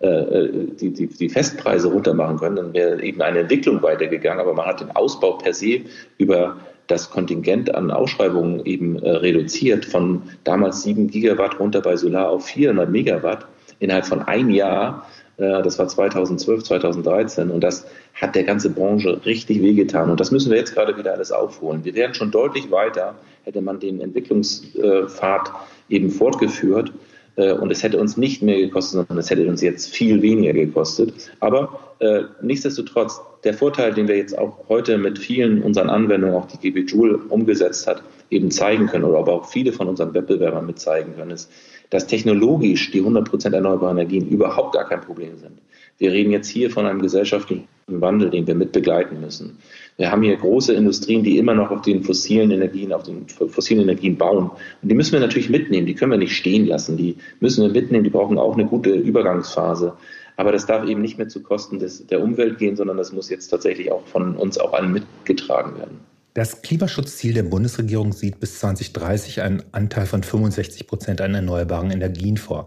äh, 0.00 0.08
äh 0.08 0.66
die, 0.80 0.92
die, 0.92 1.06
die 1.06 1.28
Festpreise 1.28 1.92
runter 1.92 2.12
machen 2.12 2.38
können. 2.38 2.56
Dann 2.56 2.74
wäre 2.74 3.00
eben 3.04 3.22
eine 3.22 3.38
Entwicklung 3.38 3.80
weitergegangen. 3.82 4.40
Aber 4.40 4.54
man 4.54 4.66
hat 4.66 4.80
den 4.80 4.90
Ausbau 4.90 5.34
per 5.34 5.54
se 5.54 5.82
über 6.18 6.56
das 6.86 7.10
Kontingent 7.10 7.74
an 7.74 7.90
Ausschreibungen 7.90 8.64
eben 8.64 8.98
äh, 8.98 9.10
reduziert 9.10 9.84
von 9.84 10.22
damals 10.44 10.82
7 10.82 11.08
Gigawatt 11.08 11.58
runter 11.58 11.80
bei 11.80 11.96
Solar 11.96 12.28
auf 12.28 12.46
400 12.46 12.90
Megawatt 12.90 13.46
innerhalb 13.78 14.06
von 14.06 14.22
einem 14.22 14.50
Jahr. 14.50 15.06
Äh, 15.36 15.62
das 15.62 15.78
war 15.78 15.88
2012, 15.88 16.64
2013 16.64 17.50
und 17.50 17.62
das 17.62 17.86
hat 18.14 18.34
der 18.34 18.44
ganze 18.44 18.70
Branche 18.70 19.20
richtig 19.26 19.62
wehgetan 19.62 20.10
und 20.10 20.20
das 20.20 20.30
müssen 20.30 20.50
wir 20.50 20.58
jetzt 20.58 20.74
gerade 20.74 20.96
wieder 20.96 21.12
alles 21.12 21.32
aufholen. 21.32 21.84
Wir 21.84 21.94
wären 21.94 22.14
schon 22.14 22.30
deutlich 22.30 22.70
weiter, 22.70 23.14
hätte 23.44 23.60
man 23.60 23.80
den 23.80 24.00
Entwicklungspfad 24.00 25.52
eben 25.88 26.10
fortgeführt 26.10 26.92
äh, 27.36 27.52
und 27.52 27.70
es 27.70 27.82
hätte 27.82 27.98
uns 27.98 28.16
nicht 28.16 28.42
mehr 28.42 28.58
gekostet, 28.58 29.06
sondern 29.06 29.18
es 29.18 29.30
hätte 29.30 29.46
uns 29.46 29.60
jetzt 29.60 29.94
viel 29.94 30.22
weniger 30.22 30.52
gekostet. 30.52 31.12
Aber 31.40 31.85
äh, 32.00 32.22
nichtsdestotrotz, 32.42 33.20
der 33.44 33.54
Vorteil, 33.54 33.94
den 33.94 34.08
wir 34.08 34.16
jetzt 34.16 34.36
auch 34.36 34.68
heute 34.68 34.98
mit 34.98 35.18
vielen 35.18 35.62
unseren 35.62 35.88
Anwendungen, 35.88 36.34
auch 36.36 36.46
die 36.46 36.58
GB 36.58 36.80
Joule 36.80 37.18
umgesetzt 37.28 37.86
hat, 37.86 38.02
eben 38.30 38.50
zeigen 38.50 38.86
können 38.86 39.04
oder 39.04 39.18
aber 39.18 39.32
auch 39.32 39.46
viele 39.46 39.72
von 39.72 39.88
unseren 39.88 40.12
Wettbewerbern 40.14 40.66
mit 40.66 40.78
zeigen 40.78 41.14
können, 41.16 41.30
ist, 41.30 41.50
dass 41.90 42.06
technologisch 42.06 42.90
die 42.90 43.02
100% 43.02 43.54
erneuerbaren 43.54 43.96
Energien 43.98 44.28
überhaupt 44.28 44.74
gar 44.74 44.88
kein 44.88 45.00
Problem 45.00 45.38
sind. 45.38 45.58
Wir 45.98 46.12
reden 46.12 46.30
jetzt 46.30 46.48
hier 46.48 46.70
von 46.70 46.84
einem 46.84 47.00
gesellschaftlichen 47.00 47.68
Wandel, 47.86 48.28
den 48.30 48.46
wir 48.46 48.54
mit 48.54 48.72
begleiten 48.72 49.20
müssen. 49.20 49.58
Wir 49.96 50.10
haben 50.10 50.22
hier 50.22 50.36
große 50.36 50.74
Industrien, 50.74 51.22
die 51.22 51.38
immer 51.38 51.54
noch 51.54 51.70
auf 51.70 51.80
den 51.82 52.02
fossilen 52.02 52.50
Energien, 52.50 52.92
auf 52.92 53.04
den 53.04 53.26
fossilen 53.28 53.82
Energien 53.82 54.18
bauen. 54.18 54.50
Und 54.82 54.88
die 54.90 54.94
müssen 54.94 55.12
wir 55.12 55.20
natürlich 55.20 55.48
mitnehmen. 55.48 55.86
Die 55.86 55.94
können 55.94 56.10
wir 56.10 56.18
nicht 56.18 56.36
stehen 56.36 56.66
lassen. 56.66 56.98
Die 56.98 57.16
müssen 57.40 57.62
wir 57.62 57.72
mitnehmen. 57.72 58.04
Die 58.04 58.10
brauchen 58.10 58.36
auch 58.36 58.54
eine 58.54 58.66
gute 58.66 58.90
Übergangsphase. 58.90 59.94
Aber 60.36 60.52
das 60.52 60.66
darf 60.66 60.86
eben 60.86 61.00
nicht 61.00 61.18
mehr 61.18 61.28
zu 61.28 61.42
Kosten 61.42 61.78
des, 61.78 62.06
der 62.06 62.22
Umwelt 62.22 62.58
gehen, 62.58 62.76
sondern 62.76 62.96
das 62.96 63.12
muss 63.12 63.30
jetzt 63.30 63.48
tatsächlich 63.48 63.90
auch 63.90 64.06
von 64.06 64.36
uns 64.36 64.58
auch 64.58 64.72
allen 64.74 64.92
mitgetragen 64.92 65.78
werden. 65.78 66.00
Das 66.34 66.60
Klimaschutzziel 66.60 67.32
der 67.32 67.44
Bundesregierung 67.44 68.12
sieht 68.12 68.40
bis 68.40 68.58
2030 68.60 69.40
einen 69.40 69.62
Anteil 69.72 70.04
von 70.04 70.22
65 70.22 70.86
Prozent 70.86 71.22
an 71.22 71.34
erneuerbaren 71.34 71.90
Energien 71.90 72.36
vor. 72.36 72.66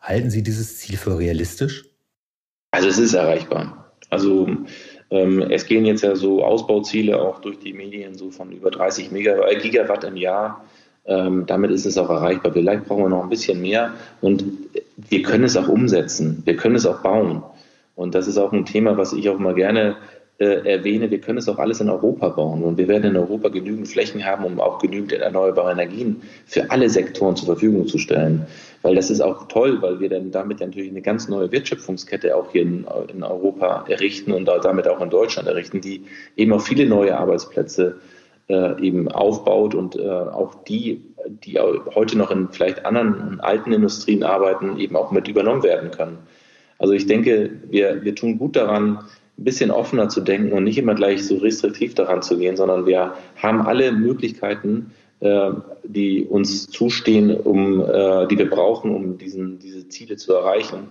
Halten 0.00 0.30
Sie 0.30 0.42
dieses 0.42 0.78
Ziel 0.78 0.96
für 0.96 1.18
realistisch? 1.18 1.84
Also 2.70 2.88
es 2.88 2.98
ist 2.98 3.12
erreichbar. 3.12 3.92
Also 4.08 4.48
ähm, 5.10 5.42
es 5.50 5.66
gehen 5.66 5.84
jetzt 5.84 6.02
ja 6.02 6.16
so 6.16 6.42
Ausbauziele 6.42 7.20
auch 7.20 7.40
durch 7.42 7.58
die 7.58 7.74
Medien 7.74 8.14
so 8.14 8.30
von 8.30 8.50
über 8.50 8.70
30 8.70 9.10
Megawatt, 9.10 9.60
Gigawatt 9.60 10.04
im 10.04 10.16
Jahr. 10.16 10.64
Ähm, 11.04 11.44
damit 11.46 11.70
ist 11.70 11.86
es 11.86 11.98
auch 11.98 12.10
erreichbar. 12.10 12.52
Vielleicht 12.52 12.86
brauchen 12.86 13.04
wir 13.04 13.08
noch 13.08 13.24
ein 13.24 13.28
bisschen 13.28 13.60
mehr 13.60 13.92
und 14.20 14.44
wir 14.96 15.22
können 15.22 15.44
es 15.44 15.56
auch 15.56 15.68
umsetzen. 15.68 16.42
Wir 16.44 16.56
können 16.56 16.76
es 16.76 16.86
auch 16.86 17.00
bauen. 17.00 17.42
Und 17.94 18.14
das 18.14 18.28
ist 18.28 18.38
auch 18.38 18.52
ein 18.52 18.64
Thema, 18.64 18.96
was 18.96 19.12
ich 19.12 19.28
auch 19.28 19.38
mal 19.38 19.54
gerne 19.54 19.96
äh, 20.42 20.68
erwähne, 20.68 21.10
wir 21.10 21.20
können 21.20 21.38
es 21.38 21.48
auch 21.48 21.58
alles 21.58 21.80
in 21.80 21.88
Europa 21.88 22.30
bauen 22.30 22.64
und 22.64 22.76
wir 22.76 22.88
werden 22.88 23.10
in 23.10 23.16
Europa 23.16 23.48
genügend 23.48 23.86
Flächen 23.86 24.24
haben, 24.24 24.44
um 24.44 24.60
auch 24.60 24.80
genügend 24.80 25.12
erneuerbare 25.12 25.72
Energien 25.72 26.22
für 26.46 26.70
alle 26.70 26.88
Sektoren 26.88 27.36
zur 27.36 27.46
Verfügung 27.46 27.86
zu 27.86 27.98
stellen. 27.98 28.46
Weil 28.82 28.96
das 28.96 29.10
ist 29.10 29.20
auch 29.20 29.46
toll, 29.46 29.80
weil 29.82 30.00
wir 30.00 30.08
dann 30.08 30.32
damit 30.32 30.58
natürlich 30.58 30.90
eine 30.90 31.02
ganz 31.02 31.28
neue 31.28 31.52
Wertschöpfungskette 31.52 32.34
auch 32.34 32.50
hier 32.50 32.62
in, 32.62 32.86
in 33.14 33.22
Europa 33.22 33.84
errichten 33.88 34.32
und 34.32 34.46
damit 34.46 34.88
auch 34.88 35.00
in 35.00 35.10
Deutschland 35.10 35.46
errichten, 35.46 35.80
die 35.80 36.06
eben 36.36 36.52
auch 36.52 36.62
viele 36.62 36.86
neue 36.86 37.16
Arbeitsplätze 37.16 38.00
eben 38.80 39.08
aufbaut 39.08 39.74
und 39.74 39.96
äh, 39.96 40.08
auch 40.08 40.54
die, 40.64 41.02
die 41.26 41.58
heute 41.58 42.18
noch 42.18 42.30
in 42.30 42.48
vielleicht 42.50 42.84
anderen 42.84 43.40
alten 43.40 43.72
Industrien 43.72 44.22
arbeiten, 44.22 44.78
eben 44.78 44.96
auch 44.96 45.10
mit 45.10 45.28
übernommen 45.28 45.62
werden 45.62 45.90
können. 45.90 46.18
Also 46.78 46.94
ich 46.94 47.06
denke, 47.06 47.50
wir, 47.70 48.02
wir 48.04 48.14
tun 48.14 48.38
gut 48.38 48.56
daran, 48.56 48.98
ein 49.38 49.44
bisschen 49.44 49.70
offener 49.70 50.08
zu 50.08 50.20
denken 50.20 50.52
und 50.52 50.64
nicht 50.64 50.78
immer 50.78 50.94
gleich 50.94 51.26
so 51.26 51.36
restriktiv 51.36 51.94
daran 51.94 52.22
zu 52.22 52.38
gehen, 52.38 52.56
sondern 52.56 52.86
wir 52.86 53.14
haben 53.36 53.62
alle 53.62 53.92
Möglichkeiten, 53.92 54.92
äh, 55.20 55.52
die 55.84 56.24
uns 56.24 56.68
zustehen, 56.68 57.34
um, 57.34 57.80
äh, 57.80 58.26
die 58.26 58.38
wir 58.38 58.50
brauchen, 58.50 58.94
um 58.94 59.18
diesen, 59.18 59.58
diese 59.58 59.88
Ziele 59.88 60.16
zu 60.16 60.34
erreichen. 60.34 60.88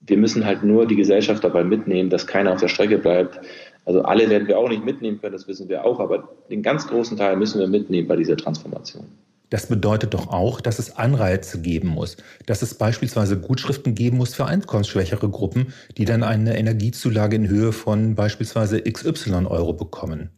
Wir 0.00 0.18
müssen 0.18 0.44
halt 0.44 0.62
nur 0.62 0.86
die 0.86 0.96
Gesellschaft 0.96 1.42
dabei 1.42 1.64
mitnehmen, 1.64 2.10
dass 2.10 2.26
keiner 2.26 2.52
auf 2.52 2.60
der 2.60 2.68
Strecke 2.68 2.98
bleibt. 2.98 3.40
Also 3.86 4.02
alle 4.02 4.28
werden 4.28 4.48
wir 4.48 4.58
auch 4.58 4.68
nicht 4.68 4.84
mitnehmen 4.84 5.20
können, 5.20 5.32
das 5.32 5.48
wissen 5.48 5.68
wir 5.68 5.84
auch, 5.84 6.00
aber 6.00 6.28
den 6.50 6.62
ganz 6.62 6.86
großen 6.88 7.16
Teil 7.16 7.36
müssen 7.36 7.60
wir 7.60 7.68
mitnehmen 7.68 8.08
bei 8.08 8.16
dieser 8.16 8.36
Transformation. 8.36 9.06
Das 9.48 9.68
bedeutet 9.68 10.12
doch 10.12 10.26
auch, 10.28 10.60
dass 10.60 10.80
es 10.80 10.96
Anreize 10.96 11.62
geben 11.62 11.88
muss, 11.88 12.16
dass 12.46 12.62
es 12.62 12.74
beispielsweise 12.74 13.38
Gutschriften 13.38 13.94
geben 13.94 14.16
muss 14.16 14.34
für 14.34 14.46
einkommensschwächere 14.46 15.28
Gruppen, 15.28 15.72
die 15.96 16.04
dann 16.04 16.24
eine 16.24 16.58
Energiezulage 16.58 17.36
in 17.36 17.48
Höhe 17.48 17.70
von 17.70 18.16
beispielsweise 18.16 18.82
XY 18.82 19.46
Euro 19.46 19.72
bekommen. 19.72 20.30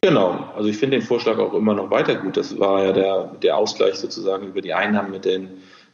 Genau, 0.00 0.38
also 0.56 0.70
ich 0.70 0.78
finde 0.78 0.98
den 0.98 1.06
Vorschlag 1.06 1.38
auch 1.38 1.52
immer 1.52 1.74
noch 1.74 1.90
weiter 1.90 2.14
gut. 2.14 2.38
Das 2.38 2.58
war 2.58 2.84
ja 2.84 2.92
der, 2.92 3.24
der 3.42 3.56
Ausgleich 3.58 3.96
sozusagen 3.96 4.46
über 4.46 4.62
die 4.62 4.72
Einnahmen 4.72 5.10
mit 5.10 5.26
den 5.26 5.48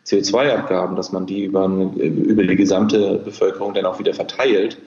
CO2-Abgaben, 0.06 0.94
dass 0.94 1.10
man 1.10 1.26
die 1.26 1.44
über, 1.44 1.66
über 1.66 2.44
die 2.44 2.56
gesamte 2.56 3.18
Bevölkerung 3.24 3.74
dann 3.74 3.86
auch 3.86 3.98
wieder 3.98 4.14
verteilt. 4.14 4.78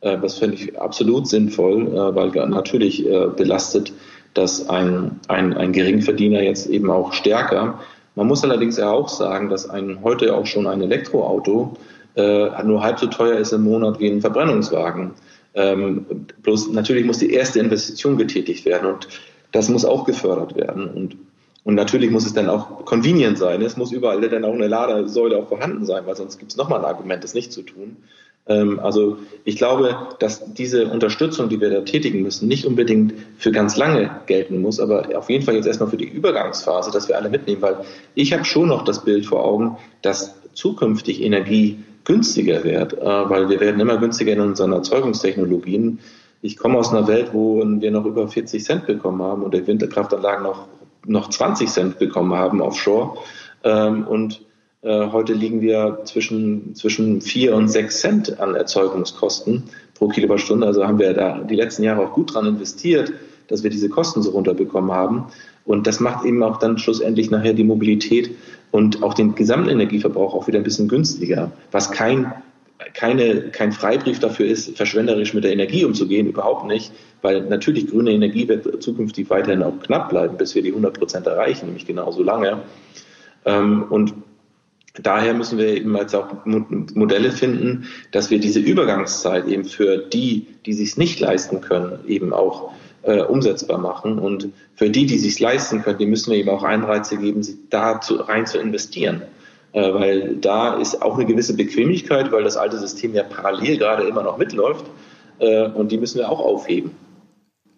Äh, 0.00 0.18
das 0.18 0.38
finde 0.38 0.56
ich 0.56 0.80
absolut 0.80 1.28
sinnvoll, 1.28 1.88
äh, 1.88 2.14
weil 2.14 2.30
natürlich 2.48 3.06
äh, 3.06 3.28
belastet 3.36 3.92
dass 4.34 4.68
ein, 4.68 5.20
ein, 5.28 5.54
ein 5.54 5.72
Geringverdiener 5.72 6.42
jetzt 6.42 6.68
eben 6.68 6.90
auch 6.90 7.12
stärker. 7.12 7.80
Man 8.14 8.26
muss 8.26 8.44
allerdings 8.44 8.76
ja 8.76 8.90
auch 8.90 9.08
sagen, 9.08 9.48
dass 9.48 9.68
ein 9.68 10.02
heute 10.02 10.34
auch 10.34 10.46
schon 10.46 10.66
ein 10.66 10.82
Elektroauto 10.82 11.76
äh, 12.16 12.62
nur 12.64 12.82
halb 12.82 12.98
so 12.98 13.06
teuer 13.06 13.38
ist 13.38 13.52
im 13.52 13.62
Monat 13.62 13.98
wie 14.00 14.08
ein 14.08 14.20
Verbrennungswagen. 14.20 15.12
Ähm, 15.54 16.06
bloß 16.42 16.70
natürlich 16.72 17.04
muss 17.04 17.18
die 17.18 17.32
erste 17.32 17.58
Investition 17.58 18.16
getätigt 18.16 18.64
werden 18.64 18.92
und 18.94 19.08
das 19.52 19.68
muss 19.68 19.84
auch 19.84 20.04
gefördert 20.04 20.54
werden. 20.54 20.86
Und, 20.88 21.16
und 21.64 21.74
natürlich 21.74 22.10
muss 22.10 22.26
es 22.26 22.32
dann 22.32 22.48
auch 22.48 22.84
convenient 22.84 23.38
sein. 23.38 23.62
Es 23.62 23.76
muss 23.76 23.90
überall 23.90 24.20
dann 24.28 24.44
auch 24.44 24.54
eine 24.54 24.68
Ladesäule 24.68 25.36
auch 25.38 25.48
vorhanden 25.48 25.86
sein, 25.86 26.04
weil 26.06 26.14
sonst 26.14 26.38
gibt 26.38 26.52
es 26.52 26.56
nochmal 26.56 26.80
ein 26.80 26.84
Argument, 26.84 27.24
das 27.24 27.34
nicht 27.34 27.52
zu 27.52 27.62
tun. 27.62 27.96
Ähm, 28.50 28.80
also 28.80 29.18
ich 29.44 29.56
glaube, 29.56 29.96
dass 30.18 30.52
diese 30.52 30.88
Unterstützung, 30.88 31.48
die 31.48 31.60
wir 31.60 31.70
da 31.70 31.80
tätigen 31.82 32.22
müssen, 32.22 32.48
nicht 32.48 32.66
unbedingt 32.66 33.14
für 33.38 33.52
ganz 33.52 33.76
lange 33.76 34.10
gelten 34.26 34.60
muss, 34.60 34.80
aber 34.80 35.16
auf 35.16 35.30
jeden 35.30 35.44
Fall 35.44 35.54
jetzt 35.54 35.66
erstmal 35.66 35.88
für 35.88 35.96
die 35.96 36.08
Übergangsphase, 36.08 36.90
dass 36.90 37.08
wir 37.08 37.16
alle 37.16 37.30
mitnehmen, 37.30 37.62
weil 37.62 37.76
ich 38.14 38.32
habe 38.32 38.44
schon 38.44 38.68
noch 38.68 38.84
das 38.84 39.04
Bild 39.04 39.24
vor 39.24 39.44
Augen, 39.44 39.78
dass 40.02 40.34
zukünftig 40.52 41.22
Energie 41.22 41.78
günstiger 42.04 42.64
wird, 42.64 42.94
äh, 42.94 43.04
weil 43.04 43.48
wir 43.48 43.60
werden 43.60 43.80
immer 43.80 43.98
günstiger 43.98 44.32
in 44.32 44.40
unseren 44.40 44.72
Erzeugungstechnologien. 44.72 46.00
Ich 46.42 46.56
komme 46.56 46.78
aus 46.78 46.92
einer 46.92 47.06
Welt, 47.06 47.30
wo 47.32 47.62
wir 47.64 47.90
noch 47.92 48.04
über 48.04 48.26
40 48.26 48.64
Cent 48.64 48.86
bekommen 48.86 49.22
haben 49.22 49.42
und 49.42 49.54
der 49.54 49.66
Winterkraftanlagen 49.66 50.42
noch, 50.42 50.66
noch 51.06 51.30
20 51.30 51.68
Cent 51.68 51.98
bekommen 51.98 52.34
haben 52.34 52.60
offshore. 52.60 53.18
Ähm, 53.62 54.06
und 54.08 54.40
heute 54.82 55.34
liegen 55.34 55.60
wir 55.60 56.00
zwischen, 56.04 56.74
zwischen 56.74 57.20
4 57.20 57.54
und 57.54 57.68
6 57.68 58.00
Cent 58.00 58.40
an 58.40 58.54
Erzeugungskosten 58.54 59.64
pro 59.94 60.08
Kilowattstunde. 60.08 60.66
Also 60.66 60.86
haben 60.86 60.98
wir 60.98 61.12
da 61.12 61.40
die 61.40 61.54
letzten 61.54 61.82
Jahre 61.82 62.02
auch 62.02 62.12
gut 62.12 62.34
dran 62.34 62.46
investiert, 62.46 63.12
dass 63.48 63.62
wir 63.62 63.70
diese 63.70 63.90
Kosten 63.90 64.22
so 64.22 64.30
runterbekommen 64.30 64.90
haben. 64.90 65.26
Und 65.66 65.86
das 65.86 66.00
macht 66.00 66.24
eben 66.24 66.42
auch 66.42 66.58
dann 66.58 66.78
schlussendlich 66.78 67.30
nachher 67.30 67.52
die 67.52 67.64
Mobilität 67.64 68.30
und 68.70 69.02
auch 69.02 69.12
den 69.12 69.34
Gesamtenergieverbrauch 69.34 70.34
auch 70.34 70.46
wieder 70.46 70.58
ein 70.58 70.64
bisschen 70.64 70.88
günstiger, 70.88 71.52
was 71.70 71.90
kein 71.90 72.32
keine, 72.94 73.50
kein 73.50 73.72
Freibrief 73.72 74.20
dafür 74.20 74.46
ist, 74.46 74.76
verschwenderisch 74.76 75.34
mit 75.34 75.44
der 75.44 75.52
Energie 75.52 75.84
umzugehen, 75.84 76.26
überhaupt 76.26 76.66
nicht, 76.66 76.92
weil 77.22 77.42
natürlich 77.42 77.88
grüne 77.88 78.10
Energie 78.10 78.48
wird 78.48 78.82
zukünftig 78.82 79.28
weiterhin 79.28 79.62
auch 79.62 79.78
knapp 79.80 80.08
bleiben, 80.08 80.38
bis 80.38 80.54
wir 80.54 80.62
die 80.62 80.70
100 80.70 80.98
Prozent 80.98 81.26
erreichen, 81.26 81.66
nämlich 81.66 81.86
genauso 81.86 82.22
lange. 82.22 82.62
Ähm, 83.44 83.84
und 83.90 84.14
Daher 84.94 85.34
müssen 85.34 85.58
wir 85.58 85.68
eben 85.68 85.96
jetzt 85.96 86.14
auch 86.14 86.44
Modelle 86.44 87.30
finden, 87.30 87.86
dass 88.10 88.30
wir 88.30 88.40
diese 88.40 88.58
Übergangszeit 88.58 89.46
eben 89.46 89.64
für 89.64 89.98
die, 89.98 90.46
die 90.66 90.72
sich 90.72 90.96
nicht 90.96 91.20
leisten 91.20 91.60
können, 91.60 92.00
eben 92.08 92.32
auch 92.32 92.72
äh, 93.02 93.22
umsetzbar 93.22 93.78
machen. 93.78 94.18
Und 94.18 94.48
für 94.74 94.90
die, 94.90 95.06
die 95.06 95.18
sich 95.18 95.38
leisten 95.38 95.82
können, 95.82 95.98
die 95.98 96.06
müssen 96.06 96.32
wir 96.32 96.38
eben 96.38 96.50
auch 96.50 96.64
Einreize 96.64 97.16
geben, 97.16 97.46
da 97.70 98.00
zu, 98.00 98.16
rein 98.16 98.46
zu 98.46 98.58
investieren. 98.58 99.22
Äh, 99.72 99.94
weil 99.94 100.36
da 100.36 100.74
ist 100.74 101.00
auch 101.02 101.16
eine 101.16 101.26
gewisse 101.26 101.54
Bequemlichkeit, 101.54 102.32
weil 102.32 102.42
das 102.42 102.56
alte 102.56 102.78
System 102.78 103.14
ja 103.14 103.22
parallel 103.22 103.78
gerade 103.78 104.08
immer 104.08 104.24
noch 104.24 104.38
mitläuft. 104.38 104.86
Äh, 105.38 105.68
und 105.68 105.92
die 105.92 105.98
müssen 105.98 106.18
wir 106.18 106.28
auch 106.28 106.40
aufheben. 106.40 106.90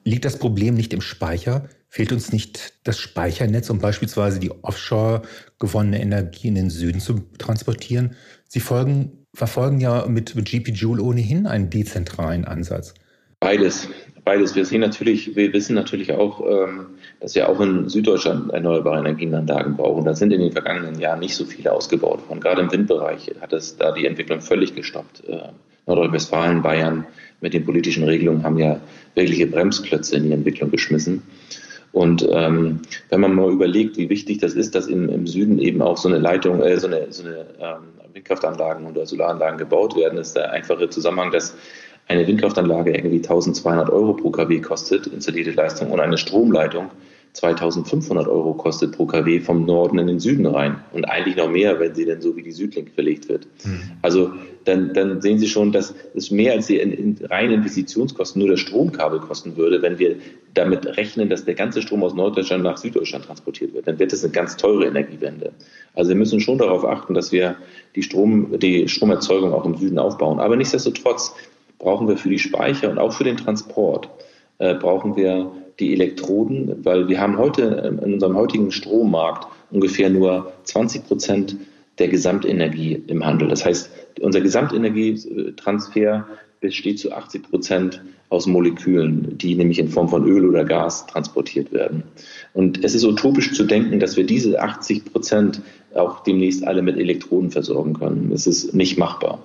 Liegt 0.05 0.25
das 0.25 0.39
Problem 0.39 0.75
nicht 0.75 0.93
im 0.95 1.03
Speicher? 1.03 1.69
Fehlt 1.95 2.11
uns 2.11 2.33
nicht 2.33 2.73
das 2.85 2.99
Speichernetz, 2.99 3.69
um 3.69 3.79
beispielsweise 3.79 4.41
die 4.41 4.51
offshore 4.63 5.21
gewonnene 5.59 6.01
Energie 6.01 6.49
in 6.49 6.55
den 6.55 6.71
Süden 6.71 7.01
zu 7.01 7.21
transportieren? 7.37 8.17
Sie 8.49 8.61
folgen, 8.61 9.27
verfolgen 9.35 9.79
ja 9.79 10.07
mit, 10.09 10.35
mit 10.35 10.47
GP 10.47 10.71
Joule 10.71 11.03
ohnehin 11.03 11.47
einen 11.47 11.69
dezentralen 11.69 12.47
Ansatz. 12.47 12.95
Beides. 13.41 13.89
Beides. 14.25 14.57
Wir 14.57 14.65
sehen 14.65 14.81
natürlich, 14.81 15.37
wir 15.37 15.53
wissen 15.53 15.75
natürlich 15.75 16.13
auch, 16.13 16.41
ähm, 16.41 16.87
dass 17.21 17.35
wir 17.35 17.47
auch 17.47 17.61
in 17.61 17.91
Süddeutschland 17.91 18.51
erneuerbare 18.55 19.01
Energienanlagen 19.01 19.77
brauchen. 19.77 20.07
Da 20.07 20.15
sind 20.15 20.33
in 20.33 20.41
den 20.41 20.53
vergangenen 20.53 20.99
Jahren 20.99 21.21
nicht 21.21 21.35
so 21.35 21.45
viele 21.45 21.75
ausgebaut 21.75 22.27
worden. 22.27 22.41
Gerade 22.41 22.63
im 22.63 22.73
Windbereich 22.73 23.31
hat 23.43 23.53
es 23.53 23.77
da 23.77 23.93
die 23.93 24.07
Entwicklung 24.07 24.41
völlig 24.41 24.75
gestoppt. 24.75 25.29
Äh, 25.29 25.41
Nordrhein-Westfalen, 25.87 26.63
Bayern 26.63 27.05
mit 27.43 27.53
den 27.53 27.67
politischen 27.67 28.05
Regelungen 28.05 28.45
haben 28.45 28.57
ja 28.57 28.81
wirkliche 29.15 29.47
Bremsklötze 29.47 30.17
in 30.17 30.23
die 30.23 30.33
Entwicklung 30.33 30.71
geschmissen. 30.71 31.23
Und 31.93 32.27
ähm, 32.31 32.81
wenn 33.11 33.21
man 33.21 33.35
mal 33.35 33.51
überlegt, 33.51 33.99
wie 33.99 34.09
wichtig 34.09 34.39
das 34.39 34.55
ist, 34.55 34.75
dass 34.75 34.87
im, 34.87 35.09
im 35.11 35.27
Süden 35.27 35.59
eben 35.59 35.83
auch 35.83 35.99
so 35.99 36.09
eine 36.09 36.19
Leitung, 36.19 36.63
äh, 36.63 36.79
so 36.79 36.87
eine, 36.87 37.13
so 37.13 37.23
eine 37.23 37.47
ähm, 37.61 38.15
Windkraftanlagen 38.15 38.87
oder 38.87 39.07
Solaranlagen 39.07 39.59
gebaut 39.59 39.95
werden, 39.95 40.19
ist 40.19 40.35
der 40.35 40.51
einfache 40.53 40.89
Zusammenhang, 40.89 41.31
dass 41.33 41.55
eine 42.09 42.27
Windkraftanlage 42.27 42.95
irgendwie 42.95 43.19
1200 43.19 43.91
Euro 43.91 44.15
pro 44.15 44.31
kW 44.31 44.61
kostet, 44.61 45.07
installierte 45.07 45.53
Leistung, 45.53 45.91
und 45.91 46.01
eine 46.01 46.19
Stromleitung 46.19 46.91
2500 47.33 48.29
Euro 48.29 48.53
kostet 48.53 48.93
pro 48.93 49.07
kW 49.07 49.41
vom 49.41 49.65
Norden 49.65 49.99
in 49.99 50.07
den 50.07 50.21
Süden 50.21 50.45
rein. 50.45 50.77
Und 50.93 51.07
eigentlich 51.07 51.37
noch 51.37 51.51
mehr, 51.51 51.81
wenn 51.81 51.95
sie 51.95 52.05
denn 52.05 52.21
so 52.21 52.37
wie 52.37 52.43
die 52.43 52.53
Südlink 52.53 52.91
verlegt 52.91 53.29
wird. 53.31 53.47
Mhm. 53.65 53.93
Also 54.03 54.33
dann, 54.65 54.93
dann 54.93 55.21
sehen 55.21 55.39
Sie 55.39 55.49
schon, 55.49 55.73
dass 55.73 55.95
es 56.15 56.31
mehr 56.31 56.53
als 56.53 56.67
die 56.67 56.79
in, 56.79 56.93
in 56.93 57.27
reinen 57.27 57.55
Investitionskosten 57.55 58.41
nur 58.41 58.51
das 58.51 58.61
Stromkabel 58.61 59.21
kosten 59.21 59.57
würde, 59.57 59.83
wenn 59.83 59.99
wir 59.99 60.17
damit 60.55 60.87
rechnen, 60.99 61.31
dass 61.31 61.45
der 61.45 61.55
ganze 61.55 61.83
Strom 61.83 62.05
aus 62.05 62.15
Norddeutschland 62.15 62.63
nach 62.63 62.77
Süddeutschland 62.77 63.25
transportiert 63.25 63.73
wird. 63.75 63.89
Dann 63.89 63.99
wird 63.99 64.13
es 64.13 64.23
eine 64.23 64.33
ganz 64.33 64.57
teure 64.57 64.87
Energiewende. 64.87 65.53
Also 65.95 66.11
wir 66.11 66.17
müssen 66.17 66.39
schon 66.41 66.59
darauf 66.59 66.85
achten, 66.85 67.15
dass 67.15 67.33
wir 67.33 67.57
die, 67.97 68.03
Strom, 68.03 68.59
die 68.59 68.89
Stromerzeugung 68.89 69.53
auch 69.53 69.65
im 69.65 69.77
Süden 69.77 69.99
aufbauen. 69.99 70.39
Aber 70.39 70.57
nichtsdestotrotz 70.57 71.35
brauchen 71.79 72.07
wir 72.09 72.17
für 72.17 72.29
die 72.29 72.39
Speicher 72.39 72.91
und 72.91 72.99
auch 72.99 73.13
für 73.13 73.25
den 73.25 73.39
Transport 73.39 74.09
äh, 74.59 74.75
brauchen 74.75 75.17
wir 75.17 75.51
die 75.81 75.93
Elektroden, 75.93 76.85
weil 76.85 77.09
wir 77.09 77.21
haben 77.21 77.39
heute 77.39 77.63
in 78.03 78.15
unserem 78.15 78.37
heutigen 78.37 78.71
Strommarkt 78.71 79.47
ungefähr 79.71 80.11
nur 80.11 80.53
20 80.65 81.07
Prozent 81.07 81.57
der 81.99 82.09
Gesamtenergie 82.09 83.03
im 83.07 83.25
Handel. 83.25 83.49
Das 83.49 83.65
heißt, 83.65 83.91
unser 84.21 84.41
Gesamtenergietransfer 84.41 86.27
besteht 86.61 86.99
zu 86.99 87.13
80 87.13 87.51
Prozent 87.51 88.03
aus 88.29 88.47
Molekülen, 88.47 89.37
die 89.37 89.55
nämlich 89.55 89.79
in 89.79 89.89
Form 89.89 90.09
von 90.09 90.27
Öl 90.27 90.49
oder 90.49 90.65
Gas 90.65 91.07
transportiert 91.07 91.73
werden. 91.73 92.05
Und 92.55 92.83
es 92.83 92.95
ist 92.95 93.05
utopisch 93.05 93.53
zu 93.53 93.65
denken, 93.65 94.01
dass 94.01 94.17
wir 94.17 94.25
diese 94.25 94.61
80 94.61 95.05
Prozent 95.13 95.61
auch 95.95 96.23
demnächst 96.23 96.67
alle 96.67 96.81
mit 96.81 96.97
Elektroden 96.97 97.51
versorgen 97.51 97.93
können. 97.93 98.31
Das 98.31 98.47
ist 98.47 98.73
nicht 98.75 98.97
machbar. 98.97 99.41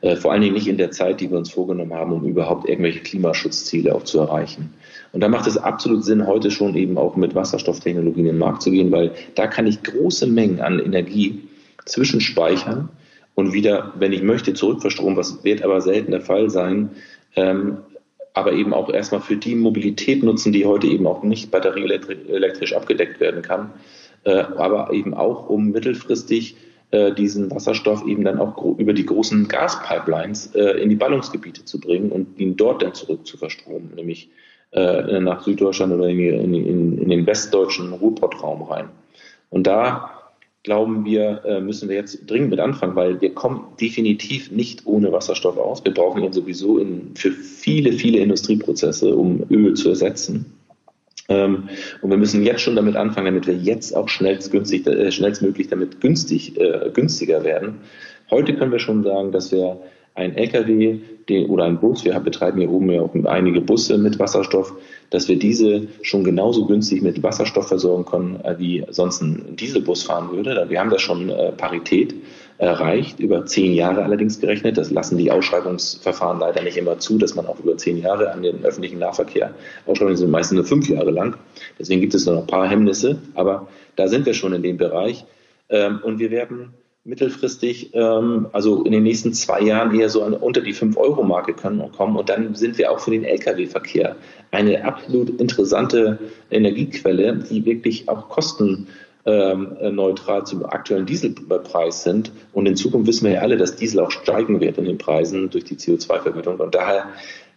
Äh, 0.00 0.16
vor 0.16 0.32
allen 0.32 0.40
Dingen 0.40 0.54
nicht 0.54 0.68
in 0.68 0.78
der 0.78 0.90
Zeit, 0.90 1.20
die 1.20 1.30
wir 1.30 1.36
uns 1.36 1.50
vorgenommen 1.50 1.92
haben, 1.92 2.12
um 2.12 2.24
überhaupt 2.24 2.68
irgendwelche 2.68 3.00
Klimaschutzziele 3.00 3.94
auch 3.94 4.04
zu 4.04 4.20
erreichen. 4.20 4.72
Und 5.12 5.20
da 5.20 5.28
macht 5.28 5.46
es 5.46 5.58
absolut 5.58 6.04
Sinn, 6.04 6.26
heute 6.26 6.50
schon 6.50 6.74
eben 6.74 6.96
auch 6.96 7.16
mit 7.16 7.34
Wasserstofftechnologien 7.34 8.26
in 8.26 8.32
den 8.32 8.38
Markt 8.38 8.62
zu 8.62 8.70
gehen, 8.70 8.90
weil 8.90 9.12
da 9.34 9.46
kann 9.46 9.66
ich 9.66 9.82
große 9.82 10.26
Mengen 10.26 10.60
an 10.60 10.78
Energie 10.78 11.42
zwischenspeichern 11.84 12.88
und 13.34 13.52
wieder, 13.52 13.92
wenn 13.98 14.12
ich 14.12 14.22
möchte, 14.22 14.54
zurückverstromen, 14.54 15.16
was 15.16 15.44
wird 15.44 15.62
aber 15.62 15.80
selten 15.80 16.12
der 16.12 16.20
Fall 16.20 16.50
sein, 16.50 16.90
ähm, 17.36 17.78
aber 18.34 18.52
eben 18.52 18.72
auch 18.72 18.90
erstmal 18.90 19.20
für 19.20 19.36
die 19.36 19.54
Mobilität 19.54 20.22
nutzen, 20.22 20.52
die 20.52 20.64
heute 20.64 20.86
eben 20.86 21.06
auch 21.06 21.22
nicht 21.22 21.50
batterieelektrisch 21.50 22.74
abgedeckt 22.74 23.20
werden 23.20 23.42
kann, 23.42 23.70
äh, 24.24 24.44
aber 24.56 24.92
eben 24.92 25.12
auch, 25.12 25.50
um 25.50 25.70
mittelfristig 25.70 26.56
äh, 26.90 27.12
diesen 27.12 27.50
Wasserstoff 27.50 28.06
eben 28.06 28.24
dann 28.24 28.38
auch 28.38 28.78
über 28.78 28.94
die 28.94 29.04
großen 29.04 29.48
Gaspipelines 29.48 30.54
äh, 30.54 30.80
in 30.82 30.88
die 30.88 30.96
Ballungsgebiete 30.96 31.64
zu 31.64 31.80
bringen 31.80 32.10
und 32.10 32.38
ihn 32.38 32.56
dort 32.56 32.82
dann 32.82 32.94
zurück 32.94 33.26
zu 33.26 33.36
verstromen, 33.36 33.92
nämlich 33.94 34.30
äh, 34.72 35.20
nach 35.20 35.42
Süddeutschland 35.42 35.92
oder 35.92 36.08
in, 36.08 36.18
in, 36.18 36.98
in 36.98 37.08
den 37.08 37.26
westdeutschen 37.26 37.92
Ruhrpottraum 37.92 38.62
rein. 38.62 38.88
Und 39.50 39.66
da 39.66 40.10
glauben 40.62 41.04
wir, 41.04 41.44
äh, 41.44 41.60
müssen 41.60 41.88
wir 41.88 41.96
jetzt 41.96 42.30
dringend 42.30 42.50
mit 42.50 42.60
anfangen, 42.60 42.94
weil 42.94 43.20
wir 43.20 43.34
kommen 43.34 43.64
definitiv 43.80 44.50
nicht 44.50 44.86
ohne 44.86 45.12
Wasserstoff 45.12 45.58
aus. 45.58 45.84
Wir 45.84 45.92
brauchen 45.92 46.22
ihn 46.22 46.32
sowieso 46.32 46.78
in, 46.78 47.14
für 47.14 47.32
viele, 47.32 47.92
viele 47.92 48.18
Industrieprozesse, 48.20 49.14
um 49.14 49.44
Öl 49.50 49.74
zu 49.74 49.88
ersetzen. 49.88 50.46
Ähm, 51.28 51.68
und 52.00 52.10
wir 52.10 52.16
müssen 52.16 52.44
jetzt 52.44 52.62
schon 52.62 52.76
damit 52.76 52.96
anfangen, 52.96 53.26
damit 53.26 53.46
wir 53.46 53.54
jetzt 53.54 53.96
auch 53.96 54.08
schnellstgünstig, 54.08 54.86
äh, 54.86 55.10
schnellstmöglich 55.10 55.68
damit 55.68 56.00
günstig, 56.00 56.58
äh, 56.60 56.90
günstiger 56.92 57.44
werden. 57.44 57.80
Heute 58.30 58.54
können 58.54 58.72
wir 58.72 58.78
schon 58.78 59.02
sagen, 59.02 59.32
dass 59.32 59.50
wir 59.52 59.80
ein 60.14 60.36
LKW 60.36 60.98
den, 61.28 61.46
oder 61.46 61.64
ein 61.64 61.78
Bus, 61.78 62.04
wir 62.04 62.18
betreiben 62.20 62.58
hier 62.58 62.70
oben 62.70 62.90
ja 62.90 63.00
auch 63.00 63.14
einige 63.24 63.60
Busse 63.60 63.96
mit 63.98 64.18
Wasserstoff, 64.18 64.74
dass 65.10 65.28
wir 65.28 65.38
diese 65.38 65.86
schon 66.02 66.24
genauso 66.24 66.66
günstig 66.66 67.02
mit 67.02 67.22
Wasserstoff 67.22 67.68
versorgen 67.68 68.04
können, 68.04 68.40
äh, 68.44 68.58
wie 68.58 68.84
sonst 68.90 69.22
ein 69.22 69.56
Dieselbus 69.56 70.02
fahren 70.02 70.30
würde. 70.32 70.66
Wir 70.68 70.80
haben 70.80 70.90
da 70.90 70.98
schon 70.98 71.30
äh, 71.30 71.52
Parität 71.52 72.14
erreicht, 72.58 73.18
über 73.18 73.46
zehn 73.46 73.72
Jahre 73.72 74.04
allerdings 74.04 74.40
gerechnet. 74.40 74.78
Das 74.78 74.90
lassen 74.90 75.18
die 75.18 75.30
Ausschreibungsverfahren 75.30 76.38
leider 76.38 76.62
nicht 76.62 76.76
immer 76.76 76.98
zu, 76.98 77.18
dass 77.18 77.34
man 77.34 77.46
auch 77.46 77.58
über 77.58 77.76
zehn 77.76 77.98
Jahre 77.98 78.30
an 78.32 78.42
den 78.42 78.64
öffentlichen 78.64 78.98
Nahverkehr, 78.98 79.54
Ausschreibungen 79.86 80.16
sind 80.16 80.30
meistens 80.30 80.56
nur 80.56 80.64
fünf 80.64 80.88
Jahre 80.88 81.10
lang. 81.10 81.36
Deswegen 81.78 82.00
gibt 82.00 82.14
es 82.14 82.26
noch 82.26 82.38
ein 82.38 82.46
paar 82.46 82.68
Hemmnisse, 82.68 83.18
aber 83.34 83.68
da 83.96 84.08
sind 84.08 84.26
wir 84.26 84.34
schon 84.34 84.52
in 84.52 84.62
dem 84.62 84.76
Bereich. 84.76 85.24
Ähm, 85.68 86.00
und 86.04 86.18
wir 86.18 86.30
werden 86.30 86.74
mittelfristig, 87.04 87.94
ähm, 87.94 88.48
also 88.52 88.84
in 88.84 88.92
den 88.92 89.02
nächsten 89.02 89.32
zwei 89.32 89.60
Jahren 89.60 89.98
eher 89.98 90.08
so 90.08 90.24
unter 90.24 90.60
die 90.60 90.74
5-Euro-Marke 90.74 91.54
können 91.54 91.90
kommen. 91.92 92.16
Und 92.16 92.28
dann 92.28 92.54
sind 92.54 92.78
wir 92.78 92.92
auch 92.92 93.00
für 93.00 93.10
den 93.10 93.24
Lkw-Verkehr 93.24 94.14
eine 94.50 94.84
absolut 94.84 95.40
interessante 95.40 96.18
Energiequelle, 96.50 97.44
die 97.50 97.64
wirklich 97.64 98.08
auch 98.08 98.28
kostenneutral 98.28 100.46
zum 100.46 100.64
aktuellen 100.64 101.06
Dieselpreis 101.06 102.04
sind. 102.04 102.30
Und 102.52 102.66
in 102.66 102.76
Zukunft 102.76 103.08
wissen 103.08 103.24
wir 103.24 103.32
ja 103.34 103.40
alle, 103.40 103.56
dass 103.56 103.74
Diesel 103.74 103.98
auch 104.00 104.12
steigen 104.12 104.60
wird 104.60 104.78
in 104.78 104.84
den 104.84 104.98
Preisen 104.98 105.50
durch 105.50 105.64
die 105.64 105.76
CO2-Vergütung. 105.76 106.56
Und 106.56 106.74
daher 106.74 107.08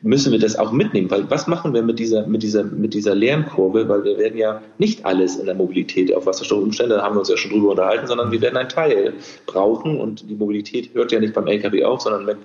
müssen 0.01 0.31
wir 0.31 0.39
das 0.39 0.57
auch 0.57 0.71
mitnehmen, 0.71 1.09
weil 1.09 1.29
was 1.29 1.47
machen 1.47 1.73
wir 1.73 1.81
mit 1.81 1.99
dieser, 1.99 2.27
mit 2.27 2.43
dieser, 2.43 2.63
mit 2.63 2.93
dieser 2.93 3.15
Lernkurve, 3.15 3.87
weil 3.89 4.03
wir 4.03 4.17
werden 4.17 4.37
ja 4.37 4.61
nicht 4.77 5.05
alles 5.05 5.37
in 5.37 5.45
der 5.45 5.55
Mobilität 5.55 6.13
auf 6.13 6.25
Wasserstoff 6.25 6.61
umstellen, 6.61 6.91
da 6.91 7.01
haben 7.01 7.15
wir 7.15 7.19
uns 7.19 7.29
ja 7.29 7.37
schon 7.37 7.51
drüber 7.51 7.71
unterhalten, 7.71 8.07
sondern 8.07 8.31
wir 8.31 8.41
werden 8.41 8.57
einen 8.57 8.69
Teil 8.69 9.13
brauchen 9.45 9.99
und 9.99 10.29
die 10.29 10.35
Mobilität 10.35 10.93
hört 10.93 11.11
ja 11.11 11.19
nicht 11.19 11.33
beim 11.33 11.47
LKW 11.47 11.83
auf, 11.85 12.01
sondern 12.01 12.37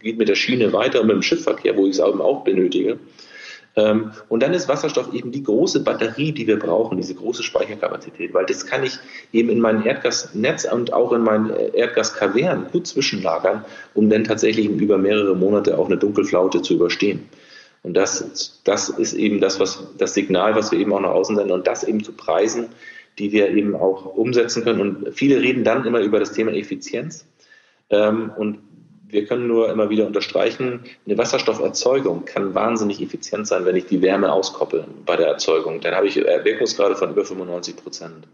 geht 0.00 0.18
mit 0.18 0.28
der 0.28 0.34
Schiene 0.34 0.72
weiter 0.72 1.00
und 1.00 1.08
mit 1.08 1.16
dem 1.16 1.22
Schiffverkehr, 1.22 1.76
wo 1.76 1.86
ich 1.86 1.92
es 1.92 2.00
auch 2.00 2.44
benötige. 2.44 2.98
Ähm, 3.76 4.12
und 4.28 4.42
dann 4.42 4.52
ist 4.52 4.68
Wasserstoff 4.68 5.12
eben 5.14 5.30
die 5.30 5.42
große 5.42 5.84
Batterie, 5.84 6.32
die 6.32 6.46
wir 6.46 6.58
brauchen, 6.58 6.96
diese 6.96 7.14
große 7.14 7.42
Speicherkapazität, 7.42 8.34
weil 8.34 8.46
das 8.46 8.66
kann 8.66 8.82
ich 8.82 8.98
eben 9.32 9.48
in 9.48 9.60
mein 9.60 9.84
Erdgasnetz 9.84 10.64
und 10.64 10.92
auch 10.92 11.12
in 11.12 11.22
meinen 11.22 11.50
Erdgaskavernen 11.50 12.66
gut 12.72 12.86
zwischenlagern, 12.86 13.64
um 13.94 14.10
dann 14.10 14.24
tatsächlich 14.24 14.66
über 14.66 14.98
mehrere 14.98 15.36
Monate 15.36 15.78
auch 15.78 15.86
eine 15.86 15.98
Dunkelflaute 15.98 16.62
zu 16.62 16.74
überstehen. 16.74 17.28
Und 17.82 17.94
das, 17.94 18.60
das 18.64 18.88
ist 18.90 19.14
eben 19.14 19.40
das, 19.40 19.58
was, 19.60 19.86
das 19.96 20.14
Signal, 20.14 20.54
was 20.54 20.70
wir 20.70 20.78
eben 20.78 20.92
auch 20.92 21.00
nach 21.00 21.10
außen 21.10 21.36
senden 21.36 21.52
und 21.52 21.66
das 21.66 21.84
eben 21.84 22.04
zu 22.04 22.12
Preisen, 22.12 22.66
die 23.18 23.32
wir 23.32 23.50
eben 23.50 23.74
auch 23.74 24.04
umsetzen 24.04 24.64
können. 24.64 24.80
Und 24.80 25.14
viele 25.14 25.40
reden 25.40 25.64
dann 25.64 25.86
immer 25.86 26.00
über 26.00 26.18
das 26.18 26.32
Thema 26.32 26.52
Effizienz. 26.52 27.26
Ähm, 27.88 28.30
und 28.36 28.58
wir 29.10 29.26
können 29.26 29.46
nur 29.46 29.70
immer 29.70 29.90
wieder 29.90 30.06
unterstreichen, 30.06 30.80
eine 31.06 31.18
Wasserstofferzeugung 31.18 32.24
kann 32.24 32.54
wahnsinnig 32.54 33.02
effizient 33.02 33.46
sein, 33.46 33.64
wenn 33.64 33.76
ich 33.76 33.86
die 33.86 34.02
Wärme 34.02 34.32
auskoppel 34.32 34.84
bei 35.06 35.16
der 35.16 35.28
Erzeugung. 35.28 35.80
Dann 35.80 35.94
habe 35.94 36.06
ich 36.06 36.16
Wirkungsgrade 36.16 36.96
von 36.96 37.10
über 37.10 37.24
95 37.24 37.76
Prozent 37.76 38.26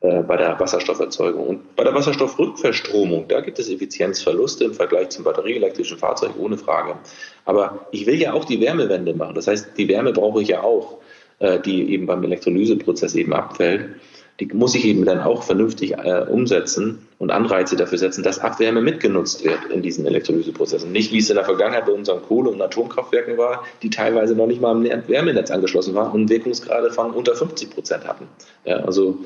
äh, 0.00 0.22
bei 0.22 0.36
der 0.36 0.58
Wasserstofferzeugung. 0.58 1.46
Und 1.46 1.76
bei 1.76 1.84
der 1.84 1.94
Wasserstoffrückverstromung, 1.94 3.28
da 3.28 3.40
gibt 3.40 3.58
es 3.58 3.70
Effizienzverluste 3.70 4.64
im 4.64 4.74
Vergleich 4.74 5.10
zum 5.10 5.24
batterieelektrischen 5.24 5.98
Fahrzeug, 5.98 6.32
ohne 6.38 6.58
Frage. 6.58 6.96
Aber 7.44 7.86
ich 7.92 8.06
will 8.06 8.20
ja 8.20 8.32
auch 8.32 8.44
die 8.44 8.60
Wärmewende 8.60 9.14
machen. 9.14 9.34
Das 9.34 9.46
heißt, 9.46 9.70
die 9.76 9.88
Wärme 9.88 10.12
brauche 10.12 10.42
ich 10.42 10.48
ja 10.48 10.62
auch, 10.62 10.98
äh, 11.38 11.58
die 11.60 11.92
eben 11.92 12.06
beim 12.06 12.22
Elektrolyseprozess 12.24 13.14
eben 13.14 13.32
abfällt 13.32 13.96
die 14.40 14.46
muss 14.52 14.74
ich 14.74 14.84
eben 14.84 15.04
dann 15.04 15.20
auch 15.20 15.42
vernünftig 15.42 15.92
äh, 15.92 16.26
umsetzen 16.28 17.06
und 17.18 17.30
Anreize 17.30 17.76
dafür 17.76 17.96
setzen, 17.96 18.22
dass 18.22 18.38
Abwärme 18.38 18.82
mitgenutzt 18.82 19.44
wird 19.44 19.64
in 19.72 19.80
diesen 19.80 20.06
Elektrolyseprozessen. 20.06 20.92
Nicht 20.92 21.10
wie 21.12 21.18
es 21.18 21.30
in 21.30 21.36
der 21.36 21.44
Vergangenheit 21.44 21.86
bei 21.86 21.92
unseren 21.92 22.22
Kohle- 22.22 22.50
und 22.50 22.60
Atomkraftwerken 22.60 23.38
war, 23.38 23.64
die 23.82 23.88
teilweise 23.88 24.34
noch 24.34 24.46
nicht 24.46 24.60
mal 24.60 24.72
am 24.72 25.08
Wärmenetz 25.08 25.50
angeschlossen 25.50 25.94
waren 25.94 26.12
und 26.12 26.28
Wirkungsgrade 26.28 26.90
von 26.90 27.12
unter 27.12 27.34
50 27.34 27.70
Prozent 27.70 28.06
hatten. 28.06 28.26
Ja, 28.66 28.76
also, 28.80 29.18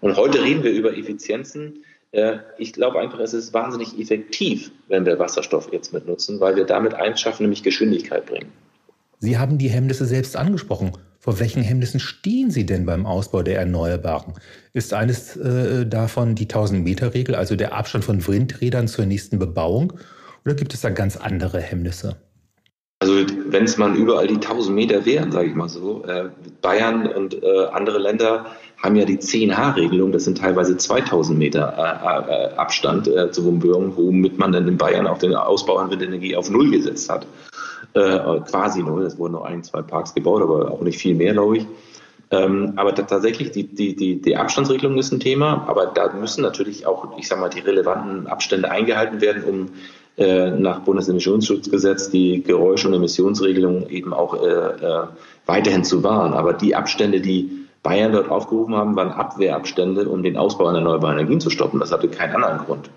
und 0.00 0.16
heute 0.16 0.42
reden 0.42 0.62
wir 0.62 0.70
über 0.70 0.96
Effizienzen. 0.96 1.84
Äh, 2.12 2.38
ich 2.56 2.72
glaube 2.72 2.98
einfach, 2.98 3.20
es 3.20 3.34
ist 3.34 3.52
wahnsinnig 3.52 3.98
effektiv, 4.00 4.70
wenn 4.88 5.04
wir 5.04 5.18
Wasserstoff 5.18 5.70
jetzt 5.70 5.92
mitnutzen, 5.92 6.40
weil 6.40 6.56
wir 6.56 6.64
damit 6.64 6.94
eins 6.94 7.20
schaffen, 7.20 7.42
nämlich 7.42 7.62
Geschwindigkeit 7.62 8.24
bringen. 8.24 8.50
Sie 9.18 9.36
haben 9.36 9.58
die 9.58 9.68
Hemmnisse 9.68 10.06
selbst 10.06 10.36
angesprochen. 10.36 10.92
Vor 11.26 11.40
welchen 11.40 11.64
Hemmnissen 11.64 11.98
stehen 11.98 12.52
Sie 12.52 12.66
denn 12.66 12.86
beim 12.86 13.04
Ausbau 13.04 13.42
der 13.42 13.58
Erneuerbaren? 13.58 14.34
Ist 14.72 14.94
eines 14.94 15.36
äh, 15.36 15.84
davon 15.84 16.36
die 16.36 16.46
1000-Meter-Regel, 16.46 17.34
also 17.34 17.56
der 17.56 17.74
Abstand 17.74 18.04
von 18.04 18.24
Windrädern 18.24 18.86
zur 18.86 19.06
nächsten 19.06 19.40
Bebauung? 19.40 19.94
Oder 20.44 20.54
gibt 20.54 20.72
es 20.72 20.82
da 20.82 20.90
ganz 20.90 21.16
andere 21.16 21.58
Hemmnisse? 21.58 22.14
Also 23.00 23.26
wenn 23.48 23.64
es 23.64 23.76
mal 23.76 23.96
überall 23.96 24.28
die 24.28 24.36
1000 24.36 24.72
Meter 24.72 25.04
wären, 25.04 25.32
sage 25.32 25.48
ich 25.48 25.56
mal 25.56 25.68
so. 25.68 26.04
Äh, 26.04 26.28
Bayern 26.62 27.08
und 27.08 27.42
äh, 27.42 27.64
andere 27.72 27.98
Länder 27.98 28.46
haben 28.80 28.94
ja 28.94 29.04
die 29.04 29.18
10H-Regelung, 29.18 30.12
das 30.12 30.26
sind 30.26 30.38
teilweise 30.38 30.76
2000 30.76 31.36
Meter 31.36 31.74
äh, 31.76 32.52
äh, 32.52 32.54
Abstand 32.54 33.08
äh, 33.08 33.32
zur 33.32 33.46
Umgebung, 33.46 33.96
womit 33.96 34.38
man 34.38 34.52
dann 34.52 34.68
in 34.68 34.76
Bayern 34.76 35.08
auch 35.08 35.18
den 35.18 35.34
Ausbau 35.34 35.78
an 35.78 35.90
Windenergie 35.90 36.36
auf 36.36 36.48
Null 36.50 36.70
gesetzt 36.70 37.10
hat 37.10 37.26
äh, 37.96 38.40
quasi 38.40 38.82
null. 38.82 39.04
Es 39.04 39.18
wurden 39.18 39.32
nur 39.32 39.46
ein, 39.46 39.62
zwei 39.64 39.82
Parks 39.82 40.14
gebaut, 40.14 40.42
aber 40.42 40.70
auch 40.70 40.82
nicht 40.82 40.98
viel 40.98 41.14
mehr, 41.14 41.32
glaube 41.32 41.58
ich. 41.58 41.66
Ähm, 42.30 42.72
aber 42.76 42.94
tatsächlich, 42.94 43.52
die, 43.52 43.64
die, 43.64 43.94
die, 43.94 44.20
die 44.20 44.36
Abstandsregelung 44.36 44.98
ist 44.98 45.12
ein 45.12 45.20
Thema, 45.20 45.64
aber 45.68 45.86
da 45.86 46.12
müssen 46.12 46.42
natürlich 46.42 46.86
auch, 46.86 47.16
ich 47.18 47.28
sage 47.28 47.40
mal, 47.40 47.48
die 47.48 47.60
relevanten 47.60 48.26
Abstände 48.26 48.70
eingehalten 48.70 49.20
werden, 49.20 49.44
um 49.44 49.68
äh, 50.16 50.50
nach 50.50 50.80
Bundesemissionsschutzgesetz 50.80 52.10
die 52.10 52.42
Geräusch- 52.42 52.84
und 52.84 52.94
Emissionsregelung 52.94 53.88
eben 53.90 54.12
auch 54.12 54.42
äh, 54.42 54.48
äh, 54.48 55.06
weiterhin 55.46 55.84
zu 55.84 56.02
wahren. 56.02 56.32
Aber 56.32 56.52
die 56.52 56.74
Abstände, 56.74 57.20
die 57.20 57.66
Bayern 57.82 58.12
dort 58.12 58.28
aufgerufen 58.28 58.74
haben, 58.74 58.96
waren 58.96 59.12
Abwehrabstände, 59.12 60.08
um 60.08 60.24
den 60.24 60.36
Ausbau 60.36 60.66
an 60.66 60.74
erneuerbaren 60.74 61.18
Energien 61.18 61.40
zu 61.40 61.50
stoppen. 61.50 61.78
Das 61.78 61.92
hatte 61.92 62.08
keinen 62.08 62.34
anderen 62.34 62.58
Grund. 62.66 62.90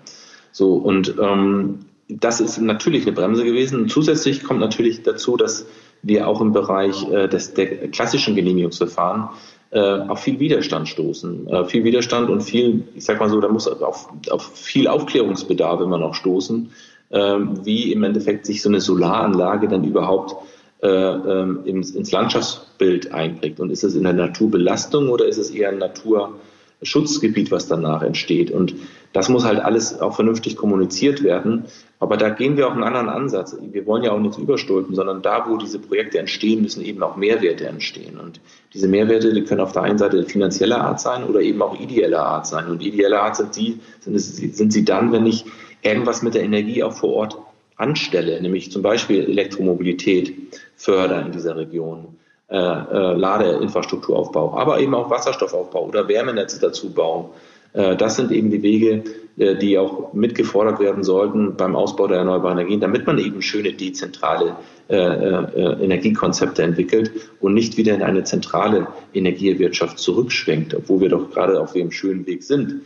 So, 0.50 0.74
und 0.74 1.14
ähm, 1.20 1.84
das 2.18 2.40
ist 2.40 2.58
natürlich 2.58 3.02
eine 3.02 3.12
Bremse 3.12 3.44
gewesen. 3.44 3.80
Und 3.80 3.90
zusätzlich 3.90 4.42
kommt 4.42 4.60
natürlich 4.60 5.02
dazu, 5.02 5.36
dass 5.36 5.66
wir 6.02 6.26
auch 6.26 6.40
im 6.40 6.52
Bereich 6.52 7.08
äh, 7.10 7.28
des, 7.28 7.54
der 7.54 7.88
klassischen 7.88 8.34
Genehmigungsverfahren 8.34 9.28
äh, 9.70 9.80
auf 9.80 10.20
viel 10.20 10.40
Widerstand 10.40 10.88
stoßen. 10.88 11.46
Äh, 11.46 11.64
viel 11.66 11.84
Widerstand 11.84 12.30
und 12.30 12.42
viel, 12.42 12.84
ich 12.94 13.04
sag 13.04 13.20
mal 13.20 13.28
so, 13.28 13.40
da 13.40 13.48
muss 13.48 13.68
auf, 13.68 14.08
auf 14.30 14.56
viel 14.56 14.88
Aufklärungsbedarf 14.88 15.80
immer 15.80 15.98
noch 15.98 16.14
stoßen, 16.14 16.70
äh, 17.10 17.36
wie 17.64 17.92
im 17.92 18.02
Endeffekt 18.02 18.46
sich 18.46 18.62
so 18.62 18.68
eine 18.68 18.80
Solaranlage 18.80 19.68
dann 19.68 19.84
überhaupt 19.84 20.34
äh, 20.82 20.88
ähm, 20.88 21.60
ins, 21.64 21.90
ins 21.90 22.10
Landschaftsbild 22.10 23.12
einprägt. 23.12 23.60
Und 23.60 23.70
ist 23.70 23.84
es 23.84 23.94
in 23.94 24.04
der 24.04 24.14
Naturbelastung 24.14 25.08
oder 25.08 25.26
ist 25.26 25.38
es 25.38 25.50
eher 25.50 25.68
ein 25.68 25.78
Natur 25.78 26.34
Schutzgebiet, 26.82 27.50
was 27.50 27.68
danach 27.68 28.02
entsteht. 28.02 28.50
Und 28.50 28.74
das 29.12 29.28
muss 29.28 29.44
halt 29.44 29.60
alles 29.60 30.00
auch 30.00 30.14
vernünftig 30.14 30.56
kommuniziert 30.56 31.22
werden. 31.22 31.64
Aber 31.98 32.16
da 32.16 32.30
gehen 32.30 32.56
wir 32.56 32.66
auch 32.66 32.72
einen 32.72 32.84
anderen 32.84 33.08
Ansatz. 33.08 33.56
Wir 33.60 33.86
wollen 33.86 34.02
ja 34.02 34.12
auch 34.12 34.18
nichts 34.18 34.38
überstülpen, 34.38 34.94
sondern 34.94 35.20
da, 35.20 35.46
wo 35.48 35.56
diese 35.56 35.78
Projekte 35.78 36.18
entstehen, 36.18 36.62
müssen 36.62 36.82
eben 36.82 37.02
auch 37.02 37.16
Mehrwerte 37.16 37.66
entstehen. 37.66 38.18
Und 38.18 38.40
diese 38.72 38.88
Mehrwerte, 38.88 39.34
die 39.34 39.44
können 39.44 39.60
auf 39.60 39.72
der 39.72 39.82
einen 39.82 39.98
Seite 39.98 40.24
finanzieller 40.24 40.80
Art 40.80 41.00
sein 41.00 41.24
oder 41.24 41.40
eben 41.40 41.60
auch 41.60 41.78
ideeller 41.78 42.24
Art 42.24 42.46
sein. 42.46 42.68
Und 42.68 42.82
ideeller 42.82 43.22
Art 43.22 43.36
sind, 43.36 43.56
die, 43.56 43.80
sind, 44.00 44.14
es, 44.14 44.36
sind 44.36 44.72
sie 44.72 44.84
dann, 44.84 45.12
wenn 45.12 45.26
ich 45.26 45.44
irgendwas 45.82 46.22
mit 46.22 46.34
der 46.34 46.42
Energie 46.42 46.82
auch 46.82 46.92
vor 46.92 47.12
Ort 47.14 47.38
anstelle, 47.76 48.40
nämlich 48.40 48.70
zum 48.70 48.82
Beispiel 48.82 49.24
Elektromobilität 49.24 50.34
fördern 50.76 51.26
in 51.26 51.32
dieser 51.32 51.56
Region 51.56 52.16
äh, 52.50 52.56
äh, 52.56 53.12
Ladeinfrastrukturaufbau, 53.14 54.58
aber 54.58 54.80
eben 54.80 54.92
auch 54.94 55.08
Wasserstoffaufbau 55.08 55.86
oder 55.86 56.08
Wärmenetze 56.08 56.58
dazu 56.58 56.92
bauen. 56.92 57.26
Äh, 57.74 57.94
das 57.94 58.16
sind 58.16 58.32
eben 58.32 58.50
die 58.50 58.64
Wege, 58.64 59.04
äh, 59.38 59.54
die 59.54 59.78
auch 59.78 60.12
mitgefordert 60.12 60.80
werden 60.80 61.04
sollten 61.04 61.54
beim 61.56 61.76
Ausbau 61.76 62.08
der 62.08 62.18
erneuerbaren 62.18 62.58
Energien, 62.58 62.80
damit 62.80 63.06
man 63.06 63.18
eben 63.18 63.40
schöne 63.40 63.72
dezentrale 63.72 64.56
äh, 64.88 64.96
äh, 64.96 65.84
Energiekonzepte 65.84 66.64
entwickelt 66.64 67.12
und 67.40 67.54
nicht 67.54 67.76
wieder 67.76 67.94
in 67.94 68.02
eine 68.02 68.24
zentrale 68.24 68.88
Energiewirtschaft 69.14 70.00
zurückschwenkt, 70.00 70.74
obwohl 70.74 71.02
wir 71.02 71.08
doch 71.08 71.30
gerade 71.30 71.60
auf 71.60 71.72
dem 71.72 71.92
schönen 71.92 72.26
Weg 72.26 72.42
sind 72.42 72.80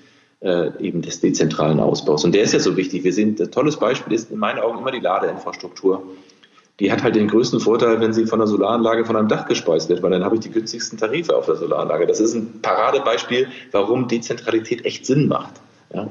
eben 0.78 1.00
des 1.00 1.20
dezentralen 1.20 1.80
Ausbaus. 1.80 2.22
Und 2.22 2.34
der 2.34 2.42
ist 2.42 2.52
ja 2.52 2.58
so 2.58 2.76
wichtig. 2.76 3.02
Wir 3.02 3.14
sehen, 3.14 3.34
ein 3.40 3.50
tolles 3.50 3.78
Beispiel 3.78 4.12
ist 4.12 4.30
in 4.30 4.38
meinen 4.38 4.58
Augen 4.58 4.78
immer 4.78 4.90
die 4.90 5.00
Ladeinfrastruktur 5.00 6.02
die 6.80 6.90
hat 6.90 7.02
halt 7.02 7.14
den 7.14 7.28
größten 7.28 7.60
Vorteil, 7.60 8.00
wenn 8.00 8.12
sie 8.12 8.26
von 8.26 8.40
der 8.40 8.48
Solaranlage 8.48 9.04
von 9.04 9.16
einem 9.16 9.28
Dach 9.28 9.46
gespeist 9.46 9.88
wird, 9.88 10.02
weil 10.02 10.10
dann 10.10 10.24
habe 10.24 10.34
ich 10.34 10.40
die 10.40 10.50
günstigsten 10.50 10.98
Tarife 10.98 11.36
auf 11.36 11.46
der 11.46 11.56
Solaranlage. 11.56 12.06
Das 12.06 12.20
ist 12.20 12.34
ein 12.34 12.60
Paradebeispiel, 12.62 13.48
warum 13.70 14.08
Dezentralität 14.08 14.84
echt 14.84 15.06
Sinn 15.06 15.28
macht. 15.28 15.54
Ja. 15.94 16.08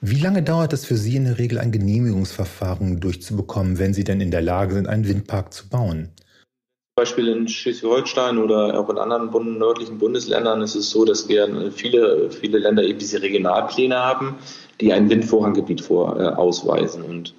Wie 0.00 0.20
lange 0.20 0.42
dauert 0.42 0.72
es 0.72 0.84
für 0.84 0.96
Sie 0.96 1.16
in 1.16 1.24
der 1.24 1.38
Regel, 1.38 1.58
ein 1.58 1.72
Genehmigungsverfahren 1.72 3.00
durchzubekommen, 3.00 3.78
wenn 3.78 3.94
Sie 3.94 4.04
denn 4.04 4.20
in 4.20 4.30
der 4.30 4.42
Lage 4.42 4.74
sind, 4.74 4.86
einen 4.86 5.08
Windpark 5.08 5.52
zu 5.52 5.68
bauen? 5.68 6.10
Zum 6.96 7.02
Beispiel 7.02 7.26
in 7.26 7.48
Schleswig-Holstein 7.48 8.38
oder 8.38 8.78
auch 8.78 8.88
in 8.90 8.98
anderen 8.98 9.30
Bund 9.30 9.58
nördlichen 9.58 9.98
Bundesländern 9.98 10.62
ist 10.62 10.76
es 10.76 10.90
so, 10.90 11.04
dass 11.04 11.28
wir 11.28 11.72
viele, 11.74 12.30
viele 12.30 12.58
Länder 12.58 12.84
eben 12.84 13.00
diese 13.00 13.20
Regionalpläne 13.20 13.96
haben, 13.96 14.36
die 14.80 14.92
ein 14.92 15.10
Windvorranggebiet 15.10 15.80
vor, 15.80 16.20
äh, 16.20 16.28
ausweisen. 16.28 17.02
Und 17.02 17.34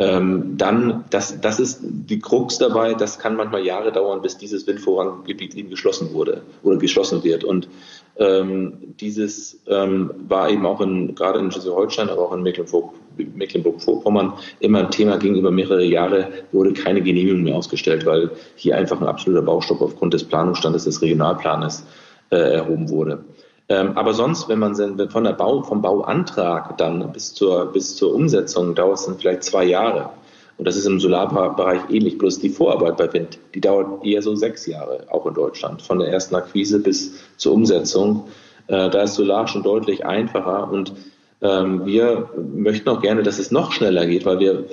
ähm, 0.00 0.56
dann, 0.56 1.04
das, 1.10 1.40
das 1.40 1.58
ist 1.58 1.80
die 1.82 2.20
Krux 2.20 2.58
dabei, 2.58 2.94
das 2.94 3.18
kann 3.18 3.34
manchmal 3.34 3.64
Jahre 3.64 3.90
dauern, 3.90 4.22
bis 4.22 4.38
dieses 4.38 4.64
Windvorranggebiet 4.64 5.56
eben 5.56 5.70
geschlossen 5.70 6.12
wurde 6.12 6.42
oder 6.62 6.76
geschlossen 6.76 7.24
wird. 7.24 7.42
Und 7.42 7.68
ähm, 8.16 8.94
dieses 9.00 9.60
ähm, 9.66 10.12
war 10.28 10.50
eben 10.50 10.66
auch 10.66 10.80
in, 10.80 11.16
gerade 11.16 11.40
in 11.40 11.50
Schleswig-Holstein, 11.50 12.10
aber 12.10 12.22
auch 12.22 12.32
in 12.32 12.42
Mecklenburg-Vorpommern 12.42 14.34
immer 14.60 14.78
ein 14.80 14.90
Thema 14.92 15.16
gegenüber 15.18 15.50
mehrere 15.50 15.84
Jahre, 15.84 16.28
wurde 16.52 16.74
keine 16.74 17.02
Genehmigung 17.02 17.42
mehr 17.42 17.56
ausgestellt, 17.56 18.06
weil 18.06 18.30
hier 18.54 18.76
einfach 18.76 19.00
ein 19.00 19.08
absoluter 19.08 19.42
Baustopp 19.42 19.80
aufgrund 19.80 20.14
des 20.14 20.22
Planungsstandes 20.22 20.84
des 20.84 21.02
Regionalplanes 21.02 21.84
äh, 22.30 22.36
erhoben 22.36 22.88
wurde. 22.88 23.24
Ähm, 23.68 23.96
aber 23.96 24.14
sonst, 24.14 24.48
wenn 24.48 24.58
man 24.58 24.74
von 25.10 25.24
der 25.24 25.32
Bau, 25.32 25.62
vom 25.62 25.82
Bauantrag 25.82 26.78
dann 26.78 27.12
bis 27.12 27.34
zur, 27.34 27.66
bis 27.66 27.96
zur 27.96 28.14
Umsetzung 28.14 28.74
dauert 28.74 28.98
es 28.98 29.06
dann 29.06 29.18
vielleicht 29.18 29.44
zwei 29.44 29.64
Jahre. 29.64 30.10
Und 30.56 30.66
das 30.66 30.76
ist 30.76 30.86
im 30.86 30.98
Solarbereich 30.98 31.82
ähnlich. 31.88 32.18
Bloß 32.18 32.40
die 32.40 32.48
Vorarbeit 32.48 32.96
bei 32.96 33.12
Wind, 33.12 33.38
die 33.54 33.60
dauert 33.60 34.04
eher 34.04 34.22
so 34.22 34.34
sechs 34.34 34.66
Jahre, 34.66 35.04
auch 35.10 35.24
in 35.26 35.34
Deutschland. 35.34 35.82
Von 35.82 36.00
der 36.00 36.08
ersten 36.08 36.34
Akquise 36.34 36.80
bis 36.80 37.14
zur 37.36 37.54
Umsetzung. 37.54 38.24
Äh, 38.66 38.90
da 38.90 39.02
ist 39.02 39.14
Solar 39.14 39.46
schon 39.46 39.62
deutlich 39.62 40.04
einfacher. 40.04 40.70
Und 40.70 40.94
ähm, 41.42 41.86
wir 41.86 42.30
möchten 42.36 42.88
auch 42.88 43.00
gerne, 43.00 43.22
dass 43.22 43.38
es 43.38 43.52
noch 43.52 43.70
schneller 43.70 44.06
geht, 44.06 44.26
weil 44.26 44.40
wir 44.40 44.64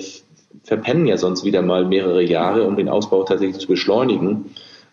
verpennen 0.64 1.06
ja 1.06 1.18
sonst 1.18 1.44
wieder 1.44 1.62
mal 1.62 1.84
mehrere 1.84 2.22
Jahre, 2.22 2.64
um 2.64 2.76
den 2.76 2.88
Ausbau 2.88 3.22
tatsächlich 3.22 3.58
zu 3.58 3.68
beschleunigen. 3.68 4.46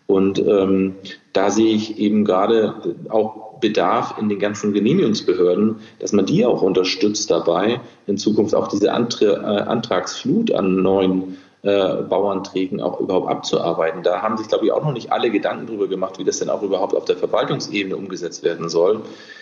Und 0.06 0.38
ähm, 0.38 0.94
da 1.32 1.50
sehe 1.50 1.74
ich 1.74 1.98
eben 1.98 2.24
gerade 2.24 2.74
auch 3.08 3.53
Bedarf 3.64 4.16
in 4.20 4.28
den 4.28 4.38
ganzen 4.38 4.74
Genehmigungsbehörden, 4.74 5.76
dass 5.98 6.12
man 6.12 6.26
die 6.26 6.44
auch 6.44 6.60
unterstützt 6.60 7.30
dabei, 7.30 7.80
in 8.06 8.18
Zukunft 8.18 8.54
auch 8.54 8.68
diese 8.68 8.88
äh, 8.88 8.90
Antragsflut 8.92 10.52
an 10.52 10.82
neuen 10.82 11.38
äh, 11.62 12.02
Bauanträgen 12.02 12.82
auch 12.82 13.00
überhaupt 13.00 13.30
abzuarbeiten. 13.30 14.02
Da 14.02 14.20
haben 14.20 14.36
sich, 14.36 14.48
glaube 14.48 14.66
ich, 14.66 14.72
auch 14.72 14.84
noch 14.84 14.92
nicht 14.92 15.12
alle 15.12 15.30
Gedanken 15.30 15.66
darüber 15.66 15.88
gemacht, 15.88 16.18
wie 16.18 16.24
das 16.24 16.40
denn 16.40 16.50
auch 16.50 16.62
überhaupt 16.62 16.94
auf 16.94 17.06
der 17.06 17.16
Verwaltungsebene 17.16 17.96
umgesetzt 17.96 18.44
werden 18.44 18.68
soll. 18.68 19.00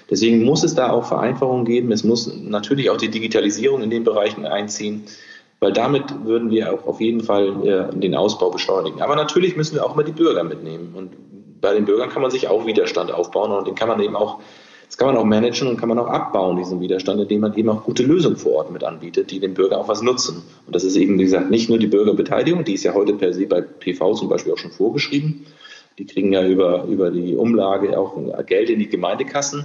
Deswegen 0.08 0.44
muss 0.44 0.62
es 0.62 0.76
da 0.76 0.90
auch 0.90 1.04
Vereinfachungen 1.04 1.64
geben. 1.64 1.90
Es 1.90 2.04
muss 2.04 2.32
natürlich 2.32 2.90
auch 2.90 2.96
die 2.96 3.10
Digitalisierung 3.10 3.82
in 3.82 3.90
den 3.90 4.04
Bereichen 4.04 4.46
einziehen 4.46 5.04
weil 5.62 5.72
damit 5.72 6.24
würden 6.24 6.50
wir 6.50 6.74
auch 6.74 6.88
auf 6.88 7.00
jeden 7.00 7.20
Fall 7.20 7.64
äh, 7.64 7.96
den 7.96 8.16
Ausbau 8.16 8.50
beschleunigen. 8.50 9.00
Aber 9.00 9.14
natürlich 9.14 9.56
müssen 9.56 9.76
wir 9.76 9.86
auch 9.86 9.94
immer 9.94 10.02
die 10.02 10.10
Bürger 10.10 10.42
mitnehmen. 10.42 10.92
Und 10.96 11.12
bei 11.62 11.72
den 11.72 11.86
Bürgern 11.86 12.10
kann 12.10 12.20
man 12.20 12.30
sich 12.30 12.48
auch 12.48 12.66
Widerstand 12.66 13.10
aufbauen 13.10 13.52
und 13.52 13.66
den 13.66 13.74
kann 13.74 13.88
man 13.88 14.00
eben 14.00 14.16
auch, 14.16 14.40
das 14.86 14.98
kann 14.98 15.06
man 15.06 15.16
auch 15.16 15.24
managen 15.24 15.68
und 15.68 15.78
kann 15.78 15.88
man 15.88 15.98
auch 15.98 16.08
abbauen, 16.08 16.58
diesen 16.58 16.80
Widerstand, 16.80 17.20
indem 17.20 17.40
man 17.40 17.54
eben 17.54 17.70
auch 17.70 17.84
gute 17.84 18.02
Lösungen 18.02 18.36
vor 18.36 18.52
Ort 18.52 18.72
mit 18.72 18.84
anbietet, 18.84 19.30
die 19.30 19.40
den 19.40 19.54
Bürger 19.54 19.78
auch 19.78 19.88
was 19.88 20.02
nutzen. 20.02 20.42
Und 20.66 20.74
das 20.74 20.84
ist 20.84 20.96
eben, 20.96 21.18
wie 21.18 21.24
gesagt, 21.24 21.50
nicht 21.50 21.70
nur 21.70 21.78
die 21.78 21.86
Bürgerbeteiligung, 21.86 22.64
die 22.64 22.74
ist 22.74 22.82
ja 22.82 22.92
heute 22.92 23.14
per 23.14 23.32
se 23.32 23.46
bei 23.46 23.62
PV 23.62 24.14
zum 24.14 24.28
Beispiel 24.28 24.52
auch 24.52 24.58
schon 24.58 24.72
vorgeschrieben. 24.72 25.46
Die 25.98 26.06
kriegen 26.06 26.32
ja 26.32 26.44
über, 26.46 26.84
über 26.84 27.10
die 27.10 27.36
Umlage 27.36 27.98
auch 27.98 28.16
Geld 28.46 28.70
in 28.70 28.78
die 28.78 28.88
Gemeindekassen. 28.88 29.64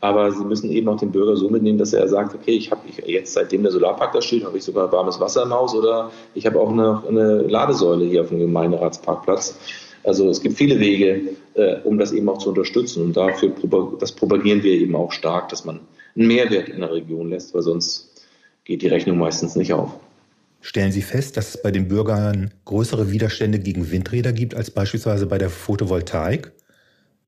Aber 0.00 0.30
sie 0.32 0.44
müssen 0.44 0.70
eben 0.70 0.88
auch 0.88 0.98
den 0.98 1.12
Bürger 1.12 1.36
so 1.36 1.48
mitnehmen, 1.48 1.78
dass 1.78 1.92
er 1.92 2.06
sagt, 2.08 2.34
okay, 2.34 2.52
ich 2.52 2.70
habe 2.70 2.82
jetzt, 3.06 3.32
seitdem 3.32 3.62
der 3.62 3.72
Solarpark 3.72 4.12
da 4.12 4.20
steht, 4.20 4.44
habe 4.44 4.58
ich 4.58 4.64
sogar 4.64 4.90
warmes 4.92 5.20
Wasser 5.20 5.44
im 5.44 5.54
Haus 5.54 5.74
oder 5.74 6.10
ich 6.34 6.44
habe 6.44 6.60
auch 6.60 6.70
eine, 6.70 7.02
eine 7.08 7.42
Ladesäule 7.42 8.04
hier 8.04 8.22
auf 8.22 8.28
dem 8.28 8.40
Gemeinderatsparkplatz. 8.40 9.58
Also 10.06 10.30
es 10.30 10.40
gibt 10.40 10.56
viele 10.56 10.78
Wege, 10.78 11.20
äh, 11.54 11.80
um 11.82 11.98
das 11.98 12.12
eben 12.12 12.28
auch 12.28 12.38
zu 12.38 12.50
unterstützen. 12.50 13.02
Und 13.02 13.16
dafür 13.16 13.52
das 13.98 14.12
propagieren 14.12 14.62
wir 14.62 14.72
eben 14.72 14.94
auch 14.94 15.10
stark, 15.10 15.48
dass 15.48 15.64
man 15.64 15.80
einen 16.16 16.28
Mehrwert 16.28 16.68
in 16.68 16.80
der 16.80 16.92
Region 16.92 17.30
lässt, 17.30 17.54
weil 17.54 17.62
sonst 17.62 18.24
geht 18.64 18.82
die 18.82 18.88
Rechnung 18.88 19.18
meistens 19.18 19.56
nicht 19.56 19.72
auf. 19.72 19.90
Stellen 20.60 20.92
Sie 20.92 21.02
fest, 21.02 21.36
dass 21.36 21.54
es 21.54 21.62
bei 21.62 21.70
den 21.70 21.88
Bürgern 21.88 22.52
größere 22.64 23.10
Widerstände 23.10 23.58
gegen 23.58 23.90
Windräder 23.90 24.32
gibt 24.32 24.54
als 24.54 24.70
beispielsweise 24.70 25.26
bei 25.26 25.38
der 25.38 25.50
Photovoltaik? 25.50 26.52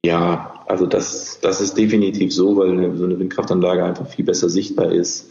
Ja, 0.05 0.65
also 0.67 0.87
das, 0.87 1.39
das 1.41 1.61
ist 1.61 1.77
definitiv 1.77 2.33
so, 2.33 2.57
weil 2.57 2.97
so 2.97 3.05
eine 3.05 3.19
Windkraftanlage 3.19 3.85
einfach 3.85 4.09
viel 4.09 4.25
besser 4.25 4.49
sichtbar 4.49 4.93
ist. 4.93 5.27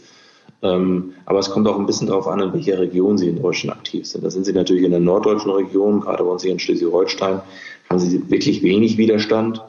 Ähm, 0.62 1.12
aber 1.24 1.38
es 1.38 1.50
kommt 1.50 1.68
auch 1.68 1.78
ein 1.78 1.86
bisschen 1.86 2.08
darauf 2.08 2.26
an, 2.26 2.40
in 2.40 2.52
welcher 2.52 2.78
Region 2.78 3.16
Sie 3.16 3.28
in 3.28 3.40
Deutschland 3.40 3.78
aktiv 3.78 4.06
sind. 4.06 4.24
Da 4.24 4.30
sind 4.30 4.44
Sie 4.44 4.52
natürlich 4.52 4.84
in 4.84 4.90
der 4.90 5.00
norddeutschen 5.00 5.52
Region, 5.52 6.00
gerade 6.00 6.24
bei 6.24 6.30
uns 6.30 6.42
hier 6.42 6.52
in 6.52 6.58
Schleswig-Holstein, 6.58 7.40
haben 7.88 7.98
Sie 7.98 8.28
wirklich 8.30 8.62
wenig 8.62 8.98
Widerstand. 8.98 9.62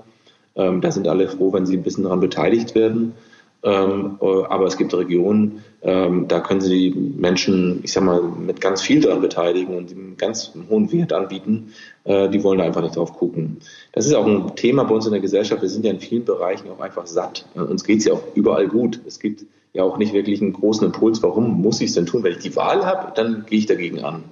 Ähm, 0.56 0.82
da 0.82 0.92
sind 0.92 1.08
alle 1.08 1.28
froh, 1.28 1.54
wenn 1.54 1.66
Sie 1.66 1.78
ein 1.78 1.84
bisschen 1.84 2.06
daran 2.06 2.20
beteiligt 2.20 2.74
werden. 2.74 3.14
Ähm, 3.62 4.18
äh, 4.22 4.44
aber 4.46 4.66
es 4.66 4.78
gibt 4.78 4.94
Regionen, 4.94 5.64
da 5.82 6.42
können 6.42 6.60
Sie 6.60 6.92
die 6.92 7.00
Menschen, 7.00 7.80
ich 7.84 7.94
sag 7.94 8.04
mal, 8.04 8.22
mit 8.22 8.60
ganz 8.60 8.82
viel 8.82 9.00
daran 9.00 9.22
beteiligen 9.22 9.78
und 9.78 9.92
einen 9.92 10.18
ganz 10.18 10.52
hohen 10.70 10.92
Wert 10.92 11.14
anbieten. 11.14 11.72
Äh, 12.04 12.28
die 12.28 12.44
wollen 12.44 12.58
da 12.58 12.66
einfach 12.66 12.82
nicht 12.82 12.98
drauf 12.98 13.14
gucken. 13.14 13.60
Das 13.94 14.06
ist 14.06 14.14
auch 14.14 14.28
ein 14.28 14.58
Thema 14.58 14.84
bei 14.84 14.96
uns 14.96 15.06
in 15.06 15.14
der 15.14 15.22
Gesellschaft. 15.22 15.62
Wir 15.62 15.70
sind 15.70 15.86
ja 15.86 15.92
in 15.92 16.02
vielen 16.02 16.26
Bereichen 16.26 16.70
auch 16.70 16.82
einfach 16.82 17.08
satt. 17.08 17.46
Uns 17.56 17.86
geht 17.86 18.00
es 18.00 18.06
ja 18.06 18.14
auch 18.14 18.24
überall 18.36 18.68
gut. 18.68 19.00
Es 19.08 19.22
gibt 19.22 19.46
ja 19.74 19.84
auch 19.84 19.98
nicht 19.98 20.14
wirklich 20.14 20.42
einen 20.42 20.54
großen 20.54 20.86
Impuls, 20.86 21.22
warum 21.22 21.62
muss 21.62 21.82
ich 21.82 21.90
es 21.90 21.96
denn 21.96 22.06
tun? 22.06 22.24
Wenn 22.24 22.34
ich 22.34 22.40
die 22.40 22.56
Wahl 22.56 22.86
habe, 22.86 23.12
dann 23.16 23.46
gehe 23.48 23.60
ich 23.60 23.66
dagegen 23.66 24.00
an. 24.04 24.24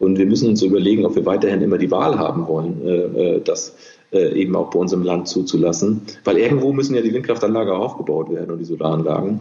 Und 0.00 0.18
wir 0.18 0.26
müssen 0.26 0.48
uns 0.48 0.62
überlegen, 0.62 1.04
ob 1.04 1.14
wir 1.14 1.26
weiterhin 1.26 1.60
immer 1.60 1.76
die 1.76 1.90
Wahl 1.90 2.18
haben 2.18 2.48
wollen, 2.48 2.80
äh, 2.86 3.36
äh, 3.36 3.40
das 3.42 3.76
äh, 4.12 4.32
eben 4.32 4.56
auch 4.56 4.70
bei 4.70 4.78
uns 4.78 4.92
im 4.92 5.02
Land 5.02 5.28
zuzulassen. 5.28 6.02
Weil 6.24 6.38
irgendwo 6.38 6.72
müssen 6.72 6.94
ja 6.94 7.02
die 7.02 7.12
Windkraftanlagen 7.12 7.72
aufgebaut 7.72 8.30
werden 8.30 8.50
und 8.50 8.58
die 8.58 8.64
Solaranlagen. 8.64 9.40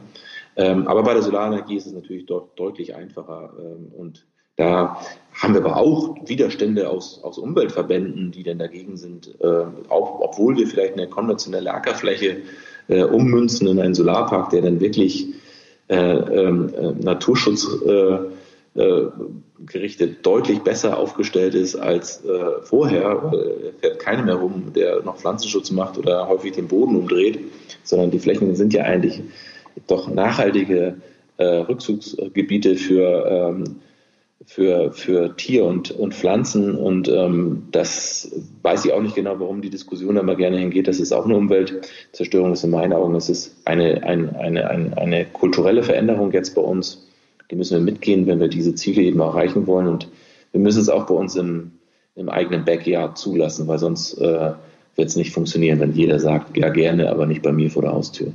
Ähm, 0.57 0.85
aber 0.87 1.03
bei 1.03 1.13
der 1.13 1.23
Solarenergie 1.23 1.77
ist 1.77 1.87
es 1.87 1.93
natürlich 1.93 2.25
dort 2.25 2.59
deutlich 2.59 2.93
einfacher. 2.93 3.53
Ähm, 3.57 3.87
und 3.97 4.25
da 4.57 4.99
haben 5.33 5.53
wir 5.53 5.63
aber 5.63 5.77
auch 5.77 6.17
Widerstände 6.25 6.89
aus, 6.89 7.23
aus 7.23 7.37
Umweltverbänden, 7.37 8.31
die 8.31 8.43
dann 8.43 8.59
dagegen 8.59 8.97
sind, 8.97 9.41
auch, 9.87 10.19
obwohl 10.19 10.57
wir 10.57 10.67
vielleicht 10.67 10.95
eine 10.95 11.07
konventionelle 11.07 11.73
Ackerfläche 11.73 12.41
ummünzen 12.89 13.67
in 13.67 13.79
einen 13.79 13.93
Solarpark, 13.93 14.49
der 14.49 14.63
dann 14.63 14.81
wirklich 14.81 15.29
Naturschutz 15.89 17.67
äh, 18.75 19.07
gerichtet 19.65 20.25
deutlich 20.25 20.59
besser 20.59 20.97
aufgestellt 20.97 21.55
ist 21.55 21.75
als 21.75 22.23
äh, 22.23 22.61
vorher, 22.61 23.23
weil 23.23 23.73
fährt 23.81 23.99
keiner 23.99 24.23
mehr 24.23 24.35
rum, 24.35 24.71
der 24.75 25.01
noch 25.03 25.17
Pflanzenschutz 25.17 25.71
macht 25.71 25.97
oder 25.97 26.27
häufig 26.27 26.53
den 26.53 26.67
Boden 26.67 26.95
umdreht, 26.95 27.39
sondern 27.83 28.11
die 28.11 28.19
Flächen 28.19 28.55
sind 28.55 28.73
ja 28.73 28.83
eigentlich 28.83 29.21
doch 29.87 30.07
nachhaltige 30.07 30.97
äh, 31.37 31.43
Rückzugsgebiete 31.43 32.75
für, 32.75 33.25
ähm, 33.25 33.77
für, 34.49 34.91
für 34.93 35.35
Tier 35.37 35.63
und, 35.63 35.91
und 35.91 36.15
Pflanzen. 36.15 36.75
Und 36.75 37.07
ähm, 37.07 37.67
das 37.69 38.31
weiß 38.63 38.83
ich 38.83 38.93
auch 38.93 39.01
nicht 39.01 39.13
genau, 39.13 39.39
warum 39.39 39.61
die 39.61 39.69
Diskussion 39.69 40.15
da 40.15 40.23
mal 40.23 40.35
gerne 40.35 40.57
hingeht. 40.57 40.87
Das 40.87 40.99
ist 40.99 41.13
auch 41.13 41.25
eine 41.25 41.37
Umweltzerstörung, 41.37 42.53
ist 42.53 42.63
in 42.63 42.71
meinen 42.71 42.93
Augen. 42.93 43.13
Es 43.13 43.55
eine, 43.65 44.01
eine, 44.03 44.35
eine, 44.39 44.67
eine, 44.67 44.97
eine 44.97 45.25
kulturelle 45.25 45.83
Veränderung 45.83 46.31
jetzt 46.31 46.55
bei 46.55 46.63
uns. 46.63 47.07
Die 47.51 47.55
müssen 47.55 47.77
wir 47.77 47.91
mitgehen, 47.91 48.25
wenn 48.25 48.39
wir 48.39 48.47
diese 48.47 48.73
Ziele 48.73 49.03
eben 49.03 49.19
erreichen 49.19 49.67
wollen. 49.67 49.87
Und 49.87 50.07
wir 50.51 50.59
müssen 50.59 50.81
es 50.81 50.89
auch 50.89 51.05
bei 51.05 51.13
uns 51.13 51.35
im, 51.35 51.73
im 52.15 52.27
eigenen 52.27 52.65
Backyard 52.65 53.19
zulassen, 53.19 53.67
weil 53.67 53.77
sonst 53.77 54.15
äh, 54.15 54.53
wird 54.95 55.09
es 55.09 55.15
nicht 55.15 55.31
funktionieren, 55.31 55.79
wenn 55.79 55.93
jeder 55.93 56.19
sagt, 56.19 56.57
ja 56.57 56.69
gerne, 56.69 57.11
aber 57.11 57.27
nicht 57.27 57.43
bei 57.43 57.51
mir 57.51 57.69
vor 57.69 57.83
der 57.83 57.91
Haustür. 57.91 58.33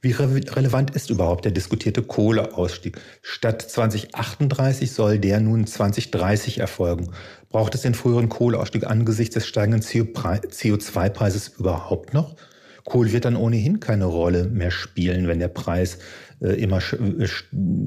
Wie 0.00 0.12
re 0.12 0.40
relevant 0.54 0.92
ist 0.94 1.10
überhaupt 1.10 1.44
der 1.44 1.52
diskutierte 1.52 2.02
Kohleausstieg? 2.02 2.98
Statt 3.20 3.62
2038 3.62 4.92
soll 4.92 5.18
der 5.18 5.40
nun 5.40 5.66
2030 5.66 6.58
erfolgen. 6.58 7.10
Braucht 7.48 7.74
es 7.74 7.82
den 7.82 7.94
früheren 7.94 8.28
Kohleausstieg 8.28 8.86
angesichts 8.86 9.34
des 9.34 9.46
steigenden 9.46 9.82
CO2-Preises 9.82 11.58
überhaupt 11.58 12.14
noch? 12.14 12.36
Kohle 12.84 13.12
wird 13.12 13.24
dann 13.24 13.36
ohnehin 13.36 13.80
keine 13.80 14.04
Rolle 14.04 14.44
mehr 14.44 14.70
spielen, 14.70 15.26
wenn 15.26 15.40
der 15.40 15.48
Preis 15.48 15.98
äh, 16.40 16.52
immer, 16.60 16.78
äh, 16.78 17.28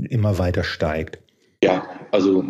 immer 0.10 0.38
weiter 0.38 0.64
steigt. 0.64 1.20
Ja, 1.64 1.86
also 2.12 2.44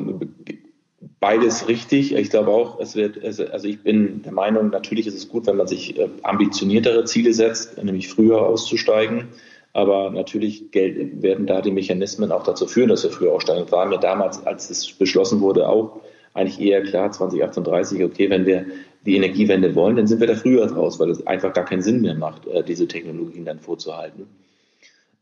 beides 1.20 1.68
richtig. 1.68 2.16
Ich 2.16 2.30
glaube 2.30 2.49
auch, 2.49 2.80
es 2.80 2.95
wird, 2.95 3.24
also 3.24 3.68
ich 3.68 3.84
bin 3.84 4.24
der 4.24 4.32
Meinung, 4.32 4.70
natürlich 4.70 5.07
ist 5.07 5.16
es 5.16 5.30
gut, 5.30 5.45
wenn 5.47 5.57
man 5.57 5.68
sich 5.68 5.97
äh, 5.97 6.09
ambitioniertere 6.24 7.05
Ziele 7.05 7.34
setzt, 7.34 7.82
nämlich 7.82 8.09
früher 8.09 8.41
auszusteigen. 8.41 9.28
Aber 9.74 10.09
natürlich 10.09 10.65
werden 10.74 11.47
da 11.47 11.61
die 11.61 11.72
Mechanismen 11.72 12.32
auch 12.32 12.43
dazu 12.43 12.67
führen, 12.67 12.89
dass 12.89 13.03
wir 13.03 13.11
früher 13.11 13.32
aussteigen. 13.32 13.72
War 13.72 13.86
mir 13.86 13.99
damals, 13.99 14.45
als 14.45 14.69
es 14.69 14.91
beschlossen 14.91 15.39
wurde, 15.39 15.67
auch 15.67 16.01
eigentlich 16.34 16.59
eher 16.59 16.84
klar, 16.84 17.11
2038, 17.11 18.03
okay, 18.03 18.30
wenn 18.30 18.45
wir 18.45 18.65
die 19.05 19.15
Energiewende 19.15 19.74
wollen, 19.76 19.95
dann 19.95 20.07
sind 20.07 20.19
wir 20.19 20.28
da 20.28 20.36
früher 20.36 20.67
draus, 20.67 20.99
weil 20.99 21.09
es 21.09 21.26
einfach 21.26 21.53
gar 21.53 21.65
keinen 21.65 21.82
Sinn 21.82 22.01
mehr 22.01 22.15
macht, 22.15 22.47
äh, 22.47 22.63
diese 22.63 22.88
Technologien 22.88 23.45
dann 23.45 23.59
vorzuhalten. 23.59 24.28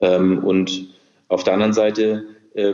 Ähm, 0.01 0.43
und 0.43 0.87
auf 1.27 1.43
der 1.43 1.53
anderen 1.53 1.73
Seite 1.73 2.25
äh, 2.53 2.73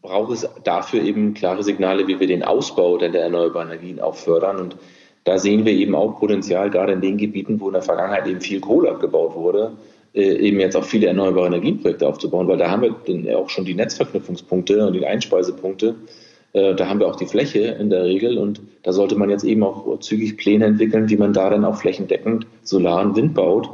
braucht 0.00 0.32
es 0.32 0.48
dafür 0.64 1.02
eben 1.02 1.34
klare 1.34 1.62
Signale, 1.62 2.06
wie 2.06 2.18
wir 2.18 2.26
den 2.26 2.42
Ausbau 2.42 2.96
der 2.96 3.12
erneuerbaren 3.14 3.68
Energien 3.68 4.00
auch 4.00 4.14
fördern. 4.14 4.58
Und 4.58 4.76
da 5.24 5.38
sehen 5.38 5.64
wir 5.64 5.72
eben 5.72 5.94
auch 5.94 6.18
Potenzial, 6.18 6.70
gerade 6.70 6.92
in 6.92 7.00
den 7.00 7.18
Gebieten, 7.18 7.60
wo 7.60 7.66
in 7.66 7.74
der 7.74 7.82
Vergangenheit 7.82 8.26
eben 8.26 8.40
viel 8.40 8.60
Kohle 8.60 8.90
abgebaut 8.90 9.34
wurde, 9.34 9.72
eben 10.14 10.58
jetzt 10.58 10.76
auch 10.76 10.84
viele 10.84 11.06
erneuerbare 11.06 11.46
Energieprojekte 11.48 12.08
aufzubauen, 12.08 12.48
weil 12.48 12.56
da 12.56 12.70
haben 12.70 12.82
wir 12.82 13.38
auch 13.38 13.50
schon 13.50 13.64
die 13.64 13.74
Netzverknüpfungspunkte 13.74 14.86
und 14.86 14.94
die 14.94 15.06
Einspeisepunkte. 15.06 15.96
Äh, 16.52 16.74
da 16.74 16.88
haben 16.88 17.00
wir 17.00 17.08
auch 17.08 17.16
die 17.16 17.26
Fläche 17.26 17.60
in 17.60 17.90
der 17.90 18.04
Regel 18.04 18.38
und 18.38 18.60
da 18.82 18.92
sollte 18.92 19.16
man 19.16 19.30
jetzt 19.30 19.44
eben 19.44 19.62
auch 19.62 19.98
zügig 20.00 20.36
Pläne 20.36 20.66
entwickeln, 20.66 21.08
wie 21.08 21.16
man 21.16 21.32
da 21.32 21.50
dann 21.50 21.64
auch 21.64 21.76
flächendeckend 21.76 22.46
Solar 22.62 23.02
und 23.04 23.16
Wind 23.16 23.34
baut. 23.34 23.70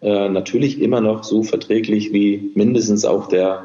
Äh, 0.00 0.28
natürlich 0.28 0.80
immer 0.80 1.00
noch 1.00 1.24
so 1.24 1.42
verträglich 1.42 2.12
wie 2.12 2.50
mindestens 2.54 3.04
auch 3.04 3.28
der 3.28 3.64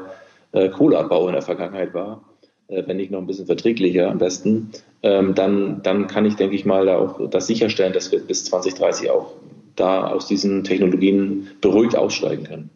Kohleabbau 0.52 1.28
in 1.28 1.34
der 1.34 1.42
Vergangenheit 1.42 1.94
war, 1.94 2.24
wenn 2.66 2.96
nicht 2.96 3.12
noch 3.12 3.20
ein 3.20 3.28
bisschen 3.28 3.46
verträglicher 3.46 4.10
am 4.10 4.18
besten. 4.18 4.72
Ähm, 5.00 5.36
dann, 5.36 5.80
dann 5.84 6.08
kann 6.08 6.26
ich, 6.26 6.34
denke 6.34 6.56
ich 6.56 6.64
mal, 6.64 6.86
da 6.86 6.98
auch 6.98 7.30
das 7.30 7.46
sicherstellen, 7.46 7.92
dass 7.92 8.10
wir 8.10 8.18
bis 8.18 8.46
2030 8.46 9.10
auch 9.10 9.34
da 9.80 10.06
aus 10.06 10.26
diesen 10.26 10.64
Technologien 10.64 11.48
beruhigt 11.60 11.96
aussteigen 11.96 12.44
können. 12.44 12.70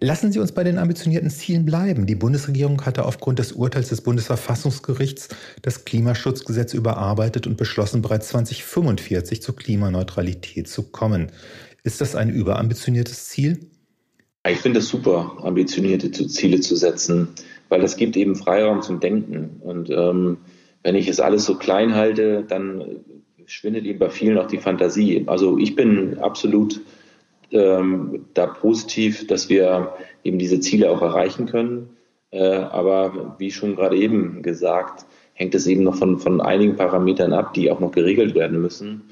Lassen 0.00 0.30
Sie 0.30 0.38
uns 0.38 0.52
bei 0.52 0.62
den 0.62 0.78
ambitionierten 0.78 1.28
Zielen 1.28 1.64
bleiben. 1.64 2.06
Die 2.06 2.14
Bundesregierung 2.14 2.86
hatte 2.86 3.04
aufgrund 3.04 3.40
des 3.40 3.50
Urteils 3.52 3.88
des 3.88 4.02
Bundesverfassungsgerichts 4.02 5.28
das 5.62 5.84
Klimaschutzgesetz 5.84 6.72
überarbeitet 6.72 7.48
und 7.48 7.56
beschlossen, 7.56 8.00
bereits 8.00 8.28
2045 8.28 9.42
zur 9.42 9.56
Klimaneutralität 9.56 10.68
zu 10.68 10.84
kommen. 10.84 11.32
Ist 11.82 12.00
das 12.00 12.14
ein 12.14 12.30
überambitioniertes 12.30 13.26
Ziel? 13.26 13.58
Ich 14.48 14.58
finde 14.58 14.78
es 14.78 14.88
super, 14.88 15.36
ambitionierte 15.42 16.10
Ziele 16.28 16.60
zu 16.60 16.76
setzen, 16.76 17.28
weil 17.68 17.80
das 17.80 17.96
gibt 17.96 18.16
eben 18.16 18.36
Freiraum 18.36 18.82
zum 18.82 19.00
Denken. 19.00 19.56
Und 19.60 19.90
ähm, 19.90 20.38
wenn 20.84 20.94
ich 20.94 21.08
es 21.08 21.18
alles 21.18 21.44
so 21.44 21.56
klein 21.56 21.96
halte, 21.96 22.44
dann 22.48 23.00
schwindet 23.48 23.86
ihm 23.86 23.98
bei 23.98 24.10
vielen 24.10 24.38
auch 24.38 24.46
die 24.46 24.58
Fantasie. 24.58 25.24
Also 25.26 25.58
ich 25.58 25.74
bin 25.74 26.18
absolut 26.18 26.80
ähm, 27.50 28.26
da 28.34 28.46
positiv, 28.46 29.26
dass 29.26 29.48
wir 29.48 29.94
eben 30.22 30.38
diese 30.38 30.60
Ziele 30.60 30.90
auch 30.90 31.02
erreichen 31.02 31.46
können. 31.46 31.90
Äh, 32.30 32.44
aber 32.44 33.36
wie 33.38 33.50
schon 33.50 33.74
gerade 33.74 33.96
eben 33.96 34.42
gesagt, 34.42 35.06
hängt 35.32 35.54
es 35.54 35.66
eben 35.66 35.82
noch 35.82 35.96
von, 35.96 36.18
von 36.18 36.40
einigen 36.40 36.76
Parametern 36.76 37.32
ab, 37.32 37.54
die 37.54 37.70
auch 37.70 37.80
noch 37.80 37.92
geregelt 37.92 38.34
werden 38.34 38.60
müssen. 38.60 39.02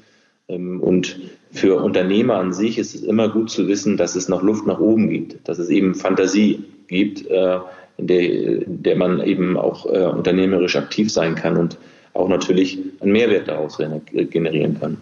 Ähm, 0.47 0.81
und 0.81 1.19
für 1.51 1.81
Unternehmer 1.81 2.35
an 2.35 2.53
sich 2.53 2.77
ist 2.77 2.93
es 2.93 3.01
immer 3.01 3.29
gut 3.29 3.49
zu 3.49 3.67
wissen, 3.67 3.97
dass 3.97 4.15
es 4.15 4.29
noch 4.29 4.43
Luft 4.43 4.67
nach 4.67 4.79
oben 4.79 5.09
gibt, 5.09 5.47
dass 5.49 5.57
es 5.57 5.69
eben 5.69 5.95
Fantasie 5.95 6.63
gibt, 6.87 7.25
äh, 7.27 7.57
in, 7.97 8.05
der, 8.05 8.21
in 8.21 8.83
der 8.83 8.95
man 8.95 9.19
eben 9.23 9.57
auch 9.57 9.87
äh, 9.87 10.05
unternehmerisch 10.05 10.75
aktiv 10.75 11.11
sein 11.11 11.33
kann. 11.33 11.57
Und 11.57 11.79
auch 12.17 12.27
natürlich 12.27 12.79
einen 12.99 13.11
Mehrwert 13.11 13.47
daraus 13.47 13.77
generieren 13.77 14.79
kann. 14.79 14.97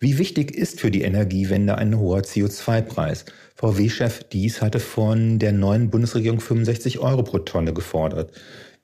Wie 0.00 0.18
wichtig 0.18 0.52
ist 0.54 0.80
für 0.80 0.90
die 0.90 1.02
Energiewende 1.02 1.76
ein 1.76 1.98
hoher 1.98 2.20
CO2-Preis? 2.20 3.24
VW-Chef 3.56 4.24
Dies 4.24 4.62
hatte 4.62 4.78
von 4.78 5.38
der 5.40 5.52
neuen 5.52 5.90
Bundesregierung 5.90 6.40
65 6.40 7.00
Euro 7.00 7.24
pro 7.24 7.38
Tonne 7.38 7.72
gefordert. 7.72 8.32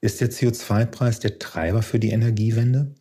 Ist 0.00 0.20
der 0.20 0.30
CO2-Preis 0.30 1.20
der 1.20 1.38
Treiber 1.38 1.82
für 1.82 2.00
die 2.00 2.10
Energiewende? 2.10 2.94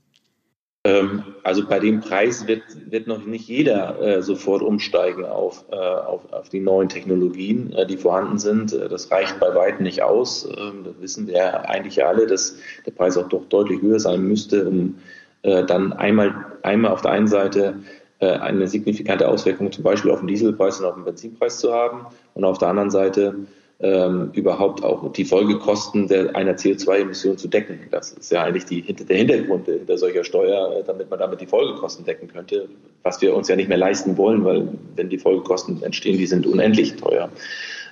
Ähm, 0.86 1.24
also 1.44 1.66
bei 1.66 1.80
dem 1.80 2.02
Preis 2.02 2.46
wird, 2.46 2.64
wird 2.90 3.08
noch 3.08 3.26
nicht 3.26 3.48
jeder 3.48 4.02
äh, 4.02 4.22
sofort 4.22 4.62
umsteigen 4.62 5.24
auf, 5.24 5.64
äh, 5.72 5.76
auf, 5.76 6.34
auf 6.34 6.50
die 6.50 6.60
neuen 6.60 6.90
Technologien, 6.90 7.72
äh, 7.72 7.88
die 7.88 7.96
vorhanden 7.96 8.38
sind. 8.38 8.74
Äh, 8.74 8.90
das 8.90 9.10
reicht 9.10 9.40
bei 9.40 9.56
weitem 9.56 9.84
nicht 9.84 10.02
aus. 10.04 10.46
Ähm, 10.46 10.84
das 10.84 10.94
wissen 11.00 11.28
wir 11.28 11.70
eigentlich 11.70 12.04
alle, 12.04 12.28
dass 12.28 12.58
der 12.86 12.92
Preis 12.92 13.18
auch 13.18 13.30
doch 13.30 13.46
deutlich 13.46 13.82
höher 13.82 14.00
sein 14.00 14.24
müsste, 14.24 14.68
um 14.68 14.96
äh, 15.44 15.64
dann 15.64 15.94
einmal, 15.94 16.36
einmal 16.64 16.92
auf 16.92 17.02
der 17.02 17.12
einen 17.12 17.28
Seite 17.28 17.76
äh, 18.20 18.32
eine 18.32 18.68
signifikante 18.68 19.30
Auswirkung 19.30 19.72
zum 19.72 19.86
Beispiel 19.86 20.12
auf 20.12 20.20
den 20.20 20.28
Dieselpreis 20.28 20.82
und 20.82 20.86
auf 20.86 20.96
den 20.96 21.06
Benzinpreis 21.06 21.60
zu 21.60 21.74
haben 21.74 22.08
und 22.34 22.44
auf 22.44 22.58
der 22.58 22.68
anderen 22.68 22.92
Seite 22.92 23.36
ähm, 23.80 24.30
überhaupt 24.34 24.84
auch 24.84 25.12
die 25.12 25.26
Folgekosten 25.26 26.08
der, 26.08 26.36
einer 26.36 26.54
CO2-Emission 26.54 27.38
zu 27.38 27.48
decken. 27.48 27.80
Das 27.92 28.12
ist 28.12 28.32
ja 28.32 28.44
eigentlich 28.44 28.66
die, 28.66 28.82
der 28.82 29.18
Hintergrund 29.18 29.66
hinter 29.66 29.98
solcher 29.98 30.24
Steuer, 30.24 30.78
äh, 30.78 30.84
damit 30.84 31.10
man 31.10 31.20
damit 31.20 31.42
die 31.42 31.48
Folgekosten 31.48 32.06
decken 32.06 32.28
könnte, 32.28 32.70
was 33.02 33.22
wir 33.22 33.36
uns 33.36 33.48
ja 33.48 33.56
nicht 33.56 33.70
mehr 33.70 33.78
leisten 33.78 34.16
wollen, 34.18 34.46
weil 34.46 34.68
wenn 34.96 35.10
die 35.10 35.18
Folgekosten 35.18 35.84
entstehen, 35.84 36.18
die 36.18 36.28
sind 36.28 36.46
unendlich 36.46 36.96
teuer. 36.96 37.30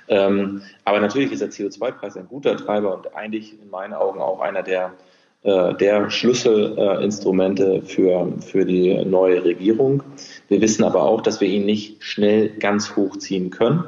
Ähm, 0.08 0.62
aber 0.84 1.00
natürlich 1.00 1.32
ist 1.32 1.42
der 1.42 1.50
CO2-Preis 1.50 2.16
ein 2.16 2.26
guter 2.28 2.56
Treiber 2.56 2.94
und 2.94 3.14
eigentlich 3.14 3.54
in 3.60 3.70
meinen 3.70 3.94
Augen 3.94 4.20
auch 4.20 4.40
einer 4.40 4.62
der, 4.62 4.92
äh, 5.42 5.74
der 5.74 6.10
Schlüsselinstrumente 6.10 7.76
äh, 7.76 7.80
für, 7.82 8.32
für 8.40 8.64
die 8.64 9.04
neue 9.04 9.44
Regierung. 9.44 10.02
Wir 10.48 10.60
wissen 10.60 10.84
aber 10.84 11.02
auch, 11.02 11.20
dass 11.20 11.40
wir 11.40 11.48
ihn 11.48 11.66
nicht 11.66 12.02
schnell 12.02 12.50
ganz 12.50 12.96
hochziehen 12.96 13.50
können. 13.50 13.84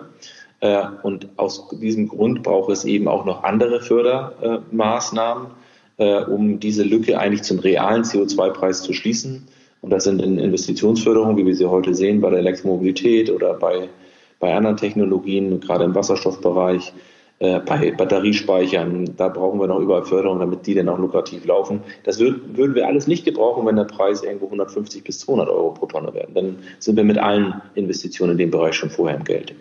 Äh, 0.60 0.84
und 1.02 1.28
aus 1.36 1.68
diesem 1.70 2.08
Grund 2.08 2.42
braucht 2.42 2.70
es 2.70 2.84
eben 2.84 3.08
auch 3.08 3.24
noch 3.24 3.42
andere 3.44 3.80
Fördermaßnahmen, 3.80 5.48
äh, 5.98 6.24
um 6.24 6.60
diese 6.60 6.82
Lücke 6.82 7.18
eigentlich 7.18 7.42
zum 7.42 7.58
realen 7.58 8.02
CO2-Preis 8.02 8.82
zu 8.82 8.92
schließen. 8.92 9.46
Und 9.80 9.90
das 9.90 10.04
sind 10.04 10.22
in 10.22 10.38
Investitionsförderung, 10.38 11.36
wie 11.36 11.44
wir 11.44 11.54
sie 11.54 11.66
heute 11.66 11.94
sehen, 11.94 12.20
bei 12.20 12.30
der 12.30 12.38
Elektromobilität 12.38 13.30
oder 13.30 13.54
bei, 13.54 13.88
bei 14.40 14.54
anderen 14.54 14.78
Technologien, 14.78 15.60
gerade 15.60 15.84
im 15.84 15.94
Wasserstoffbereich, 15.94 16.94
äh, 17.40 17.60
bei 17.60 17.90
Batteriespeichern. 17.90 19.16
Da 19.16 19.28
brauchen 19.28 19.60
wir 19.60 19.66
noch 19.66 19.80
überall 19.80 20.04
Förderung, 20.04 20.38
damit 20.38 20.66
die 20.66 20.74
dann 20.74 20.88
auch 20.88 20.98
lukrativ 20.98 21.44
laufen. 21.44 21.80
Das 22.04 22.18
würd, 22.18 22.56
würden 22.56 22.74
wir 22.74 22.86
alles 22.86 23.06
nicht 23.06 23.24
gebrauchen, 23.24 23.66
wenn 23.66 23.76
der 23.76 23.84
Preis 23.84 24.22
irgendwo 24.22 24.46
150 24.46 25.04
bis 25.04 25.18
200 25.18 25.50
Euro 25.50 25.72
pro 25.72 25.86
Tonne 25.86 26.14
wäre. 26.14 26.28
Dann 26.32 26.60
sind 26.78 26.96
wir 26.96 27.04
mit 27.04 27.18
allen 27.18 27.60
Investitionen 27.74 28.32
in 28.32 28.38
dem 28.38 28.50
Bereich 28.50 28.76
schon 28.76 28.88
vorher 28.88 29.16
im 29.16 29.24
Geld. 29.24 29.54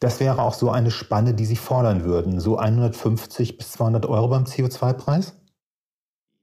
Das 0.00 0.20
wäre 0.20 0.42
auch 0.42 0.54
so 0.54 0.70
eine 0.70 0.90
Spanne, 0.90 1.34
die 1.34 1.46
Sie 1.46 1.56
fordern 1.56 2.04
würden, 2.04 2.40
so 2.40 2.58
150 2.58 3.56
bis 3.56 3.72
200 3.72 4.06
Euro 4.06 4.28
beim 4.28 4.44
CO2-Preis? 4.44 5.34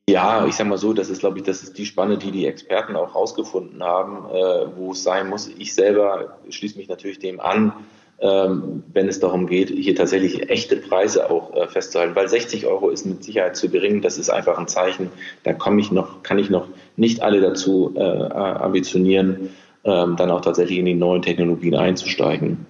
Ja, 0.10 0.46
ich 0.46 0.56
sage 0.56 0.70
mal 0.70 0.78
so, 0.78 0.92
das 0.92 1.10
ist, 1.10 1.20
glaube 1.20 1.38
ich, 1.38 1.46
das 1.46 1.64
ist 1.64 1.78
die 1.78 1.86
Spanne, 1.86 2.18
die 2.18 2.32
die 2.32 2.46
Experten 2.46 2.96
auch 2.96 3.16
rausgefunden 3.16 3.82
haben, 3.82 4.26
äh, 4.30 4.76
wo 4.76 4.92
es 4.92 5.04
sein 5.04 5.30
muss. 5.30 5.48
Ich 5.48 5.74
selber 5.74 6.38
schließe 6.50 6.78
mich 6.78 6.90
natürlich 6.90 7.20
dem 7.20 7.40
an, 7.40 7.72
ähm, 8.20 8.84
wenn 8.92 9.08
es 9.08 9.20
darum 9.20 9.48
geht, 9.48 9.70
hier 9.70 9.96
tatsächlich 9.96 10.50
echte 10.50 10.76
Preise 10.76 11.30
auch 11.30 11.56
äh, 11.56 11.68
festzuhalten, 11.68 12.16
weil 12.16 12.28
60 12.28 12.66
Euro 12.66 12.90
ist 12.90 13.06
mit 13.06 13.24
Sicherheit 13.24 13.56
zu 13.56 13.70
gering. 13.70 14.02
Das 14.02 14.18
ist 14.18 14.30
einfach 14.30 14.58
ein 14.58 14.68
Zeichen. 14.68 15.10
Da 15.44 15.54
komme 15.54 15.80
ich 15.80 15.92
noch, 15.92 16.22
kann 16.22 16.38
ich 16.38 16.50
noch 16.50 16.68
nicht 16.98 17.22
alle 17.22 17.40
dazu 17.40 17.94
äh, 17.96 18.02
ambitionieren, 18.02 19.52
ähm, 19.86 20.16
dann 20.18 20.32
auch 20.32 20.42
tatsächlich 20.42 20.80
in 20.80 20.86
die 20.86 20.96
neuen 20.96 21.22
Technologien 21.22 21.76
einzusteigen. 21.76 22.66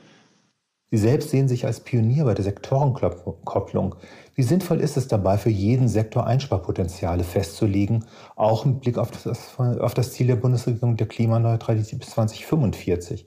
Sie 0.94 1.00
selbst 1.00 1.32
sehen 1.32 1.48
sich 1.48 1.66
als 1.66 1.80
Pionier 1.80 2.24
bei 2.26 2.36
der 2.36 2.44
Sektorenkopplung. 2.44 3.96
Wie 4.36 4.44
sinnvoll 4.44 4.80
ist 4.80 4.96
es 4.96 5.08
dabei, 5.08 5.39
für 5.39 5.50
jeden 5.50 5.88
Sektor 5.88 6.28
Einsparpotenziale 6.28 7.24
festzulegen, 7.24 8.06
auch 8.36 8.64
mit 8.64 8.82
Blick 8.82 9.00
auf 9.00 9.10
das, 9.10 9.58
auf 9.58 9.96
das 9.96 10.14
Ziel 10.14 10.28
der 10.28 10.36
Bundesregierung 10.36 10.96
der 10.96 11.08
Klimaneutralität 11.08 11.98
bis 11.98 12.12
2045? 12.12 13.26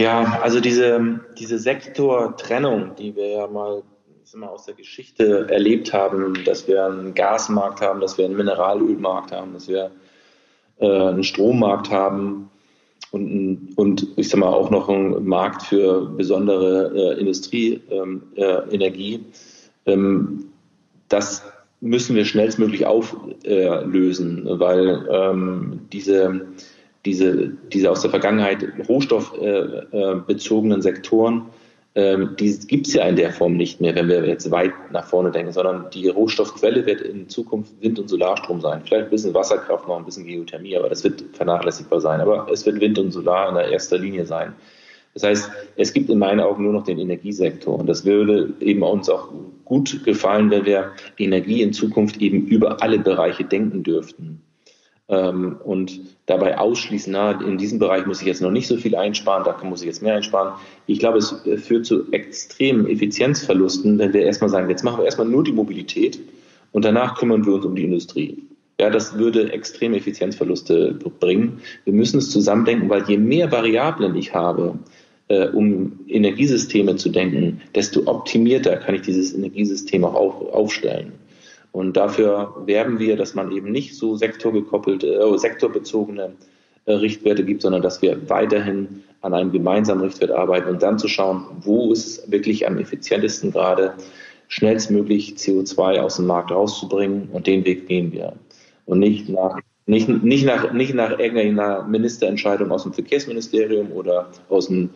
Ja, 0.00 0.38
also 0.42 0.60
diese, 0.60 1.18
diese 1.36 1.58
Sektortrennung, 1.58 2.94
die 2.94 3.16
wir 3.16 3.30
ja 3.30 3.46
mal 3.48 3.82
mal, 4.36 4.46
aus 4.46 4.66
der 4.66 4.74
Geschichte 4.74 5.48
erlebt 5.50 5.92
haben, 5.92 6.44
dass 6.44 6.68
wir 6.68 6.86
einen 6.86 7.14
Gasmarkt 7.14 7.80
haben, 7.80 8.00
dass 8.00 8.16
wir 8.16 8.26
einen 8.26 8.36
Mineralölmarkt 8.36 9.32
haben, 9.32 9.54
dass 9.54 9.66
wir 9.66 9.90
äh, 10.78 10.86
einen 10.86 11.24
Strommarkt 11.24 11.90
haben 11.90 12.51
und, 13.12 13.68
und 13.76 14.08
ich 14.16 14.28
sag 14.30 14.40
mal 14.40 14.52
auch 14.52 14.70
noch 14.70 14.88
einen 14.88 15.24
Markt 15.26 15.62
für 15.62 16.06
besondere 16.06 16.92
äh, 16.94 17.20
Industrieenergie. 17.20 19.14
Ähm, 19.14 19.22
äh, 19.84 19.92
ähm, 19.92 20.44
das 21.08 21.44
müssen 21.80 22.16
wir 22.16 22.24
schnellstmöglich 22.24 22.86
auflösen, 22.86 24.46
weil 24.46 25.06
ähm, 25.10 25.80
diese, 25.92 26.46
diese, 27.04 27.52
diese 27.72 27.90
aus 27.90 28.00
der 28.00 28.10
Vergangenheit 28.10 28.66
rohstoffbezogenen 28.88 30.80
Sektoren 30.80 31.46
ähm, 31.94 32.36
die 32.38 32.58
gibt 32.66 32.86
es 32.86 32.94
ja 32.94 33.06
in 33.06 33.16
der 33.16 33.32
Form 33.32 33.56
nicht 33.56 33.80
mehr, 33.80 33.94
wenn 33.94 34.08
wir 34.08 34.24
jetzt 34.26 34.50
weit 34.50 34.72
nach 34.92 35.06
vorne 35.06 35.30
denken, 35.30 35.52
sondern 35.52 35.90
die 35.90 36.08
Rohstoffquelle 36.08 36.86
wird 36.86 37.02
in 37.02 37.28
Zukunft 37.28 37.72
Wind- 37.82 37.98
und 37.98 38.08
Solarstrom 38.08 38.60
sein. 38.62 38.80
Vielleicht 38.84 39.04
ein 39.04 39.10
bisschen 39.10 39.34
Wasserkraft, 39.34 39.86
noch 39.86 39.98
ein 39.98 40.04
bisschen 40.04 40.26
Geothermie, 40.26 40.76
aber 40.76 40.88
das 40.88 41.04
wird 41.04 41.22
vernachlässigbar 41.34 42.00
sein. 42.00 42.20
Aber 42.20 42.48
es 42.50 42.64
wird 42.64 42.80
Wind 42.80 42.98
und 42.98 43.10
Solar 43.10 43.50
in 43.50 43.56
der 43.56 43.68
erster 43.68 43.98
Linie 43.98 44.24
sein. 44.24 44.54
Das 45.12 45.24
heißt, 45.24 45.50
es 45.76 45.92
gibt 45.92 46.08
in 46.08 46.18
meinen 46.18 46.40
Augen 46.40 46.64
nur 46.64 46.72
noch 46.72 46.84
den 46.84 46.98
Energiesektor. 46.98 47.78
Und 47.78 47.86
das 47.86 48.06
würde 48.06 48.54
eben 48.60 48.82
uns 48.82 49.10
auch 49.10 49.28
gut 49.66 50.02
gefallen, 50.04 50.50
wenn 50.50 50.64
wir 50.64 50.92
Energie 51.18 51.60
in 51.60 51.74
Zukunft 51.74 52.16
eben 52.22 52.46
über 52.46 52.82
alle 52.82 52.98
Bereiche 52.98 53.44
denken 53.44 53.82
dürften 53.82 54.40
ähm, 55.12 55.56
und 55.62 56.00
dabei 56.26 56.58
ausschließen, 56.58 57.12
na, 57.12 57.32
in 57.40 57.58
diesem 57.58 57.78
Bereich 57.78 58.06
muss 58.06 58.22
ich 58.22 58.26
jetzt 58.26 58.40
noch 58.40 58.50
nicht 58.50 58.66
so 58.66 58.78
viel 58.78 58.96
einsparen, 58.96 59.44
da 59.44 59.56
muss 59.62 59.82
ich 59.82 59.86
jetzt 59.86 60.02
mehr 60.02 60.14
einsparen. 60.14 60.54
Ich 60.86 60.98
glaube, 60.98 61.18
es 61.18 61.34
führt 61.56 61.86
zu 61.86 62.10
extremen 62.10 62.88
Effizienzverlusten, 62.88 63.98
wenn 63.98 64.12
wir 64.14 64.22
erstmal 64.22 64.50
sagen, 64.50 64.70
jetzt 64.70 64.82
machen 64.82 64.98
wir 64.98 65.04
erstmal 65.04 65.28
nur 65.28 65.44
die 65.44 65.52
Mobilität 65.52 66.18
und 66.72 66.84
danach 66.84 67.18
kümmern 67.18 67.44
wir 67.44 67.52
uns 67.52 67.66
um 67.66 67.76
die 67.76 67.84
Industrie. 67.84 68.42
Ja, 68.80 68.88
das 68.88 69.18
würde 69.18 69.52
extreme 69.52 69.98
Effizienzverluste 69.98 70.98
bringen. 71.20 71.60
Wir 71.84 71.92
müssen 71.92 72.18
es 72.18 72.30
zusammendenken, 72.30 72.88
weil 72.88 73.04
je 73.06 73.18
mehr 73.18 73.52
Variablen 73.52 74.16
ich 74.16 74.34
habe, 74.34 74.78
äh, 75.28 75.48
um 75.48 76.00
Energiesysteme 76.08 76.96
zu 76.96 77.10
denken, 77.10 77.60
desto 77.74 78.06
optimierter 78.06 78.76
kann 78.76 78.94
ich 78.94 79.02
dieses 79.02 79.34
Energiesystem 79.34 80.04
auch 80.04 80.14
auf, 80.14 80.54
aufstellen. 80.54 81.12
Und 81.72 81.96
dafür 81.96 82.54
werben 82.66 82.98
wir, 82.98 83.16
dass 83.16 83.34
man 83.34 83.50
eben 83.50 83.72
nicht 83.72 83.96
so 83.96 84.14
sektorgekoppelte, 84.14 85.06
äh, 85.06 85.38
sektorbezogene 85.38 86.32
äh, 86.84 86.92
Richtwerte 86.92 87.44
gibt, 87.44 87.62
sondern 87.62 87.82
dass 87.82 88.02
wir 88.02 88.28
weiterhin 88.28 89.02
an 89.22 89.34
einem 89.34 89.52
gemeinsamen 89.52 90.02
Richtwert 90.02 90.32
arbeiten 90.32 90.68
und 90.68 90.82
dann 90.82 90.98
zu 90.98 91.08
schauen, 91.08 91.46
wo 91.60 91.92
ist 91.92 92.06
es 92.06 92.30
wirklich 92.30 92.66
am 92.66 92.78
effizientesten 92.78 93.52
gerade, 93.52 93.94
schnellstmöglich 94.48 95.36
CO2 95.38 96.00
aus 96.00 96.16
dem 96.16 96.26
Markt 96.26 96.50
rauszubringen 96.50 97.30
und 97.32 97.46
den 97.46 97.64
Weg 97.64 97.88
gehen 97.88 98.12
wir. 98.12 98.34
Und 98.84 98.98
nicht 98.98 99.30
nach, 99.30 99.58
nicht, 99.86 100.08
nicht 100.08 100.44
nach, 100.44 100.72
nicht 100.74 100.92
nach 100.92 101.18
irgendeiner 101.18 101.84
Ministerentscheidung 101.84 102.70
aus 102.70 102.82
dem 102.82 102.92
Verkehrsministerium 102.92 103.90
oder 103.92 104.28
aus 104.50 104.66
dem 104.66 104.90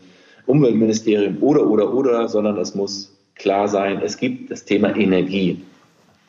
Umweltministerium 0.44 1.38
oder, 1.40 1.66
oder, 1.66 1.94
oder, 1.94 2.28
sondern 2.28 2.58
es 2.58 2.74
muss 2.74 3.16
klar 3.34 3.66
sein, 3.66 4.00
es 4.02 4.18
gibt 4.18 4.50
das 4.50 4.64
Thema 4.64 4.94
Energie. 4.94 5.62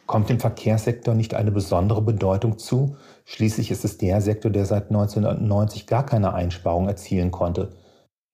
Kommt 0.08 0.30
dem 0.30 0.40
Verkehrssektor 0.40 1.14
nicht 1.14 1.34
eine 1.34 1.52
besondere 1.52 2.02
Bedeutung 2.02 2.58
zu? 2.58 2.96
Schließlich 3.26 3.72
ist 3.72 3.84
es 3.84 3.98
der 3.98 4.22
Sektor, 4.22 4.50
der 4.50 4.66
seit 4.66 4.88
1990 4.88 5.86
gar 5.86 6.06
keine 6.06 6.34
Einsparung 6.34 6.88
erzielen 6.88 7.30
konnte. 7.30 7.74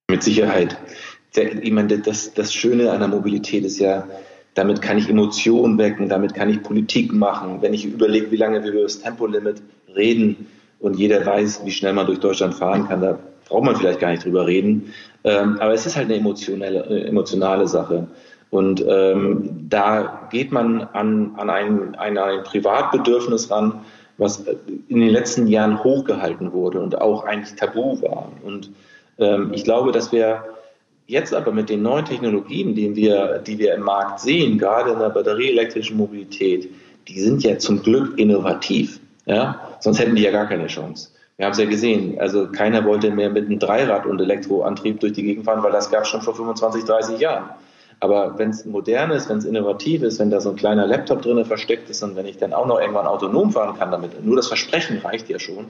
Mit 0.10 0.22
Sicherheit. 0.22 0.78
Ich 1.36 1.72
meine, 1.72 1.98
das, 1.98 2.36
das 2.36 2.54
Schöne 2.54 2.92
an 2.92 3.00
der 3.00 3.08
Mobilität 3.08 3.66
ist 3.66 3.80
ja, 3.80 4.08
damit 4.54 4.84
kann 4.84 5.00
ich 5.00 5.10
Emotionen 5.10 5.80
wecken, 5.80 6.10
damit 6.10 6.36
kann 6.36 6.50
ich 6.50 6.62
Politik 6.62 7.12
machen. 7.12 7.62
Wenn 7.62 7.74
ich 7.74 7.86
überlege, 7.86 8.30
wie 8.30 8.38
lange 8.38 8.64
wir 8.64 8.72
über 8.72 8.84
das 8.84 9.02
Tempolimit 9.02 9.64
reden 9.96 10.46
und 10.80 10.96
jeder 11.00 11.26
weiß, 11.26 11.66
wie 11.66 11.72
schnell 11.72 11.94
man 11.94 12.06
durch 12.06 12.20
Deutschland 12.20 12.54
fahren 12.54 12.88
kann, 12.88 13.02
da 13.02 13.18
braucht 13.50 13.64
man 13.64 13.76
vielleicht 13.76 14.00
gar 14.00 14.12
nicht 14.12 14.24
drüber 14.24 14.46
reden. 14.46 14.94
Ähm, 15.24 15.58
aber 15.60 15.74
es 15.74 15.88
ist 15.88 15.96
halt 15.96 16.06
eine 16.06 16.18
emotionale, 16.18 16.86
äh, 16.86 17.08
emotionale 17.08 17.68
Sache. 17.68 18.08
Und 18.54 18.86
ähm, 18.88 19.66
da 19.68 20.28
geht 20.32 20.52
man 20.52 20.84
an, 20.94 21.34
an, 21.38 21.50
ein, 21.50 21.96
an 21.96 22.18
ein 22.20 22.44
Privatbedürfnis 22.44 23.50
ran, 23.50 23.80
was 24.20 24.46
in 24.90 25.00
den 25.00 25.10
letzten 25.10 25.48
Jahren 25.48 25.84
hochgehalten 25.84 26.54
wurde 26.54 26.80
und 26.80 27.02
auch 27.02 27.24
eigentlich 27.24 27.56
tabu 27.56 28.00
war. 28.04 28.32
Und 28.44 28.70
ähm, 29.18 29.54
ich 29.54 29.64
glaube, 29.64 29.92
dass 29.92 30.12
wir 30.12 30.44
jetzt 31.08 31.34
aber 31.34 31.52
mit 31.52 31.68
den 31.68 31.82
neuen 31.82 32.06
Technologien, 32.06 32.76
die 32.76 32.96
wir, 32.96 33.40
die 33.40 33.58
wir 33.58 33.74
im 33.74 33.82
Markt 33.82 34.20
sehen, 34.20 34.60
gerade 34.60 34.92
in 34.92 35.00
der 35.00 35.10
batterieelektrischen 35.10 35.98
Mobilität, 35.98 36.70
die 37.08 37.20
sind 37.20 37.42
ja 37.42 37.58
zum 37.58 37.82
Glück 37.82 38.20
innovativ. 38.20 39.00
Ja? 39.26 39.78
Sonst 39.80 39.98
hätten 39.98 40.16
die 40.16 40.22
ja 40.22 40.32
gar 40.32 40.46
keine 40.46 40.68
Chance. 40.68 41.10
Wir 41.38 41.48
haben 41.48 41.54
es 41.54 41.58
ja 41.58 41.66
gesehen. 41.66 42.20
Also 42.20 42.52
keiner 42.52 42.86
wollte 42.86 43.10
mehr 43.10 43.32
mit 43.32 43.48
einem 43.48 43.58
Dreirad 43.58 44.06
und 44.06 44.22
Elektroantrieb 44.22 45.00
durch 45.00 45.14
die 45.14 45.24
Gegend 45.24 45.46
fahren, 45.46 45.64
weil 45.64 45.72
das 45.72 45.90
gab 45.90 46.04
es 46.04 46.10
schon 46.10 46.22
vor 46.22 46.36
25, 46.36 46.84
30 46.84 47.20
Jahren. 47.20 47.50
Aber 48.04 48.38
wenn 48.38 48.50
es 48.50 48.66
modern 48.66 49.12
ist, 49.12 49.30
wenn 49.30 49.38
es 49.38 49.46
innovativ 49.46 50.04
ist, 50.04 50.20
wenn 50.20 50.30
da 50.30 50.42
so 50.42 50.50
ein 50.50 50.58
kleiner 50.58 50.86
Laptop 50.86 51.22
drin 51.22 51.46
versteckt 51.46 51.90
ist 51.90 52.04
und 52.04 52.18
wenn 52.18 52.26
ich 52.26 52.36
dann 52.36 52.52
auch 52.52 52.66
noch 52.68 52.82
irgendwann 52.82 53.08
autonom 53.08 53.52
fahren 53.52 53.80
kann 53.80 53.92
damit, 53.92 54.26
nur 54.26 54.36
das 54.36 54.48
Versprechen 54.48 54.98
reicht 54.98 55.30
ja 55.30 55.40
schon, 55.40 55.68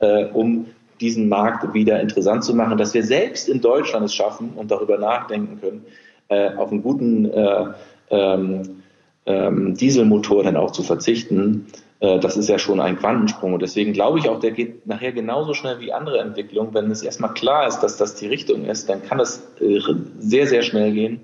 äh, 0.00 0.26
um 0.26 0.66
diesen 1.00 1.30
Markt 1.30 1.72
wieder 1.72 1.98
interessant 1.98 2.44
zu 2.44 2.54
machen, 2.54 2.76
dass 2.76 2.92
wir 2.92 3.02
selbst 3.02 3.48
in 3.48 3.62
Deutschland 3.62 4.04
es 4.04 4.14
schaffen 4.14 4.50
und 4.56 4.70
darüber 4.70 4.98
nachdenken 4.98 5.58
können, 5.58 5.86
äh, 6.28 6.54
auf 6.54 6.70
einen 6.70 6.82
guten 6.82 7.30
äh, 7.30 7.68
ähm, 8.10 8.82
ähm, 9.24 9.74
Dieselmotor 9.74 10.42
dann 10.42 10.56
auch 10.56 10.72
zu 10.72 10.82
verzichten. 10.82 11.68
Äh, 12.00 12.18
das 12.18 12.36
ist 12.36 12.50
ja 12.50 12.58
schon 12.58 12.82
ein 12.82 12.98
Quantensprung. 12.98 13.54
Und 13.54 13.62
deswegen 13.62 13.94
glaube 13.94 14.18
ich 14.18 14.28
auch, 14.28 14.38
der 14.38 14.50
geht 14.50 14.86
nachher 14.86 15.12
genauso 15.12 15.54
schnell 15.54 15.80
wie 15.80 15.94
andere 15.94 16.18
Entwicklungen. 16.18 16.74
Wenn 16.74 16.90
es 16.90 17.02
erstmal 17.02 17.32
klar 17.32 17.66
ist, 17.66 17.80
dass 17.80 17.96
das 17.96 18.16
die 18.16 18.26
Richtung 18.26 18.66
ist, 18.66 18.90
dann 18.90 19.02
kann 19.02 19.16
das 19.16 19.48
äh, 19.62 19.80
sehr, 20.18 20.46
sehr 20.46 20.60
schnell 20.60 20.92
gehen 20.92 21.22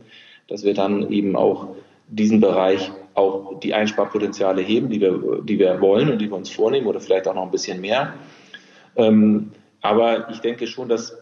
dass 0.49 0.65
wir 0.65 0.75
dann 0.75 1.11
eben 1.11 1.37
auch 1.37 1.69
diesen 2.09 2.41
Bereich 2.41 2.91
auch 3.15 3.59
die 3.61 3.75
Einsparpotenziale 3.75 4.63
heben, 4.63 4.91
die 4.91 5.01
wir, 5.01 5.43
die 5.43 5.59
wir 5.59 5.81
wollen 5.81 6.11
und 6.11 6.19
die 6.19 6.29
wir 6.29 6.37
uns 6.37 6.51
vornehmen 6.51 6.87
oder 6.87 7.01
vielleicht 7.01 7.27
auch 7.27 7.35
noch 7.35 7.45
ein 7.45 7.51
bisschen 7.51 7.81
mehr. 7.81 8.15
Ähm, 8.97 9.53
aber 9.81 10.31
ich 10.31 10.41
denke 10.41 10.67
schon, 10.67 10.89
dass 10.89 11.17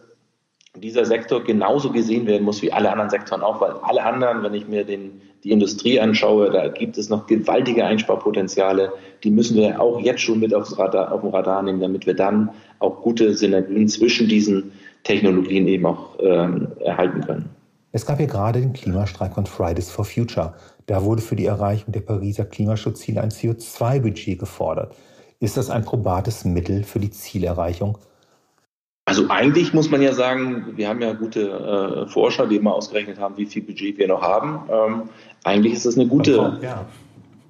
dieser 0.75 1.05
Sektor 1.05 1.43
genauso 1.43 1.91
gesehen 1.91 2.27
werden 2.27 2.43
muss 2.43 2.61
wie 2.61 2.71
alle 2.71 2.91
anderen 2.91 3.09
Sektoren 3.09 3.41
auch, 3.41 3.61
weil 3.61 3.71
alle 3.83 4.03
anderen, 4.03 4.43
wenn 4.43 4.53
ich 4.53 4.67
mir 4.67 4.83
den, 4.83 5.21
die 5.43 5.51
Industrie 5.51 5.99
anschaue, 5.99 6.51
da 6.51 6.67
gibt 6.67 6.97
es 6.97 7.09
noch 7.09 7.27
gewaltige 7.27 7.85
Einsparpotenziale, 7.85 8.91
die 9.23 9.31
müssen 9.31 9.55
wir 9.55 9.79
auch 9.79 9.99
jetzt 10.01 10.21
schon 10.21 10.39
mit 10.39 10.53
aufs 10.53 10.77
Radar, 10.77 11.11
auf 11.11 11.21
dem 11.21 11.29
Radar 11.29 11.61
nehmen, 11.63 11.79
damit 11.79 12.05
wir 12.05 12.15
dann 12.15 12.49
auch 12.79 13.01
gute 13.01 13.33
Synergien 13.33 13.87
zwischen 13.87 14.27
diesen 14.27 14.73
Technologien 15.03 15.67
eben 15.67 15.85
auch 15.85 16.17
ähm, 16.19 16.67
erhalten 16.79 17.21
können. 17.21 17.49
Es 17.95 18.05
gab 18.05 18.19
ja 18.19 18.25
gerade 18.25 18.59
den 18.59 18.73
Klimastreik 18.73 19.35
von 19.35 19.45
Fridays 19.45 19.89
for 19.89 20.03
Future. 20.03 20.53
Da 20.85 21.05
wurde 21.05 21.21
für 21.21 21.37
die 21.37 21.45
Erreichung 21.45 21.93
der 21.93 22.01
Pariser 22.01 22.43
Klimaschutzziele 22.43 23.21
ein 23.21 23.29
CO2-Budget 23.29 24.37
gefordert. 24.37 24.93
Ist 25.39 25.55
das 25.55 25.69
ein 25.69 25.85
probates 25.85 26.43
Mittel 26.43 26.83
für 26.83 26.99
die 26.99 27.09
Zielerreichung? 27.09 27.97
Also 29.05 29.29
eigentlich 29.29 29.73
muss 29.73 29.89
man 29.89 30.01
ja 30.01 30.11
sagen, 30.11 30.73
wir 30.75 30.89
haben 30.89 31.01
ja 31.01 31.13
gute 31.13 32.05
äh, 32.05 32.11
Forscher, 32.11 32.47
die 32.47 32.57
immer 32.57 32.75
ausgerechnet 32.75 33.17
haben, 33.17 33.37
wie 33.37 33.45
viel 33.45 33.61
Budget 33.61 33.97
wir 33.97 34.09
noch 34.09 34.21
haben. 34.21 34.69
Ähm, 34.69 35.09
eigentlich 35.45 35.71
ist 35.71 35.85
das 35.85 35.97
eine 35.97 36.05
gute. 36.05 36.59
Ja, 36.61 36.85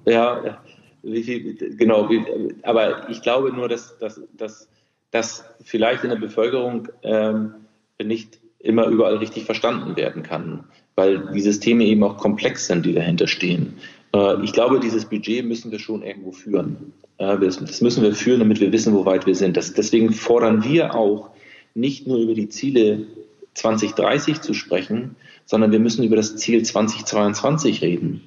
ja 0.06 0.58
wie 1.02 1.24
viel, 1.24 1.76
genau. 1.76 2.08
Wie, 2.08 2.24
aber 2.62 3.10
ich 3.10 3.20
glaube 3.20 3.52
nur, 3.52 3.68
dass, 3.68 3.98
dass, 3.98 4.20
dass, 4.36 4.68
dass 5.10 5.44
vielleicht 5.64 6.04
in 6.04 6.10
der 6.10 6.18
Bevölkerung 6.18 6.86
ähm, 7.02 7.54
nicht 8.00 8.38
immer 8.66 8.86
überall 8.86 9.16
richtig 9.16 9.44
verstanden 9.44 9.96
werden 9.96 10.22
kann, 10.22 10.64
weil 10.94 11.30
die 11.32 11.40
Systeme 11.40 11.84
eben 11.84 12.02
auch 12.02 12.16
komplex 12.16 12.66
sind, 12.66 12.84
die 12.84 12.92
dahinter 12.92 13.26
stehen. 13.26 13.74
Äh, 14.14 14.42
ich 14.42 14.52
glaube, 14.52 14.80
dieses 14.80 15.04
Budget 15.04 15.44
müssen 15.44 15.70
wir 15.70 15.78
schon 15.78 16.02
irgendwo 16.02 16.32
führen. 16.32 16.92
Das 17.18 17.80
müssen 17.80 18.02
wir 18.02 18.14
führen, 18.14 18.40
damit 18.40 18.60
wir 18.60 18.72
wissen, 18.72 18.92
wo 18.92 19.06
weit 19.06 19.26
wir 19.26 19.34
sind. 19.34 19.56
deswegen 19.56 20.12
fordern 20.12 20.64
wir 20.64 20.94
auch, 20.94 21.30
nicht 21.74 22.06
nur 22.06 22.18
über 22.18 22.34
die 22.34 22.48
Ziele 22.48 23.06
2030 23.54 24.40
zu 24.40 24.54
sprechen, 24.54 25.16
sondern 25.44 25.72
wir 25.72 25.78
müssen 25.78 26.04
über 26.04 26.16
das 26.16 26.36
Ziel 26.36 26.62
2022 26.62 27.82
reden. 27.82 28.22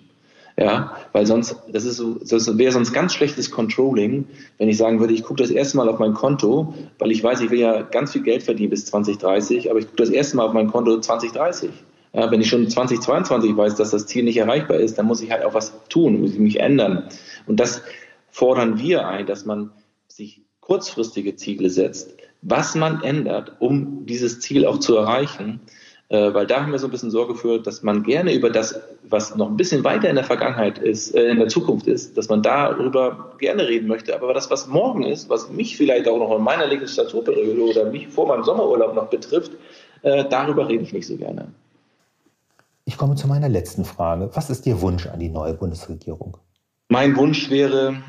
Ja, 0.60 0.98
weil 1.14 1.26
sonst, 1.26 1.56
das 1.72 1.86
ist 1.86 1.96
so, 1.96 2.16
das 2.16 2.58
wäre 2.58 2.74
sonst 2.74 2.92
ganz 2.92 3.14
schlechtes 3.14 3.50
Controlling, 3.50 4.26
wenn 4.58 4.68
ich 4.68 4.76
sagen 4.76 5.00
würde, 5.00 5.14
ich 5.14 5.24
gucke 5.24 5.42
das 5.42 5.52
erste 5.52 5.78
Mal 5.78 5.88
auf 5.88 6.00
mein 6.00 6.14
Konto, 6.14 6.74
weil 6.98 7.12
ich 7.12 7.24
weiß, 7.24 7.40
ich 7.40 7.50
will 7.50 7.60
ja 7.60 7.82
ganz 7.82 8.12
viel 8.12 8.24
Geld 8.24 8.44
verdienen 8.44 8.70
bis 8.70 8.86
2030, 8.88 9.70
aber 9.70 9.80
ich 9.80 9.86
gucke 9.86 9.96
das 9.96 10.10
erste 10.10 10.36
Mal 10.36 10.48
auf 10.48 10.52
mein 10.52 10.70
Konto 10.70 11.00
2030. 11.00 11.70
Äh, 12.12 12.30
wenn 12.30 12.42
ich 12.42 12.50
schon 12.50 12.70
2022 12.70 13.56
weiß, 13.56 13.76
dass 13.76 13.92
das 13.92 14.06
Ziel 14.06 14.26
nicht 14.26 14.36
erreichbar 14.36 14.80
ist, 14.80 14.98
dann 14.98 15.06
muss 15.06 15.22
ich 15.22 15.32
halt 15.32 15.46
auch 15.46 15.54
was 15.54 15.72
tun, 15.88 16.20
muss 16.20 16.34
ich 16.34 16.40
mich 16.40 16.60
ändern. 16.60 17.08
Und 17.48 17.62
das 17.62 17.82
fordern 18.30 18.80
wir 18.80 19.08
ein, 19.08 19.28
dass 19.28 19.46
man 19.46 19.72
sich 20.10 20.42
kurzfristige 20.60 21.38
Ziele 21.38 21.70
setzt, 21.70 22.18
was 22.42 22.76
man 22.76 23.02
ändert, 23.02 23.54
um 23.60 24.06
dieses 24.06 24.42
Ziel 24.42 24.66
auch 24.66 24.80
zu 24.80 24.98
erreichen. 24.98 25.62
Äh, 26.10 26.34
weil 26.34 26.48
da 26.48 26.62
haben 26.62 26.72
wir 26.72 26.80
so 26.80 26.88
ein 26.88 26.92
bisschen 26.92 27.12
Sorge 27.12 27.36
für, 27.36 27.60
dass 27.60 27.84
man 27.84 28.02
gerne 28.02 28.34
über 28.34 28.50
das, 28.50 28.82
was 29.08 29.36
noch 29.36 29.48
ein 29.48 29.58
bisschen 29.58 29.84
weiter 29.84 30.10
in 30.10 30.16
der 30.16 30.24
Vergangenheit 30.24 30.80
ist, 30.80 31.14
äh, 31.14 31.30
in 31.30 31.38
der 31.38 31.50
Zukunft 31.50 31.86
ist, 31.86 32.18
dass 32.18 32.30
man 32.30 32.42
darüber 32.42 33.36
gerne 33.38 33.68
reden 33.68 33.88
möchte. 33.88 34.16
Aber 34.16 34.34
das, 34.34 34.50
was 34.50 34.68
morgen 34.68 35.04
ist, 35.04 35.30
was 35.30 35.52
mich 35.52 35.78
vielleicht 35.78 36.08
auch 36.08 36.18
noch 36.18 36.36
in 36.36 36.44
meiner 36.44 36.66
Legislaturperiode 36.66 37.62
oder 37.62 37.92
mich 37.92 38.08
vor 38.08 38.28
meinem 38.28 38.44
Sommerurlaub 38.44 38.96
noch 38.96 39.08
betrifft, 39.08 39.52
äh, 40.02 40.26
darüber 40.28 40.68
rede 40.68 40.84
ich 40.84 40.94
nicht 40.94 41.06
so 41.06 41.16
gerne. 41.16 41.50
Ich 42.86 42.98
komme 42.98 43.14
zu 43.14 43.28
meiner 43.28 43.50
letzten 43.50 43.86
Frage. 43.86 44.32
Was 44.34 44.50
ist 44.50 44.66
Ihr 44.66 44.82
Wunsch 44.82 45.06
an 45.06 45.20
die 45.20 45.30
neue 45.30 45.54
Bundesregierung? 45.54 46.38
Mein 46.88 47.16
Wunsch 47.18 47.52
wäre, 47.52 48.02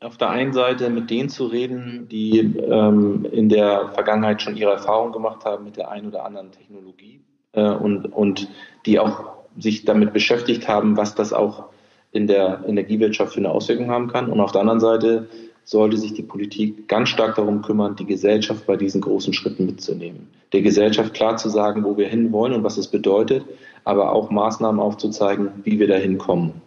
auf 0.00 0.16
der 0.16 0.30
einen 0.30 0.52
Seite 0.52 0.90
mit 0.90 1.10
denen 1.10 1.28
zu 1.28 1.46
reden, 1.46 2.06
die 2.08 2.38
ähm, 2.38 3.26
in 3.32 3.48
der 3.48 3.88
Vergangenheit 3.94 4.42
schon 4.42 4.56
ihre 4.56 4.70
Erfahrungen 4.70 5.10
gemacht 5.10 5.44
haben 5.44 5.64
mit 5.64 5.76
der 5.76 5.90
einen 5.90 6.06
oder 6.06 6.24
anderen 6.24 6.52
Technologie 6.52 7.20
äh, 7.52 7.70
und, 7.70 8.06
und 8.06 8.48
die 8.86 8.98
auch 8.98 9.38
sich 9.58 9.84
damit 9.84 10.12
beschäftigt 10.12 10.68
haben, 10.68 10.96
was 10.96 11.14
das 11.14 11.32
auch 11.32 11.64
in 12.12 12.26
der 12.26 12.64
Energiewirtschaft 12.66 13.34
für 13.34 13.40
eine 13.40 13.50
Auswirkung 13.50 13.90
haben 13.90 14.08
kann. 14.08 14.30
Und 14.30 14.40
auf 14.40 14.52
der 14.52 14.62
anderen 14.62 14.80
Seite 14.80 15.28
sollte 15.64 15.98
sich 15.98 16.14
die 16.14 16.22
Politik 16.22 16.88
ganz 16.88 17.10
stark 17.10 17.34
darum 17.34 17.60
kümmern, 17.60 17.94
die 17.96 18.06
Gesellschaft 18.06 18.66
bei 18.66 18.76
diesen 18.76 19.02
großen 19.02 19.34
Schritten 19.34 19.66
mitzunehmen. 19.66 20.28
Der 20.54 20.62
Gesellschaft 20.62 21.12
klar 21.12 21.36
zu 21.36 21.50
sagen, 21.50 21.84
wo 21.84 21.98
wir 21.98 22.08
hinwollen 22.08 22.54
und 22.54 22.64
was 22.64 22.78
es 22.78 22.88
bedeutet, 22.88 23.44
aber 23.84 24.12
auch 24.12 24.30
Maßnahmen 24.30 24.80
aufzuzeigen, 24.80 25.50
wie 25.64 25.78
wir 25.78 25.86
dahin 25.86 26.16
kommen. 26.16 26.62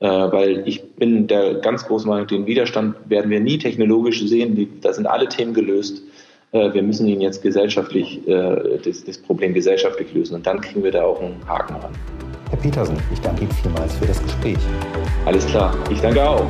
Äh, 0.00 0.08
weil 0.08 0.62
ich 0.66 0.94
bin 0.94 1.26
der 1.26 1.54
ganz 1.56 1.84
großen 1.84 2.08
Meinung, 2.08 2.26
den 2.26 2.46
Widerstand 2.46 2.96
werden 3.10 3.30
wir 3.30 3.40
nie 3.40 3.58
technologisch 3.58 4.22
sehen. 4.24 4.54
Die, 4.54 4.80
da 4.80 4.92
sind 4.92 5.06
alle 5.06 5.28
Themen 5.28 5.52
gelöst. 5.52 6.02
Äh, 6.52 6.72
wir 6.72 6.82
müssen 6.82 7.06
ihn 7.06 7.20
jetzt 7.20 7.42
gesellschaftlich, 7.42 8.26
äh, 8.26 8.78
das, 8.82 9.04
das 9.04 9.18
Problem 9.18 9.52
gesellschaftlich 9.52 10.12
lösen 10.14 10.34
und 10.34 10.46
dann 10.46 10.60
kriegen 10.60 10.82
wir 10.82 10.90
da 10.90 11.04
auch 11.04 11.20
einen 11.20 11.36
Haken 11.46 11.74
ran. 11.76 11.92
Herr 12.50 12.58
Petersen, 12.58 12.96
ich 13.12 13.20
danke 13.20 13.42
Ihnen 13.42 13.52
vielmals 13.52 13.94
für 13.96 14.06
das 14.06 14.22
Gespräch. 14.22 14.58
Alles 15.26 15.46
klar, 15.46 15.76
ich 15.90 16.00
danke 16.00 16.26
auch. 16.26 16.46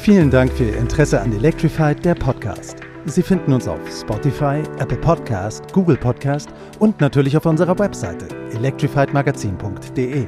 Vielen 0.00 0.30
Dank 0.30 0.52
für 0.52 0.64
Ihr 0.64 0.76
Interesse 0.76 1.20
an 1.20 1.32
Electrified, 1.32 2.04
der 2.04 2.14
Podcast. 2.14 2.80
Sie 3.06 3.22
finden 3.22 3.52
uns 3.52 3.66
auf 3.66 3.80
Spotify, 3.90 4.62
Apple 4.78 4.98
Podcast, 4.98 5.72
Google 5.72 5.96
Podcast 5.96 6.50
und 6.78 7.00
natürlich 7.00 7.36
auf 7.36 7.46
unserer 7.46 7.78
Webseite 7.78 8.28
electrifiedmagazin.de. 8.52 10.26